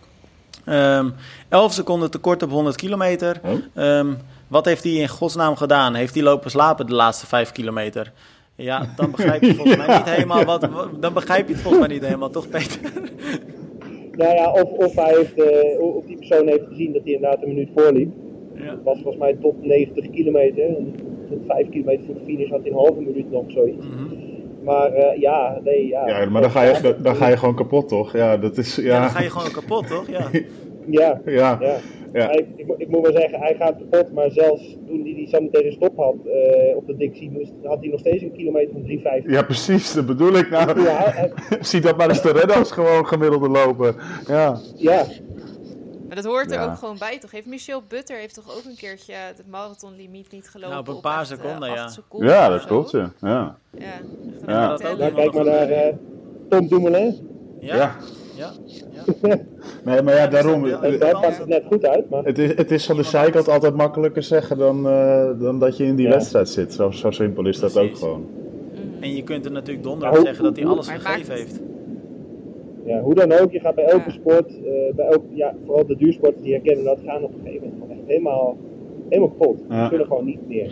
Um, 0.70 1.14
11 1.48 1.72
seconden 1.72 2.10
tekort 2.10 2.42
op 2.42 2.50
100 2.50 2.76
kilometer. 2.76 3.40
Oh. 3.44 3.84
Um, 3.84 4.16
wat 4.48 4.64
heeft 4.64 4.84
hij 4.84 4.92
in 4.92 5.08
godsnaam 5.08 5.56
gedaan? 5.56 5.94
Heeft 5.94 6.14
hij 6.14 6.22
lopen 6.22 6.50
slapen 6.50 6.86
de 6.86 6.94
laatste 6.94 7.26
5 7.26 7.52
kilometer? 7.52 8.12
Ja, 8.54 8.92
dan 8.96 9.10
begrijp 9.10 9.42
je 9.42 9.54
volgens 9.54 9.76
ja, 9.76 9.86
mij 9.86 9.96
niet 9.96 10.10
helemaal 10.16 10.44
wat. 10.44 10.68
Dan 11.00 11.12
begrijp 11.12 11.46
je 11.46 11.52
het 11.52 11.62
volgens 11.62 11.86
mij 11.86 11.94
niet 11.94 12.04
helemaal, 12.04 12.30
toch, 12.30 12.48
Peter? 12.48 12.80
Nou 14.18 14.34
ja, 14.34 14.52
of, 14.52 14.70
of, 14.70 14.94
hij 14.94 15.14
heeft, 15.14 15.38
uh, 15.38 15.80
of 15.80 16.04
die 16.04 16.16
persoon 16.16 16.46
heeft 16.46 16.66
gezien 16.68 16.92
dat 16.92 17.02
hij 17.04 17.12
inderdaad 17.12 17.42
een 17.42 17.48
minuut 17.48 17.68
voorliep. 17.74 18.12
Ja. 18.54 18.70
Dat 18.70 18.82
was 18.82 19.00
volgens 19.02 19.22
mij 19.22 19.36
tot 19.40 19.64
90 19.64 20.10
kilometer. 20.10 20.76
En 20.76 20.94
tot 21.28 21.38
5 21.46 21.68
kilometer 21.68 22.04
voor 22.04 22.14
de 22.14 22.20
finish 22.24 22.50
had 22.50 22.60
hij 22.60 22.70
een 22.70 22.76
halve 22.76 23.00
minuut 23.00 23.30
nog 23.30 23.44
zoiets. 23.48 23.84
Mm 23.84 23.92
-hmm. 23.92 24.37
Maar 24.68 24.96
uh, 24.96 25.20
ja, 25.20 25.58
nee, 25.64 25.86
ja. 25.86 26.06
Ja, 26.06 26.28
maar 26.28 26.42
dan 26.42 26.50
ga, 26.50 26.62
je, 26.62 26.80
dan, 26.82 26.94
dan, 26.98 27.16
ga 27.16 27.28
je 27.28 27.36
gewoon 27.36 27.54
kapot, 27.54 27.88
toch? 27.88 28.12
Ja, 28.12 28.36
dat 28.36 28.58
is, 28.58 28.76
ja. 28.76 28.82
ja 28.82 29.00
dan 29.00 29.10
ga 29.10 29.22
je 29.22 29.30
gewoon 29.30 29.50
kapot, 29.50 29.86
toch? 29.86 30.08
Ja. 30.08 30.28
ja, 31.00 31.20
ja. 31.24 31.58
ja. 31.60 31.76
ja. 32.12 32.26
Hij, 32.26 32.46
ik, 32.56 32.66
ik, 32.76 32.88
moet 32.88 33.02
maar 33.02 33.12
zeggen, 33.12 33.40
hij 33.40 33.54
gaat 33.58 33.74
kapot, 33.78 34.12
maar 34.12 34.30
zelfs 34.30 34.76
toen 34.86 35.02
hij 35.02 35.14
die 35.14 35.28
zo 35.28 35.40
meteen 35.40 35.72
stop 35.72 35.96
had 35.96 36.14
uh, 36.26 36.76
op 36.76 36.86
de 36.86 36.96
Dixie, 36.96 37.30
moest, 37.30 37.52
had 37.62 37.78
hij 37.80 37.88
nog 37.88 38.00
steeds 38.00 38.22
een 38.22 38.32
kilometer 38.32 38.72
van 38.72 39.20
3,50. 39.22 39.26
Ja, 39.26 39.42
precies, 39.42 39.92
dat 39.92 40.06
bedoel 40.06 40.32
ik 40.32 40.50
nou. 40.50 40.82
Ja, 40.82 40.98
hij, 41.04 41.32
Zie 41.60 41.80
dat 41.80 41.96
maar 41.96 42.08
eens 42.08 42.22
de 42.22 42.32
redders 42.32 42.70
gewoon 42.70 43.06
gemiddelde 43.06 43.48
lopen. 43.48 43.94
Ja. 44.26 44.58
Ja. 44.76 45.04
Maar 46.18 46.26
dat 46.26 46.36
hoort 46.36 46.52
er 46.52 46.58
ja. 46.58 46.70
ook 46.70 46.78
gewoon 46.78 46.98
bij, 46.98 47.18
toch? 47.18 47.30
Heeft 47.30 47.46
Michel 47.46 47.82
Butter 47.88 48.16
heeft 48.16 48.34
toch 48.34 48.56
ook 48.56 48.64
een 48.64 48.76
keertje 48.76 49.14
de 49.36 49.42
marathonlimiet 49.50 50.30
niet 50.30 50.48
gelopen? 50.48 50.70
Nou, 50.70 50.88
op 50.88 50.94
een 50.94 51.00
paar 51.00 51.20
op 51.20 51.26
seconden, 51.26 51.70
ja. 51.70 51.88
Seconden 51.88 52.28
ja, 52.28 52.48
dat 52.48 52.64
klopt, 52.64 52.90
ja. 52.90 53.12
Ja, 53.20 53.56
ja. 53.76 53.84
ja. 54.46 54.76
ja. 54.80 54.94
ja 54.98 55.10
kijk 55.10 55.34
maar 55.34 55.44
naar 55.44 55.70
uh, 55.70 55.94
Tom 56.48 56.68
Dumoulin. 56.68 57.28
Ja. 57.60 57.76
ja. 57.76 57.96
ja. 58.34 58.52
nee, 59.84 60.02
maar 60.02 60.14
ja, 60.14 60.26
daarom... 60.26 60.70
Pakt 60.98 61.38
het 61.38 61.46
net 61.46 61.64
goed 61.66 61.86
uit, 61.86 62.10
maar... 62.10 62.24
Het 62.24 62.38
is, 62.38 62.56
het 62.56 62.70
is 62.70 62.86
van 62.86 62.96
de 62.96 63.02
zijkant 63.02 63.48
altijd 63.48 63.74
makkelijker 63.74 64.22
zeggen 64.22 64.58
dan, 64.58 64.86
uh, 64.86 65.30
dan 65.40 65.58
dat 65.58 65.76
je 65.76 65.84
in 65.84 65.96
die 65.96 66.08
wedstrijd 66.08 66.48
zit. 66.48 66.72
Zo, 66.72 66.90
zo 66.90 67.10
simpel 67.10 67.46
is 67.46 67.58
dat 67.58 67.76
ook 67.76 67.96
gewoon. 67.96 68.26
En 69.00 69.14
je 69.14 69.22
kunt 69.22 69.44
er 69.44 69.52
natuurlijk 69.52 69.86
donderdag 69.86 70.20
zeggen 70.22 70.44
dat 70.44 70.56
hij 70.56 70.66
alles 70.66 70.88
gegeven 70.88 71.34
heeft. 71.34 71.60
Ja, 72.88 73.00
hoe 73.00 73.14
dan 73.14 73.32
ook, 73.32 73.52
je 73.52 73.60
gaat 73.60 73.74
bij 73.74 73.84
elke 73.84 74.10
sport, 74.10 74.50
uh, 74.50 74.94
bij 74.94 75.06
elk, 75.06 75.22
ja, 75.34 75.54
vooral 75.64 75.86
de 75.86 75.96
duursporten 75.96 76.42
die 76.42 76.52
herkennen 76.52 76.84
dat, 76.84 76.98
gaan 77.04 77.22
op 77.22 77.32
een 77.34 77.40
gegeven 77.44 77.68
moment 77.68 77.82
gewoon 77.82 77.96
echt 77.96 78.06
helemaal, 78.06 78.56
helemaal 79.08 79.28
kapot. 79.30 79.64
Ja. 79.68 79.80
Die 79.80 79.88
kunnen 79.88 80.06
gewoon 80.06 80.24
niet 80.24 80.48
meer. 80.48 80.64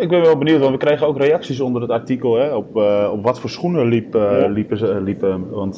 Ik 0.00 0.08
ben 0.08 0.20
wel 0.20 0.38
benieuwd, 0.38 0.60
want 0.60 0.72
we 0.72 0.78
kregen 0.78 1.06
ook 1.06 1.18
reacties 1.18 1.60
onder 1.60 1.82
het 1.82 1.90
artikel 1.90 2.34
hè, 2.34 2.54
op, 2.54 2.76
uh, 2.76 3.10
op 3.12 3.24
wat 3.24 3.40
voor 3.40 3.50
schoenen 3.50 3.86
liep, 3.86 4.14
uh, 4.14 4.40
ja. 4.40 4.46
liepen, 4.46 5.02
liepen. 5.02 5.50
Want 5.50 5.76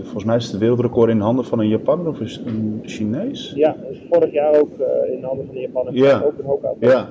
volgens 0.00 0.24
mij 0.24 0.36
is 0.36 0.50
het 0.50 0.60
wereldrecord 0.60 1.10
in 1.10 1.20
handen 1.20 1.44
van 1.44 1.58
een 1.58 1.68
Japaner 1.68 2.08
of 2.08 2.20
een 2.20 2.80
Chinees? 2.82 3.52
Ja, 3.56 3.76
is 3.90 4.02
vorig 4.10 4.32
jaar 4.32 4.60
ook 4.60 4.70
in 5.12 5.22
handen 5.24 5.46
van 5.46 5.54
een 5.54 5.60
Japaner. 5.60 5.94
Ja. 5.94 6.22
Ook 6.24 6.38
een 6.38 6.44
Hoka. 6.44 6.72
Ja. 6.78 7.08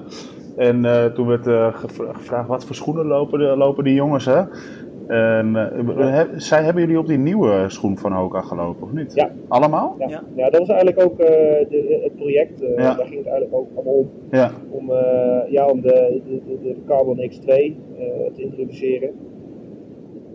En 0.57 1.11
toen 1.13 1.27
werd 1.27 1.75
gevraagd 1.75 2.47
wat 2.47 2.65
voor 2.65 2.75
schoenen 2.75 3.05
lopen, 3.05 3.57
lopen 3.57 3.83
die 3.83 3.93
jongens, 3.93 4.25
hè? 4.25 4.41
En, 5.09 5.47
uh, 5.47 5.97
he, 5.97 6.39
zij, 6.39 6.63
hebben 6.63 6.83
jullie 6.83 6.99
op 6.99 7.07
die 7.07 7.17
nieuwe 7.17 7.65
schoen 7.67 7.97
van 7.97 8.11
Hoka 8.11 8.41
gelopen, 8.41 8.83
of 8.83 8.91
niet? 8.91 9.13
Ja. 9.13 9.31
Allemaal? 9.47 9.95
Ja, 9.99 10.07
ja. 10.07 10.23
ja 10.35 10.49
dat 10.49 10.59
was 10.59 10.69
eigenlijk 10.69 11.01
ook 11.01 11.19
uh, 11.19 11.27
de, 11.27 11.99
het 12.03 12.15
project. 12.15 12.61
Uh, 12.61 12.69
ja. 12.69 12.93
Daar 12.93 13.05
ging 13.05 13.17
het 13.17 13.27
eigenlijk 13.27 13.55
ook 13.55 13.67
allemaal 13.75 13.93
om. 13.93 14.09
Ja. 14.31 14.51
Om, 14.69 14.91
ja, 15.49 15.65
om 15.65 15.81
de, 15.81 16.21
de, 16.25 16.57
de 16.63 16.75
Carbon 16.87 17.17
X2 17.17 17.45
te 17.45 18.31
introduceren. 18.35 19.09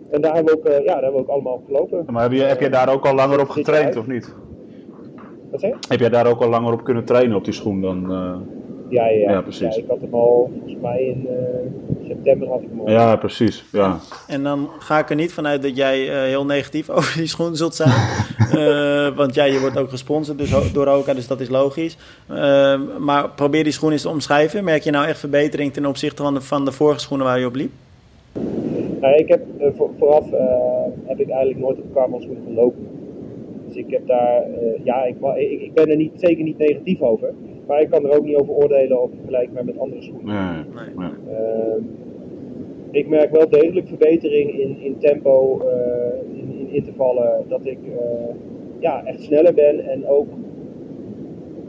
En 0.09 0.21
daar 0.21 0.35
hebben 0.35 0.53
we 0.53 0.59
ook, 0.59 0.67
ja, 0.67 0.79
daar 0.79 1.03
hebben 1.03 1.13
we 1.13 1.19
ook 1.19 1.27
allemaal 1.27 1.53
op 1.53 1.65
gelopen. 1.65 2.05
Maar 2.11 2.23
heb, 2.23 2.31
je, 2.31 2.43
heb 2.43 2.59
jij 2.59 2.69
daar 2.69 2.93
ook 2.93 3.05
al 3.05 3.15
langer 3.15 3.39
op 3.39 3.49
getraind, 3.49 3.97
of 3.97 4.07
niet? 4.07 4.35
Wat 5.51 5.59
zeg 5.59 5.69
je? 5.69 5.77
Heb 5.87 5.99
jij 5.99 6.09
daar 6.09 6.27
ook 6.27 6.41
al 6.41 6.49
langer 6.49 6.73
op 6.73 6.83
kunnen 6.83 7.05
trainen 7.05 7.37
op 7.37 7.43
die 7.43 7.53
schoen 7.53 7.81
dan? 7.81 8.01
Ja, 8.89 9.07
ja, 9.09 9.31
ja, 9.31 9.41
precies. 9.41 9.75
Ja, 9.75 9.81
ik 9.81 9.87
had 9.87 10.01
hem 10.01 10.13
al, 10.13 10.49
volgens 10.53 10.81
mij 10.81 11.03
in 11.03 11.27
september 12.07 12.47
had 12.47 12.61
ik. 12.61 12.69
Ja, 12.85 13.15
precies. 13.15 13.63
Ja. 13.71 13.99
En 14.27 14.43
dan 14.43 14.69
ga 14.79 14.99
ik 14.99 15.09
er 15.09 15.15
niet 15.15 15.33
vanuit 15.33 15.61
dat 15.61 15.75
jij 15.75 16.01
uh, 16.01 16.21
heel 16.21 16.45
negatief 16.45 16.89
over 16.97 17.17
die 17.17 17.27
schoen 17.27 17.55
zult 17.55 17.75
zijn. 17.75 17.89
uh, 18.55 19.15
want 19.15 19.33
ja, 19.33 19.43
je 19.43 19.59
wordt 19.59 19.77
ook 19.77 19.89
gesponsord 19.89 20.37
dus, 20.37 20.71
door 20.73 20.87
Hoka, 20.87 21.13
dus 21.13 21.27
dat 21.27 21.41
is 21.41 21.49
logisch. 21.49 21.97
maar 22.99 23.29
probeer 23.35 23.63
die 23.63 23.73
schoen 23.73 23.91
eens 23.91 24.01
te 24.01 24.09
omschrijven. 24.09 24.63
Merk 24.63 24.83
je 24.83 24.91
nou 24.91 25.07
echt 25.07 25.19
verbetering 25.19 25.73
ten 25.73 25.85
opzichte 25.85 26.23
van 26.23 26.33
de, 26.33 26.41
van 26.41 26.65
de 26.65 26.71
vorige 26.71 26.99
schoenen 26.99 27.25
waar 27.25 27.39
je 27.39 27.45
op 27.45 27.55
liep? 27.55 27.71
Nou, 29.01 29.15
ik 29.15 29.27
heb, 29.27 29.41
voor, 29.75 29.89
vooraf 29.97 30.25
heb 31.05 31.19
ik 31.19 31.29
eigenlijk 31.29 31.59
nooit 31.59 31.77
op 31.77 31.93
carbon 31.93 32.21
schoenen 32.21 32.43
gelopen. 32.47 32.87
Dus 33.67 33.75
ik 33.75 33.89
heb 33.89 34.07
daar, 34.07 34.43
ja, 34.83 35.03
ik, 35.03 35.15
ik, 35.35 35.61
ik 35.61 35.73
ben 35.73 35.89
er 35.89 35.95
niet, 35.95 36.11
zeker 36.15 36.43
niet 36.43 36.57
negatief 36.57 37.01
over. 37.01 37.33
Maar 37.67 37.81
ik 37.81 37.89
kan 37.89 38.05
er 38.05 38.17
ook 38.17 38.25
niet 38.25 38.35
over 38.35 38.53
oordelen 38.53 39.01
of 39.01 39.09
vergelijkbaar 39.15 39.65
met 39.65 39.79
andere 39.79 40.01
schoenen. 40.01 40.65
Nee, 40.75 40.85
nee. 40.95 41.09
Uh, 41.29 41.83
ik 42.91 43.07
merk 43.07 43.31
wel 43.31 43.49
degelijk 43.49 43.87
verbetering 43.87 44.59
in, 44.59 44.81
in 44.81 44.97
tempo, 44.97 45.61
uh, 45.61 46.37
in, 46.37 46.59
in, 46.59 46.69
intervallen, 46.69 47.45
dat 47.47 47.65
ik 47.65 47.77
uh, 47.87 47.95
ja, 48.79 49.03
echt 49.05 49.23
sneller 49.23 49.53
ben 49.53 49.89
en 49.89 50.07
ook 50.07 50.27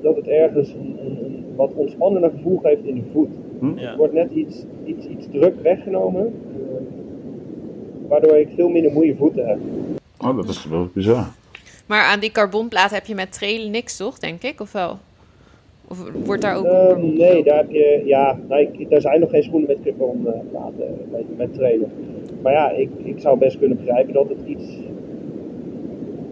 dat 0.02 0.16
het 0.16 0.26
ergens 0.26 0.68
een, 0.68 0.98
een, 1.00 1.24
een 1.24 1.44
wat 1.56 1.72
ontspannender 1.74 2.30
gevoel 2.30 2.58
geeft 2.58 2.84
in 2.84 2.94
de 2.94 3.02
voet. 3.12 3.30
Hm? 3.58 3.78
Ja. 3.78 3.90
Er 3.90 3.96
wordt 3.96 4.12
net 4.12 4.30
iets, 4.30 4.64
iets, 4.84 5.06
iets 5.06 5.26
druk 5.30 5.60
weggenomen, 5.62 6.34
waardoor 8.08 8.36
ik 8.36 8.48
veel 8.54 8.68
minder 8.68 8.92
moeie 8.92 9.16
voeten 9.16 9.46
heb. 9.46 9.58
Oh, 10.18 10.36
dat 10.36 10.48
is 10.48 10.66
wel 10.66 10.88
bizar. 10.92 11.26
Maar 11.86 12.04
aan 12.04 12.20
die 12.20 12.32
carbonplaat 12.32 12.90
heb 12.90 13.06
je 13.06 13.14
met 13.14 13.32
trailen 13.32 13.70
niks, 13.70 13.96
toch, 13.96 14.18
denk 14.18 14.42
ik? 14.42 14.60
Of 14.60 14.72
wel? 14.72 14.98
Of 15.88 16.10
wordt 16.24 16.42
daar 16.42 16.56
ook... 16.56 16.64
Uh, 16.64 16.96
nee, 16.96 17.44
daar 17.44 17.56
heb 17.56 17.70
je... 17.70 18.02
Ja, 18.04 18.38
nou, 18.48 18.60
ik, 18.62 18.92
er 18.92 19.00
zijn 19.00 19.20
nog 19.20 19.30
geen 19.30 19.42
schoenen 19.42 19.68
met 19.68 19.78
carbon 19.84 20.22
uh, 20.26 20.32
platen 20.50 20.98
met, 21.10 21.36
met 21.36 21.54
trainen. 21.54 21.90
Maar 22.42 22.52
ja, 22.52 22.70
ik, 22.70 22.90
ik 23.02 23.20
zou 23.20 23.38
best 23.38 23.58
kunnen 23.58 23.76
begrijpen 23.76 24.12
dat 24.12 24.28
het 24.28 24.38
iets... 24.46 24.64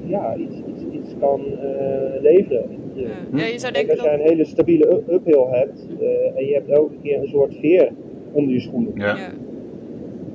Ja, 0.07 0.37
iets, 0.37 0.55
iets, 0.57 0.95
iets 1.03 1.15
kan 1.21 1.41
uh, 1.41 2.23
leveren. 2.23 2.65
Ja. 2.95 3.09
ja, 3.35 3.45
je 3.45 3.59
zou 3.59 3.73
denken 3.73 3.93
als 3.95 4.03
jij 4.03 4.15
een 4.15 4.29
hele 4.29 4.45
stabiele 4.45 5.03
uphill 5.11 5.47
hebt 5.51 5.87
uh, 6.01 6.09
en 6.37 6.47
je 6.47 6.55
hebt 6.55 6.69
elke 6.69 6.95
keer 7.03 7.23
een 7.23 7.29
soort 7.29 7.55
veer 7.61 7.89
onder 8.33 8.55
je 8.55 8.61
schoenen. 8.61 8.93
Ja. 8.95 9.17
ja. 9.17 9.33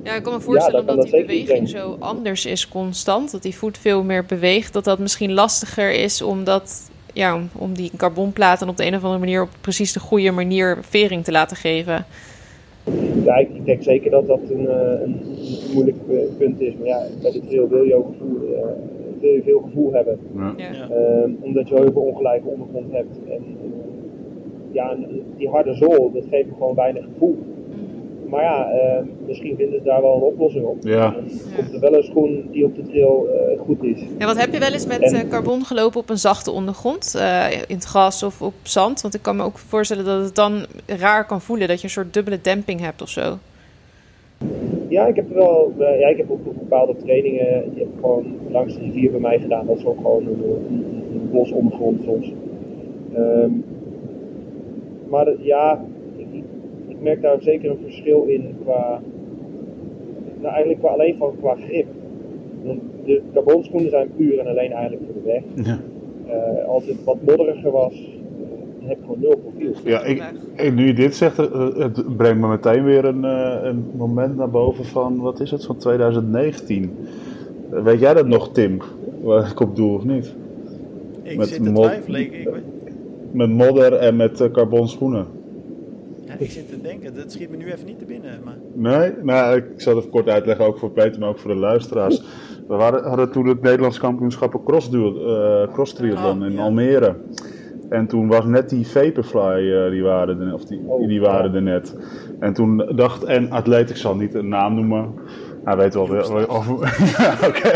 Ja, 0.02 0.14
ik 0.14 0.22
kan 0.22 0.32
me 0.32 0.40
voorstellen 0.40 0.84
Ja, 0.84 0.92
omdat 0.92 0.96
dat 0.96 1.10
die 1.12 1.20
beweging 1.24 1.68
zo 1.68 1.96
anders 1.98 2.46
is 2.46 2.68
constant, 2.68 3.30
dat 3.30 3.42
die 3.42 3.56
voet 3.56 3.78
veel 3.78 4.02
meer 4.02 4.24
beweegt, 4.24 4.72
dat 4.72 4.84
dat 4.84 4.98
misschien 4.98 5.32
lastiger 5.32 5.92
is 5.92 6.22
omdat, 6.22 6.90
ja, 7.20 7.34
om, 7.34 7.48
om 7.58 7.74
die 7.74 7.90
carbonplaten 7.96 8.68
op 8.68 8.76
de 8.76 8.86
een 8.86 8.94
of 8.94 9.02
andere 9.02 9.20
manier 9.20 9.42
op 9.42 9.48
precies 9.60 9.92
de 9.92 10.00
goede 10.00 10.30
manier 10.30 10.78
vering 10.80 11.24
te 11.24 11.32
laten 11.32 11.56
geven. 11.56 12.04
ja, 13.24 13.36
ik, 13.36 13.64
denk 13.64 13.82
zeker 13.82 14.10
dat 14.10 14.26
dat 14.26 14.40
een, 14.50 14.70
een, 14.70 15.02
een 15.02 15.20
moeilijk 15.72 15.96
punt 16.38 16.60
is. 16.60 16.74
Maar 16.78 16.86
ja, 16.86 17.02
bij 17.22 17.30
de 17.30 17.40
trail 17.46 17.68
wil 17.68 17.84
je 17.84 17.94
ook 17.94 18.06
gevoel, 18.06 18.38
wil 19.20 19.30
je 19.30 19.42
veel 19.42 19.60
gevoel 19.60 19.92
hebben. 19.92 20.18
Ja. 20.56 20.88
Ehm, 20.90 21.30
omdat 21.40 21.68
je 21.68 21.74
heel 21.74 21.92
veel 21.92 22.02
ongelijke 22.02 22.48
ondergrond 22.48 22.92
hebt. 22.92 23.18
En 23.28 23.42
ja, 24.72 24.96
die 25.36 25.48
harde 25.48 25.74
zool, 25.74 26.10
dat 26.12 26.24
geeft 26.30 26.46
me 26.46 26.52
gewoon 26.52 26.74
weinig 26.74 27.04
gevoel. 27.04 27.38
Maar 28.30 28.42
ja, 28.42 28.72
uh, 28.72 29.06
misschien 29.26 29.56
vinden 29.56 29.78
ze 29.78 29.84
daar 29.84 30.02
wel 30.02 30.14
een 30.14 30.22
oplossing 30.22 30.64
op. 30.64 30.76
Ja. 30.82 31.14
En 31.14 31.30
komt 31.56 31.72
er 31.74 31.80
wel 31.80 31.94
een 31.94 32.02
schoen 32.02 32.48
die 32.50 32.64
op 32.64 32.76
de 32.76 32.82
trail 32.82 33.26
uh, 33.26 33.60
goed 33.60 33.82
is. 33.82 34.00
Ja, 34.18 34.26
wat 34.26 34.38
heb 34.38 34.52
je 34.52 34.58
wel 34.58 34.72
eens 34.72 34.86
met 34.86 35.00
en, 35.00 35.14
uh, 35.14 35.30
carbon 35.30 35.64
gelopen 35.64 36.00
op 36.00 36.10
een 36.10 36.18
zachte 36.18 36.50
ondergrond? 36.50 37.14
Uh, 37.16 37.52
in 37.52 37.74
het 37.74 37.84
gras 37.84 38.22
of 38.22 38.42
op 38.42 38.54
zand? 38.62 39.00
Want 39.00 39.14
ik 39.14 39.22
kan 39.22 39.36
me 39.36 39.42
ook 39.42 39.58
voorstellen 39.58 40.04
dat 40.04 40.24
het 40.24 40.34
dan 40.34 40.66
raar 40.86 41.26
kan 41.26 41.40
voelen. 41.40 41.68
Dat 41.68 41.78
je 41.78 41.84
een 41.84 41.90
soort 41.90 42.14
dubbele 42.14 42.40
demping 42.40 42.80
hebt 42.80 43.02
of 43.02 43.08
zo. 43.08 43.38
Ja, 44.88 45.06
ik 45.06 45.16
heb 45.16 45.28
er 45.28 45.36
wel. 45.36 45.72
ja, 45.78 46.08
ik 46.08 46.16
heb 46.16 46.30
ook 46.30 46.44
bepaalde 46.44 46.96
trainingen. 46.96 47.70
Die 47.70 47.82
heb 47.82 47.88
ik 47.88 48.00
gewoon 48.00 48.36
langs 48.50 48.74
de 48.74 48.80
rivier 48.80 49.10
bij 49.10 49.20
mij 49.20 49.38
gedaan. 49.38 49.66
Dat 49.66 49.76
is 49.76 49.84
ook 49.84 49.96
gewoon 49.96 50.26
een, 50.26 50.42
een, 50.44 50.84
een 51.12 51.30
bos 51.30 51.50
ondergrond 51.50 52.02
soms. 52.04 52.32
Um, 53.16 53.64
maar 55.10 55.26
ja, 55.38 55.84
merk 57.02 57.22
daar 57.22 57.36
zeker 57.40 57.70
een 57.70 57.78
verschil 57.82 58.24
in 58.26 58.56
qua, 58.62 59.00
nou 60.40 60.52
eigenlijk 60.52 60.78
qua, 60.80 60.88
alleen 60.88 61.16
van 61.16 61.32
qua 61.40 61.54
grip. 61.54 61.86
De 63.04 63.22
carbonschoenen 63.34 63.90
zijn 63.90 64.08
puur 64.16 64.38
en 64.38 64.46
alleen 64.46 64.72
eigenlijk 64.72 65.02
voor 65.04 65.22
de 65.22 65.28
weg. 65.30 65.66
Ja. 65.66 65.78
Uh, 66.26 66.68
als 66.68 66.86
het 66.86 67.04
wat 67.04 67.16
modderiger 67.26 67.70
was, 67.70 67.94
heb 68.80 68.98
ik 68.98 69.02
gewoon 69.02 69.20
nul 69.20 69.36
profiel. 69.36 69.72
Ja, 69.84 70.04
ik, 70.04 70.74
nu 70.74 70.86
je 70.86 70.94
dit 70.94 71.14
zegt, 71.14 71.38
uh, 71.38 71.76
het 71.76 72.16
brengt 72.16 72.40
me 72.40 72.48
meteen 72.48 72.84
weer 72.84 73.04
een, 73.04 73.22
een 73.22 73.84
moment 73.96 74.36
naar 74.36 74.50
boven 74.50 74.84
van, 74.84 75.20
wat 75.20 75.40
is 75.40 75.50
het, 75.50 75.64
van 75.64 75.76
2019. 75.76 76.90
Weet 77.68 78.00
jij 78.00 78.14
dat 78.14 78.26
nog, 78.26 78.52
Tim? 78.52 78.80
Waar 79.22 79.50
ik 79.50 79.60
op 79.60 79.76
doe 79.76 79.94
of 79.94 80.04
niet? 80.04 80.34
Ik 81.22 81.36
met 81.36 81.48
zit 81.48 81.64
te 81.64 81.72
twijfelen. 81.72 82.20
Ik, 82.20 82.32
ik... 82.32 82.48
Met 83.32 83.50
modder 83.50 83.92
en 83.92 84.16
met 84.16 84.48
carbon 84.52 84.88
schoenen 84.88 85.26
ik 86.44 86.50
zit 86.50 86.68
te 86.68 86.80
denken, 86.80 87.14
dat 87.14 87.32
schiet 87.32 87.50
me 87.50 87.56
nu 87.56 87.72
even 87.72 87.86
niet 87.86 87.98
te 87.98 88.04
binnen. 88.04 88.40
Maar... 88.44 88.56
Nee, 88.74 89.12
nou, 89.22 89.56
ik 89.56 89.64
zal 89.76 89.96
het 89.96 90.08
kort 90.08 90.28
uitleggen, 90.28 90.64
ook 90.64 90.78
voor 90.78 90.90
Peter, 90.90 91.20
maar 91.20 91.28
ook 91.28 91.38
voor 91.38 91.50
de 91.50 91.60
luisteraars. 91.60 92.22
We 92.68 92.74
waren, 92.74 93.04
hadden 93.04 93.30
toen 93.30 93.46
het 93.46 93.62
Nederlands 93.62 93.98
kampioenschappen 93.98 94.62
cross, 94.64 94.90
uh, 94.92 95.72
cross 95.72 95.94
triathlon 95.94 96.42
oh, 96.42 96.50
in 96.50 96.58
Almere. 96.58 97.16
En 97.88 98.06
toen 98.06 98.28
was 98.28 98.44
net 98.44 98.68
die 98.68 98.86
Vaporfly, 98.86 99.60
uh, 99.60 99.90
die 99.90 100.02
waren 100.02 100.40
er, 100.40 100.54
of 100.54 100.64
die, 100.64 100.80
oh, 100.86 101.08
die 101.08 101.20
waren 101.20 101.54
er 101.54 101.62
net. 101.62 101.96
En 102.38 102.52
toen 102.52 102.76
dacht, 102.94 103.24
en 103.24 103.50
atleet, 103.50 103.90
ik 103.90 103.96
zal 103.96 104.16
niet 104.16 104.34
een 104.34 104.48
naam 104.48 104.74
noemen, 104.74 105.14
hij 105.64 105.76
weet 105.76 105.94
wel 105.94 106.08
weer. 106.08 106.32
Oké. 107.48 107.70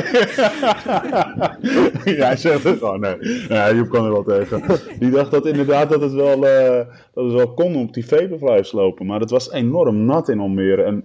ja, 2.18 2.26
hij 2.26 2.36
zegt 2.36 2.64
het. 2.64 2.82
Oh 2.82 2.98
nee. 2.98 3.16
Ja, 3.48 3.72
Joep 3.72 3.88
kan 3.88 4.04
er 4.04 4.12
wel 4.12 4.22
tegen. 4.22 4.62
Die 4.98 5.10
dacht 5.10 5.30
dat 5.30 5.46
inderdaad 5.46 5.88
dat 5.90 6.00
het 6.00 6.12
wel, 6.12 6.36
uh, 6.36 6.86
dat 7.14 7.24
het 7.24 7.32
wel 7.32 7.54
kon 7.54 7.76
op 7.76 7.94
die 7.94 8.06
Vaporflies 8.06 8.72
lopen. 8.72 9.06
Maar 9.06 9.20
het 9.20 9.30
was 9.30 9.50
enorm 9.50 10.04
nat 10.04 10.28
in 10.28 10.40
Almere. 10.40 10.82
En 10.82 11.04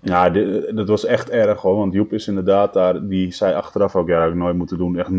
ja, 0.00 0.30
dit, 0.30 0.76
dat 0.76 0.88
was 0.88 1.04
echt 1.04 1.30
erg 1.30 1.60
hoor. 1.60 1.76
Want 1.76 1.92
Joep 1.92 2.12
is 2.12 2.28
inderdaad 2.28 2.72
daar. 2.72 3.06
Die 3.08 3.32
zei 3.32 3.54
achteraf 3.54 3.96
ook, 3.96 4.08
ja, 4.08 4.20
dat 4.20 4.28
ik 4.28 4.34
nooit 4.34 4.56
moeten 4.56 4.78
doen. 4.78 4.98
Echt 4.98 5.10
0,0 5.10 5.16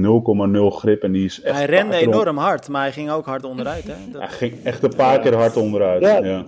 grip. 0.68 1.04
En 1.04 1.12
die 1.12 1.26
is 1.26 1.42
echt. 1.42 1.56
Hij 1.56 1.66
rende 1.66 1.96
enorm 1.96 2.38
hard, 2.38 2.70
maar 2.70 2.82
hij 2.82 2.92
ging 2.92 3.12
ook 3.12 3.26
hard 3.26 3.44
onderuit. 3.44 3.84
Hè? 3.84 4.12
Dat... 4.12 4.22
Hij 4.22 4.30
ging 4.32 4.54
echt 4.64 4.84
een 4.84 4.96
paar 4.96 5.20
keer 5.20 5.36
hard 5.36 5.58
onderuit. 5.58 6.02
ja 6.02 6.46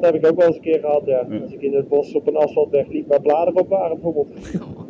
dat 0.00 0.12
heb 0.12 0.14
ik 0.14 0.30
ook 0.30 0.36
wel 0.38 0.46
eens 0.46 0.56
een 0.56 0.62
keer 0.62 0.80
gehad, 0.80 1.02
ja. 1.04 1.26
Als 1.42 1.52
ik 1.52 1.62
in 1.62 1.74
het 1.74 1.88
bos 1.88 2.14
op 2.14 2.26
een 2.26 2.36
asfaltweg 2.36 2.88
liep 2.88 3.08
waar 3.08 3.20
bladeren 3.20 3.60
op 3.60 3.68
waren 3.68 4.00
bijvoorbeeld. 4.00 4.28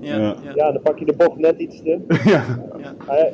Ja, 0.01 0.19
ja. 0.19 0.37
ja 0.55 0.73
dan 0.73 0.83
pak 0.83 0.99
je 0.99 1.05
de 1.05 1.15
bocht 1.17 1.39
net 1.39 1.59
iets 1.59 1.83
te. 1.83 1.99
Ja. 2.25 2.45
ja. 3.07 3.29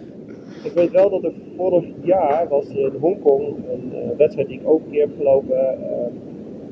ik 0.64 0.72
weet 0.74 0.90
wel 0.90 1.10
dat 1.10 1.24
er 1.24 1.32
vorig 1.56 1.84
jaar 2.02 2.48
was 2.48 2.68
in 2.68 2.92
Hongkong 3.00 3.46
een 3.46 3.92
uh, 3.92 4.16
wedstrijd 4.16 4.48
die 4.48 4.60
ik 4.60 4.68
ook 4.68 4.80
een 4.84 4.90
keer 4.90 5.00
heb 5.00 5.16
gelopen. 5.16 5.56
Uh, 5.56 5.96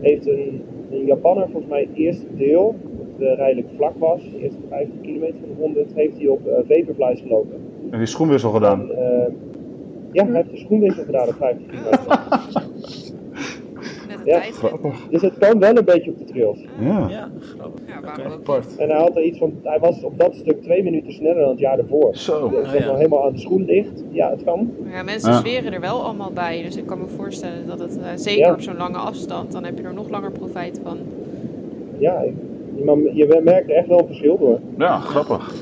heeft 0.01 0.27
een, 0.27 0.63
een 0.91 1.05
Japanner 1.05 1.49
volgens 1.51 1.73
mij 1.73 1.81
het 1.81 1.99
eerste 1.99 2.27
deel, 2.37 2.75
dat 3.19 3.29
uh, 3.29 3.37
redelijk 3.37 3.69
vlak 3.77 3.93
was, 3.99 4.21
de 4.31 4.43
eerste 4.43 4.59
50 4.69 5.01
kilometer 5.01 5.37
van 5.41 5.49
de 5.49 5.63
100, 5.63 5.95
heeft 5.95 6.17
hij 6.17 6.27
op 6.27 6.41
uh, 6.47 6.53
Vaporflies 6.55 7.21
gelopen. 7.21 7.57
En 7.91 7.99
die 7.99 8.07
schoenwissel 8.07 8.51
gedaan? 8.51 8.93
En, 8.93 9.37
ja, 10.13 10.25
hij 10.27 10.35
heeft 10.35 10.51
de 10.51 10.57
schoenwissel 10.57 11.05
gedaan 11.05 11.29
op 11.29 11.35
50 11.35 11.67
kilometer. 11.67 12.27
ja. 14.29 14.43
Dus 15.11 15.23
het 15.23 15.39
kan 15.39 15.59
wel 15.59 15.77
een 15.77 15.85
beetje 15.85 16.11
op 16.11 16.19
de 16.19 16.25
trails. 16.25 16.59
Ja, 16.81 17.07
ja 17.09 17.31
grappig. 17.41 18.67
Ja, 18.77 18.83
En 18.83 18.89
hij, 18.89 18.99
had 18.99 19.17
er 19.17 19.23
iets 19.23 19.39
van, 19.39 19.53
hij 19.63 19.79
was 19.79 20.03
op 20.03 20.19
dat 20.19 20.35
stuk 20.35 20.63
twee 20.63 20.83
minuten 20.83 21.13
sneller 21.13 21.41
dan 21.41 21.51
het 21.51 21.59
jaar 21.59 21.79
ervoor. 21.79 22.17
Zo. 22.17 22.49
Dus 22.49 22.69
oh, 22.69 22.75
ja. 22.75 22.95
helemaal 22.95 23.25
aan 23.25 23.33
de 23.33 23.39
schoen 23.39 23.65
ligt. 23.65 24.03
Ja, 24.11 24.31
het 24.31 24.45
kan. 24.45 24.71
Ja, 24.91 25.03
mensen 25.03 25.35
zweren 25.35 25.73
er 25.73 25.81
wel 25.81 26.03
allemaal 26.03 26.33
bij. 26.33 26.63
Dus 26.63 26.77
ik 26.77 26.87
kan 26.87 26.99
me 26.99 27.07
voorstellen 27.17 27.67
dat 27.67 27.79
het, 27.79 27.99
uh, 27.99 28.05
zeker 28.15 28.53
op 28.53 28.61
zo'n 28.61 28.77
lange 28.77 28.99
afstand, 28.99 29.53
dan 29.53 29.65
heb 29.65 29.79
je 29.79 29.85
er 29.85 29.95
nog 29.95 30.09
langer 30.09 30.31
profijt 30.31 30.81
van. 30.83 30.99
Ja, 31.99 32.23
je, 32.23 33.11
je 33.15 33.41
merkt 33.45 33.71
er 33.71 33.77
echt 33.77 33.89
wel 33.89 33.99
een 33.99 34.07
verschil 34.07 34.39
door. 34.39 34.59
Ja, 34.79 34.99
grappig. 34.99 35.53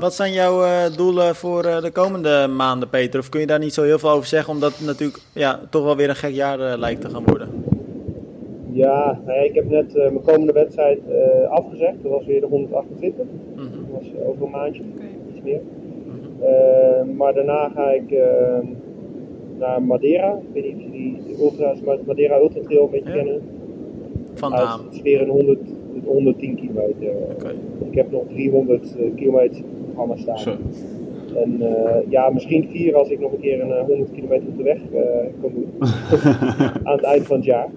Wat 0.00 0.14
zijn 0.14 0.32
jouw 0.32 0.62
uh, 0.62 0.96
doelen 0.96 1.34
voor 1.34 1.64
uh, 1.64 1.80
de 1.80 1.90
komende 1.90 2.46
maanden, 2.56 2.88
Peter? 2.88 3.20
Of 3.20 3.28
kun 3.28 3.40
je 3.40 3.46
daar 3.46 3.58
niet 3.58 3.74
zo 3.74 3.82
heel 3.82 3.98
veel 3.98 4.10
over 4.10 4.26
zeggen, 4.26 4.52
omdat 4.52 4.76
het 4.76 4.86
natuurlijk 4.86 5.18
ja, 5.32 5.60
toch 5.70 5.84
wel 5.84 5.96
weer 5.96 6.08
een 6.08 6.16
gek 6.16 6.34
jaar 6.34 6.58
uh, 6.58 6.72
lijkt 6.76 7.00
te 7.00 7.10
gaan 7.10 7.24
worden? 7.24 7.48
Ja, 8.72 9.20
nou 9.26 9.44
ik 9.44 9.54
heb 9.54 9.68
net 9.68 9.94
mijn 9.94 10.22
komende 10.22 10.52
wedstrijd 10.52 11.00
afgezegd. 11.48 12.02
Dat 12.02 12.12
was 12.12 12.26
weer 12.26 12.40
de 12.40 12.46
128. 12.46 13.24
Mm 13.24 13.30
-hmm. 13.56 13.70
Dat 13.70 14.02
was 14.02 14.26
over 14.26 14.44
een 14.44 14.50
maandje, 14.50 14.82
okay. 14.94 15.08
iets 15.28 15.44
meer. 15.44 15.60
Mm 15.60 16.20
-hmm. 16.40 17.16
maar 17.16 17.34
daarna 17.34 17.68
ga 17.74 17.90
ik 17.90 18.14
naar 19.58 19.82
Madeira. 19.82 20.32
Ik 20.32 20.62
weet 20.62 20.64
niet 20.64 20.86
of 20.86 20.92
jullie 20.92 21.22
de 21.26 21.42
ultra's, 21.42 21.78
Madeira 22.06 22.38
Ultra 22.38 22.60
Trail 22.60 22.84
een 22.84 22.90
beetje 22.90 23.08
ja. 23.08 23.14
kennen. 23.14 23.42
Van 24.34 24.50
naam. 24.50 24.84
Het 24.84 24.94
is 24.94 25.02
weer 25.02 25.22
een 25.22 25.28
100 25.28 25.58
110 26.04 26.56
kilometer. 26.56 27.10
Ik 27.90 27.94
heb 27.94 28.10
nog 28.10 28.22
300 28.28 28.94
uh, 28.96 29.06
eh, 29.06 29.14
kilometer 29.14 29.62
programma 29.84 30.16
staan. 30.16 30.38
Zo. 30.38 30.56
En 31.36 31.62
uh, 31.62 32.10
ja, 32.10 32.30
misschien 32.30 32.68
vier 32.70 32.96
als 32.96 33.08
ik 33.08 33.20
nog 33.20 33.32
een 33.32 33.40
keer 33.40 33.60
een 33.60 33.86
100 33.86 34.08
eh, 34.08 34.14
kilometer 34.14 34.48
op 34.48 34.56
de 34.56 34.62
weg 34.62 34.78
uh, 34.92 35.00
kan 35.40 35.50
doen. 35.54 35.74
Aan 36.88 36.96
het 36.96 37.02
eind 37.04 37.26
van 37.26 37.36
het 37.36 37.44
jaar. 37.44 37.68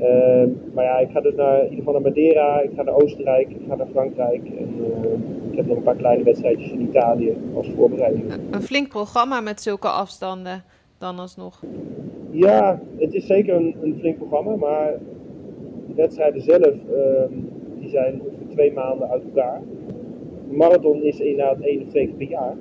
Uh, 0.00 0.44
maar 0.74 0.84
ja, 0.84 0.98
ik 0.98 1.10
ga 1.10 1.20
dus 1.20 1.34
naar, 1.34 1.56
in 1.56 1.62
ieder 1.62 1.78
geval 1.78 1.92
naar 1.92 2.02
Madeira, 2.02 2.60
ik 2.60 2.70
ga 2.76 2.82
naar 2.82 2.94
Oostenrijk, 2.94 3.48
ik 3.48 3.60
ga 3.68 3.74
naar 3.74 3.86
Frankrijk. 3.92 4.42
En 4.58 4.68
ik 5.50 5.56
heb 5.56 5.66
nog 5.66 5.76
een 5.76 5.82
paar 5.82 5.96
kleine 5.96 6.24
wedstrijdjes 6.24 6.70
in 6.70 6.80
Italië 6.80 7.36
als 7.54 7.68
voorbereiding. 7.76 8.24
Een 8.50 8.62
flink 8.62 8.88
programma 8.88 9.40
met 9.40 9.62
zulke 9.62 9.88
afstanden 9.88 10.64
dan 10.98 11.18
alsnog. 11.18 11.62
Ja, 12.30 12.80
het 12.98 13.14
is 13.14 13.26
zeker 13.26 13.54
een, 13.54 13.74
een 13.82 13.96
flink 13.98 14.16
programma, 14.16 14.56
maar 14.56 14.94
wedstrijden 15.98 16.42
zelf 16.42 16.74
ehm, 16.94 17.32
die 17.80 17.90
zijn 17.90 18.20
ongeveer 18.22 18.48
twee 18.48 18.72
maanden 18.72 19.08
uit 19.08 19.22
elkaar. 19.24 19.60
De 20.50 20.56
marathon 20.56 21.02
is 21.02 21.20
inderdaad 21.20 21.60
één 21.60 21.82
of 21.82 21.88
twee 21.88 22.06
keer 22.06 22.14
per 22.14 22.28
jaar. 22.28 22.54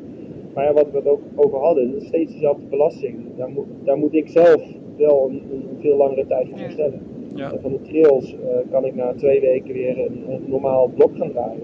Maar 0.53 0.63
ja, 0.63 0.73
wat 0.73 0.91
we 0.91 0.97
het 0.97 1.07
ook 1.07 1.21
over 1.35 1.59
hadden, 1.59 1.95
is 1.95 2.07
steeds 2.07 2.33
dezelfde 2.33 2.65
belasting. 2.65 3.15
Daar 3.38 3.49
moet, 3.49 3.65
daar 3.83 3.97
moet 3.97 4.13
ik 4.13 4.29
zelf 4.29 4.61
wel 4.97 5.29
een, 5.29 5.41
een 5.51 5.77
veel 5.79 5.97
langere 5.97 6.27
tijd 6.27 6.47
voor 6.49 6.71
stellen. 6.71 7.01
Ja. 7.35 7.51
En 7.51 7.61
van 7.61 7.71
de 7.71 7.81
trails 7.81 8.33
uh, 8.33 8.39
kan 8.71 8.85
ik 8.85 8.95
na 8.95 9.13
twee 9.13 9.39
weken 9.39 9.73
weer 9.73 9.99
een, 9.99 10.25
een 10.29 10.43
normaal 10.47 10.88
blok 10.88 11.17
gaan 11.17 11.31
draaien. 11.31 11.63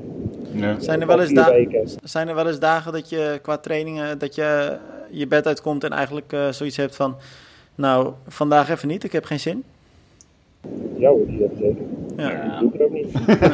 Ja. 0.53 0.79
Zijn, 0.79 1.01
er 1.01 1.07
wel 1.07 1.21
eens 1.21 1.33
dagen, 1.33 1.87
zijn 2.03 2.27
er 2.27 2.35
wel 2.35 2.47
eens 2.47 2.59
dagen 2.59 2.91
dat 2.91 3.09
je 3.09 3.39
qua 3.41 3.57
trainingen 3.57 4.19
dat 4.19 4.35
je 4.35 4.77
je 5.09 5.27
bed 5.27 5.47
uitkomt 5.47 5.83
en 5.83 5.91
eigenlijk 5.91 6.33
uh, 6.33 6.49
zoiets 6.49 6.77
hebt 6.77 6.95
van, 6.95 7.15
nou, 7.75 8.13
vandaag 8.27 8.69
even 8.69 8.87
niet, 8.87 9.03
ik 9.03 9.11
heb 9.11 9.23
geen 9.23 9.39
zin? 9.39 9.63
Ja 11.03 11.09
hoor, 11.09 11.27
die 11.27 11.39
hebben 11.39 11.57
zeker. 11.57 11.85
Ja. 12.17 12.49
Dat 12.49 12.59
doe 12.59 12.69
ik 12.73 12.79
er 12.79 12.85
ook 12.85 12.93
niet. 12.93 13.11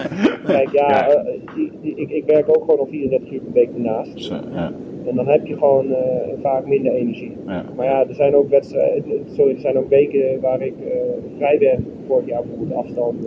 Kijk, 0.56 0.70
ja, 0.72 1.16
uh, 1.16 1.32
die, 1.56 1.72
die, 1.82 1.96
ik, 1.96 2.10
ik 2.10 2.26
werk 2.26 2.50
ook 2.50 2.64
gewoon 2.64 2.80
al 2.80 2.86
34 2.86 3.32
uur 3.32 3.40
per 3.40 3.54
week 3.54 3.70
ernaast. 3.74 4.24
Zo, 4.24 4.36
ja. 4.54 4.72
En 5.08 5.16
dan 5.16 5.28
heb 5.28 5.46
je 5.46 5.58
gewoon 5.58 5.86
uh, 5.86 5.98
vaak 6.42 6.68
minder 6.68 6.94
energie. 6.94 7.32
Ja. 7.48 7.66
Maar 7.76 7.86
ja, 7.86 8.08
er 8.08 8.14
zijn 8.16 8.36
ook 8.36 8.50
wedstrijden, 8.50 9.04
sorry, 9.34 9.54
er 9.54 9.60
zijn 9.60 9.78
ook 9.78 9.90
weken 9.90 10.40
waar 10.42 10.62
ik 10.62 10.74
uh, 10.80 10.92
vrij 11.38 11.58
ben. 11.58 11.86
Vorig 12.08 12.28
jaar 12.28 12.42
bijvoorbeeld 12.42 12.86
afstand 12.86 13.24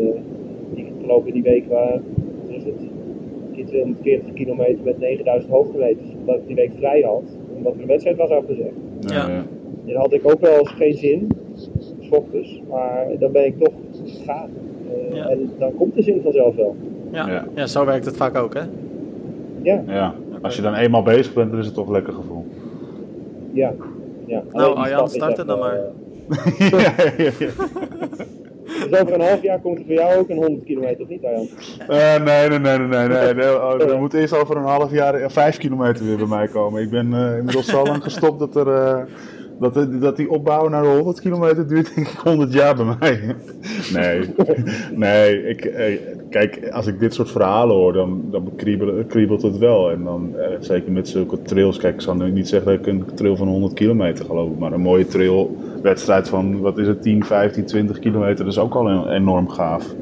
die 0.75 0.85
ik 0.85 0.93
gelopen 1.01 1.29
in 1.29 1.35
die 1.35 1.53
week 1.53 1.69
waar, 1.69 2.01
is 2.49 2.65
het, 2.65 2.81
240 3.67 4.33
kilometer 4.33 4.85
met 4.85 4.99
9000 4.99 5.53
hoofdkilometers. 5.53 6.09
Omdat 6.21 6.37
ik 6.37 6.47
die 6.47 6.57
week 6.57 6.73
vrij 6.77 7.01
had, 7.01 7.37
omdat 7.57 7.75
er 7.75 7.81
een 7.81 7.87
wedstrijd 7.87 8.17
was 8.17 8.31
afgezegd. 8.31 8.75
Ja. 9.01 9.15
ja. 9.15 9.45
En 9.87 9.93
dan 9.93 10.03
had 10.03 10.13
ik 10.13 10.29
ook 10.31 10.41
wel 10.41 10.59
eens 10.59 10.71
geen 10.71 10.95
zin 10.95 11.29
ochtends, 12.13 12.61
maar 12.69 13.07
dan 13.19 13.33
ben 13.33 13.47
ik 13.47 13.59
toch 13.59 13.73
gegaan. 14.25 14.51
Uh, 15.13 15.31
En 15.31 15.51
dan 15.59 15.75
komt 15.75 15.95
de 15.95 16.03
zin 16.03 16.21
vanzelf 16.23 16.55
wel. 16.55 16.77
Ja. 17.13 17.45
ja. 17.55 17.67
zo 17.67 17.85
werkt 17.85 18.05
het 18.05 18.17
vaak 18.17 18.37
ook, 18.37 18.55
hè? 18.55 18.63
Ja. 19.63 19.83
ja. 19.87 20.15
Als 20.43 20.57
je 20.57 20.63
dan 20.63 20.75
eenmaal 20.75 21.03
bezig 21.03 21.35
bent, 21.35 21.51
dan 21.51 21.61
is 21.61 21.67
het 21.67 21.75
toch 21.75 21.87
een 21.87 21.93
lekker 21.93 22.13
gevoel. 22.13 22.47
Ja. 23.53 23.73
ja. 24.27 24.43
Nou, 24.53 24.77
Arjan, 24.77 25.09
start 25.09 25.37
het 25.37 25.47
dan 25.47 25.59
maar. 25.59 25.79
Uh, 25.79 26.89
Dus 28.91 29.01
over 29.01 29.15
een 29.15 29.21
half 29.21 29.43
jaar 29.43 29.61
komt 29.61 29.79
er 29.79 29.85
voor 29.85 29.95
jou 29.95 30.19
ook 30.19 30.29
een 30.29 30.37
100 30.37 30.65
kilometer, 30.65 31.03
of 31.03 31.09
niet 31.09 31.25
Arjan? 31.25 31.49
Uh, 31.91 32.25
nee, 32.25 32.49
nee, 32.49 32.59
nee, 32.59 32.79
nee, 32.79 33.09
nee. 33.09 33.35
nee. 33.35 33.63
Oh, 33.63 33.81
er 33.81 33.99
moet 33.99 34.15
eerst 34.15 34.37
over 34.37 34.57
een 34.57 34.63
half 34.63 34.91
jaar 34.91 35.31
5 35.31 35.57
kilometer 35.57 36.05
weer 36.05 36.17
bij 36.17 36.27
mij 36.27 36.49
komen. 36.49 36.83
Ik 36.83 36.91
ben 36.91 37.11
uh, 37.13 37.37
inmiddels 37.37 37.67
zo 37.67 37.85
lang 37.85 38.03
gestopt 38.03 38.39
dat 38.39 38.57
er... 38.57 38.67
Uh, 38.67 39.03
dat, 39.59 40.01
dat 40.01 40.17
die 40.17 40.31
opbouw 40.31 40.69
naar 40.69 40.83
de 40.83 40.89
100 40.89 41.21
kilometer 41.21 41.69
duurt 41.69 41.95
denk 41.95 42.07
ik 42.07 42.19
100 42.19 42.53
jaar 42.53 42.77
bij 42.77 42.85
mij. 42.99 43.35
Nee, 43.93 44.35
nee 44.95 45.49
ik, 45.49 45.65
eh, 45.65 45.99
kijk, 46.31 46.69
als 46.71 46.87
ik 46.87 46.99
dit 46.99 47.15
soort 47.15 47.31
verhalen 47.31 47.77
hoor, 47.77 47.93
dan, 47.93 48.23
dan 48.31 48.53
kriebelt, 48.57 49.07
kriebelt 49.07 49.43
het 49.43 49.59
wel. 49.59 49.91
En 49.91 50.05
dan, 50.05 50.37
eh, 50.37 50.57
zeker 50.61 50.93
met 50.93 51.09
zulke 51.09 51.43
trails, 51.43 51.79
kijk, 51.79 51.95
ik 51.95 52.01
zal 52.01 52.15
nu 52.15 52.31
niet 52.31 52.49
zeggen 52.49 52.71
dat 52.71 52.81
ik 52.81 52.87
een 52.87 53.05
trail 53.15 53.37
van 53.37 53.49
100 53.49 53.73
kilometer 53.73 54.25
geloof, 54.25 54.59
maar 54.59 54.73
een 54.73 54.81
mooie 54.81 55.07
trailwedstrijd 55.07 56.29
van, 56.29 56.61
wat 56.61 56.79
is 56.79 56.87
het, 56.87 57.03
10, 57.03 57.25
15, 57.25 57.65
20 57.65 57.99
kilometer, 57.99 58.45
dat 58.45 58.53
is 58.53 58.59
ook 58.59 58.75
al 58.75 59.11
enorm 59.11 59.49
gaaf. 59.49 59.95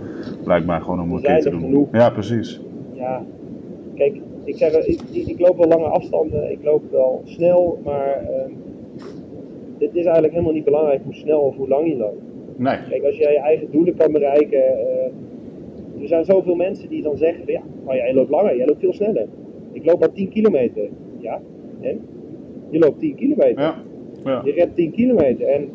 Lijkt 0.45 0.67
mij 0.67 0.81
gewoon 0.81 1.01
om 1.01 1.13
een 1.13 1.23
keer 1.23 1.41
te 1.41 1.51
doen. 1.51 1.61
Genoeg. 1.61 1.89
Ja, 1.93 2.11
precies. 2.11 2.61
Ja, 2.93 3.23
kijk, 3.95 4.21
ik 4.45 4.57
zeg, 4.57 4.73
ik, 4.73 5.01
ik, 5.13 5.41
loop 5.41 5.57
wel 5.57 5.69
lange 5.69 5.89
afstanden, 5.89 6.51
ik 6.51 6.59
loop 6.63 6.83
wel 6.91 7.23
snel, 7.25 7.81
maar... 7.85 8.23
Uh, 8.23 8.53
het 9.81 9.97
is 9.97 10.05
eigenlijk 10.05 10.33
helemaal 10.33 10.55
niet 10.55 10.65
belangrijk 10.65 11.01
hoe 11.05 11.15
snel 11.15 11.41
of 11.41 11.57
hoe 11.57 11.69
lang 11.69 11.89
je 11.89 11.97
loopt. 11.97 12.23
Nee. 12.57 12.79
Kijk, 12.89 13.05
als 13.05 13.17
jij 13.17 13.33
je 13.33 13.39
eigen 13.39 13.71
doelen 13.71 13.97
kan 13.97 14.13
bereiken. 14.13 14.59
Uh, 14.59 16.03
er 16.03 16.09
zijn 16.09 16.25
zoveel 16.25 16.55
mensen 16.55 16.89
die 16.89 17.03
dan 17.03 17.17
zeggen: 17.17 17.45
van, 17.45 17.53
ja, 17.53 17.63
maar 17.85 17.97
jij 17.97 18.15
loopt 18.15 18.31
langer, 18.31 18.57
jij 18.57 18.67
loopt 18.67 18.81
veel 18.81 18.93
sneller. 18.93 19.27
Ik 19.73 19.85
loop 19.85 20.01
maar 20.01 20.13
10 20.13 20.29
kilometer. 20.29 20.89
Ja, 21.19 21.41
en? 21.81 22.01
Je 22.71 22.79
loopt 22.79 22.99
10 22.99 23.15
kilometer. 23.15 23.63
Ja. 23.63 23.83
ja. 24.25 24.43
Je 24.45 24.53
redt 24.53 24.77
10 24.77 24.91
kilometer. 24.91 25.47
En 25.47 25.69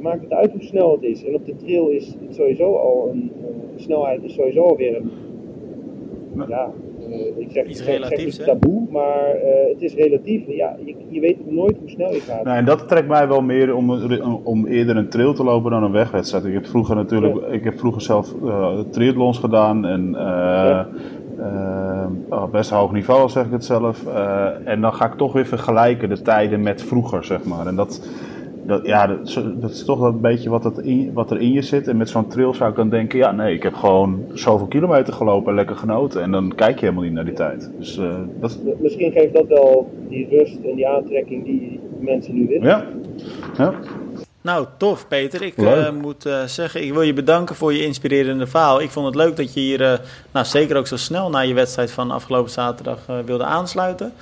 maakt 0.00 0.22
het 0.22 0.32
uit 0.32 0.52
hoe 0.52 0.62
snel 0.62 0.92
het 0.92 1.02
is. 1.02 1.24
En 1.24 1.34
op 1.34 1.46
de 1.46 1.56
trail 1.56 1.88
is 1.88 2.16
het 2.26 2.34
sowieso 2.34 2.74
al 2.74 3.08
een 3.12 3.30
snelheid 3.76 4.24
is 4.24 4.34
sowieso 4.34 4.62
alweer 4.62 4.96
een. 4.96 5.10
Ja, 6.48 6.72
ik 7.36 7.50
zeg, 7.50 7.66
Iets 7.66 7.84
relatiefs, 7.84 8.36
zeg 8.36 8.46
taboe, 8.46 8.86
maar 8.90 9.34
uh, 9.34 9.72
het 9.72 9.82
is 9.82 9.94
relatief. 9.94 10.42
Ja, 10.46 10.76
je, 10.84 10.94
je, 11.08 11.20
weet 11.20 11.50
nooit 11.50 11.76
hoe 11.78 11.88
snel 11.88 12.12
je 12.12 12.20
gaat. 12.20 12.44
Nee, 12.44 12.54
en 12.54 12.64
dat 12.64 12.88
trekt 12.88 13.08
mij 13.08 13.28
wel 13.28 13.42
meer 13.42 13.74
om, 13.74 13.90
om 14.42 14.66
eerder 14.66 14.96
een 14.96 15.08
trail 15.08 15.34
te 15.34 15.44
lopen 15.44 15.70
dan 15.70 15.82
een 15.82 15.92
wegwedstrijd. 15.92 16.44
Ik 16.44 16.52
heb 16.52 16.66
vroeger 16.66 16.96
natuurlijk, 16.96 17.34
ja. 17.34 17.46
ik 17.46 17.64
heb 17.64 17.78
vroeger 17.78 18.02
zelf 18.02 18.34
uh, 18.44 18.78
triathlons 18.90 19.38
gedaan 19.38 19.86
en 19.86 20.10
ja. 20.10 20.88
oh, 22.28 22.50
best 22.50 22.70
hoog 22.70 22.92
niveau, 22.92 23.28
zeg 23.28 23.44
ik 23.44 23.52
het 23.52 23.64
zelf. 23.64 24.06
en 24.64 24.80
dan 24.80 24.94
ga 24.94 25.06
ik 25.06 25.14
toch 25.14 25.32
weer 25.32 25.46
vergelijken 25.46 26.08
de 26.08 26.22
tijden 26.22 26.62
met 26.62 26.82
vroeger, 26.82 27.24
zeg 27.24 27.44
maar. 27.44 27.66
En 27.66 27.76
dat 27.76 28.08
dat, 28.70 28.86
ja, 28.86 29.06
dat, 29.06 29.42
dat, 29.54 29.70
is 29.70 29.84
toch 29.84 30.00
een 30.00 30.20
beetje 30.20 30.50
wat, 30.50 30.62
dat 30.62 30.78
in, 30.78 31.12
wat 31.12 31.30
er 31.30 31.40
in 31.40 31.52
je 31.52 31.62
zit. 31.62 31.88
En 31.88 31.96
met 31.96 32.08
zo'n 32.08 32.28
trail 32.28 32.54
zou 32.54 32.70
ik 32.70 32.76
dan 32.76 32.88
denken, 32.88 33.18
ja 33.18 33.32
nee, 33.32 33.54
ik 33.54 33.62
heb 33.62 33.74
gewoon 33.74 34.24
zoveel 34.32 34.66
kilometer 34.66 35.12
gelopen 35.12 35.48
en 35.48 35.54
lekker 35.54 35.76
genoten. 35.76 36.22
En 36.22 36.30
dan 36.30 36.54
kijk 36.54 36.74
je 36.74 36.80
helemaal 36.80 37.04
niet 37.04 37.12
naar 37.12 37.24
die 37.24 37.34
tijd. 37.34 37.70
Dus, 37.78 37.98
uh, 37.98 38.14
dat... 38.40 38.58
Misschien 38.78 39.12
geeft 39.12 39.34
dat 39.34 39.46
wel 39.46 39.90
die 40.08 40.28
rust 40.30 40.56
en 40.64 40.74
die 40.74 40.88
aantrekking 40.88 41.44
die 41.44 41.80
mensen 42.00 42.34
nu 42.34 42.46
willen. 42.46 42.68
Ja, 42.68 42.84
ja. 43.56 43.74
Nou, 44.42 44.66
tof 44.76 45.08
Peter. 45.08 45.42
Ik 45.42 45.56
uh, 45.56 45.90
moet 45.90 46.26
uh, 46.26 46.44
zeggen, 46.44 46.82
ik 46.82 46.92
wil 46.92 47.02
je 47.02 47.12
bedanken 47.12 47.54
voor 47.54 47.72
je 47.72 47.84
inspirerende 47.84 48.46
verhaal. 48.46 48.80
Ik 48.80 48.90
vond 48.90 49.06
het 49.06 49.14
leuk 49.14 49.36
dat 49.36 49.54
je 49.54 49.60
hier, 49.60 49.80
uh, 49.80 49.92
nou, 50.32 50.46
zeker 50.46 50.76
ook 50.76 50.86
zo 50.86 50.96
snel 50.96 51.30
na 51.30 51.40
je 51.40 51.54
wedstrijd 51.54 51.90
van 51.90 52.10
afgelopen 52.10 52.50
zaterdag 52.50 53.06
wilde 53.24 53.44
aansluiten. 53.44 54.12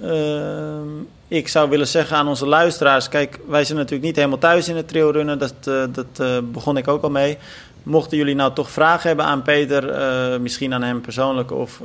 Ehm, 0.00 0.88
ik 1.34 1.48
zou 1.48 1.70
willen 1.70 1.86
zeggen 1.86 2.16
aan 2.16 2.28
onze 2.28 2.46
luisteraars: 2.46 3.08
kijk, 3.08 3.38
wij 3.46 3.64
zijn 3.64 3.78
natuurlijk 3.78 4.04
niet 4.04 4.16
helemaal 4.16 4.38
thuis 4.38 4.68
in 4.68 4.76
het 4.76 4.88
trailrunnen. 4.88 5.38
Dat, 5.38 5.54
uh, 5.68 5.84
dat 5.92 6.06
uh, 6.20 6.38
begon 6.42 6.76
ik 6.76 6.88
ook 6.88 7.02
al 7.02 7.10
mee. 7.10 7.38
Mochten 7.84 8.16
jullie 8.16 8.34
nou 8.34 8.52
toch 8.52 8.70
vragen 8.70 9.08
hebben 9.08 9.26
aan 9.26 9.42
Peter, 9.42 9.90
uh, 9.90 10.38
misschien 10.38 10.74
aan 10.74 10.82
hem 10.82 11.00
persoonlijk 11.00 11.52
of 11.52 11.80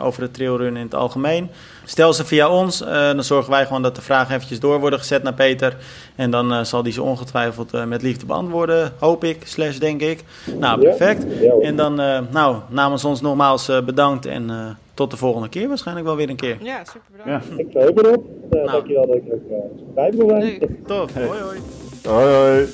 over 0.00 0.22
het 0.22 0.34
trailrunnen 0.34 0.80
in 0.80 0.86
het 0.86 0.94
algemeen, 0.94 1.50
stel 1.84 2.12
ze 2.12 2.24
via 2.24 2.48
ons. 2.48 2.78
dan 2.88 3.24
zorgen 3.24 3.50
wij 3.50 3.66
gewoon 3.66 3.82
dat 3.82 3.96
de 3.96 4.02
vragen 4.02 4.34
eventjes 4.34 4.60
door 4.60 4.80
worden 4.80 4.98
gezet 4.98 5.22
naar 5.22 5.34
Peter. 5.34 5.76
En 6.14 6.30
dan 6.30 6.66
zal 6.66 6.82
die 6.82 6.92
ze 6.92 7.02
ongetwijfeld 7.02 7.86
met 7.86 8.02
liefde 8.02 8.26
beantwoorden, 8.26 8.92
hoop 8.98 9.24
ik, 9.24 9.46
slash 9.46 9.76
denk 9.76 10.00
ik. 10.00 10.24
Nou, 10.58 10.80
perfect. 10.80 11.24
En 11.62 11.76
dan, 11.76 11.94
nou, 12.30 12.56
namens 12.68 13.04
ons 13.04 13.20
nogmaals 13.20 13.70
bedankt 13.84 14.26
en 14.26 14.76
tot 14.94 15.10
de 15.10 15.16
volgende 15.16 15.48
keer 15.48 15.68
waarschijnlijk 15.68 16.06
wel 16.06 16.16
weer 16.16 16.28
een 16.28 16.36
keer. 16.36 16.56
Ja, 16.60 16.84
super 16.84 17.10
bedankt. 17.10 17.46
Ja. 17.48 17.56
Ik 17.56 17.66
verheug 17.70 17.94
erop. 17.94 18.24
Uh, 18.26 18.50
nou. 18.50 18.70
Dankjewel 18.70 19.06
dat 19.06 19.16
ik 19.16 19.28
er 19.28 19.38
uh, 19.50 19.94
bij 19.94 20.12
ben. 20.16 20.38
Nee. 20.38 20.58
Tof. 20.86 21.14
Hoi 21.14 21.40
hoi. 21.40 21.58
Hoi 22.02 22.34
hoi. 22.34 22.66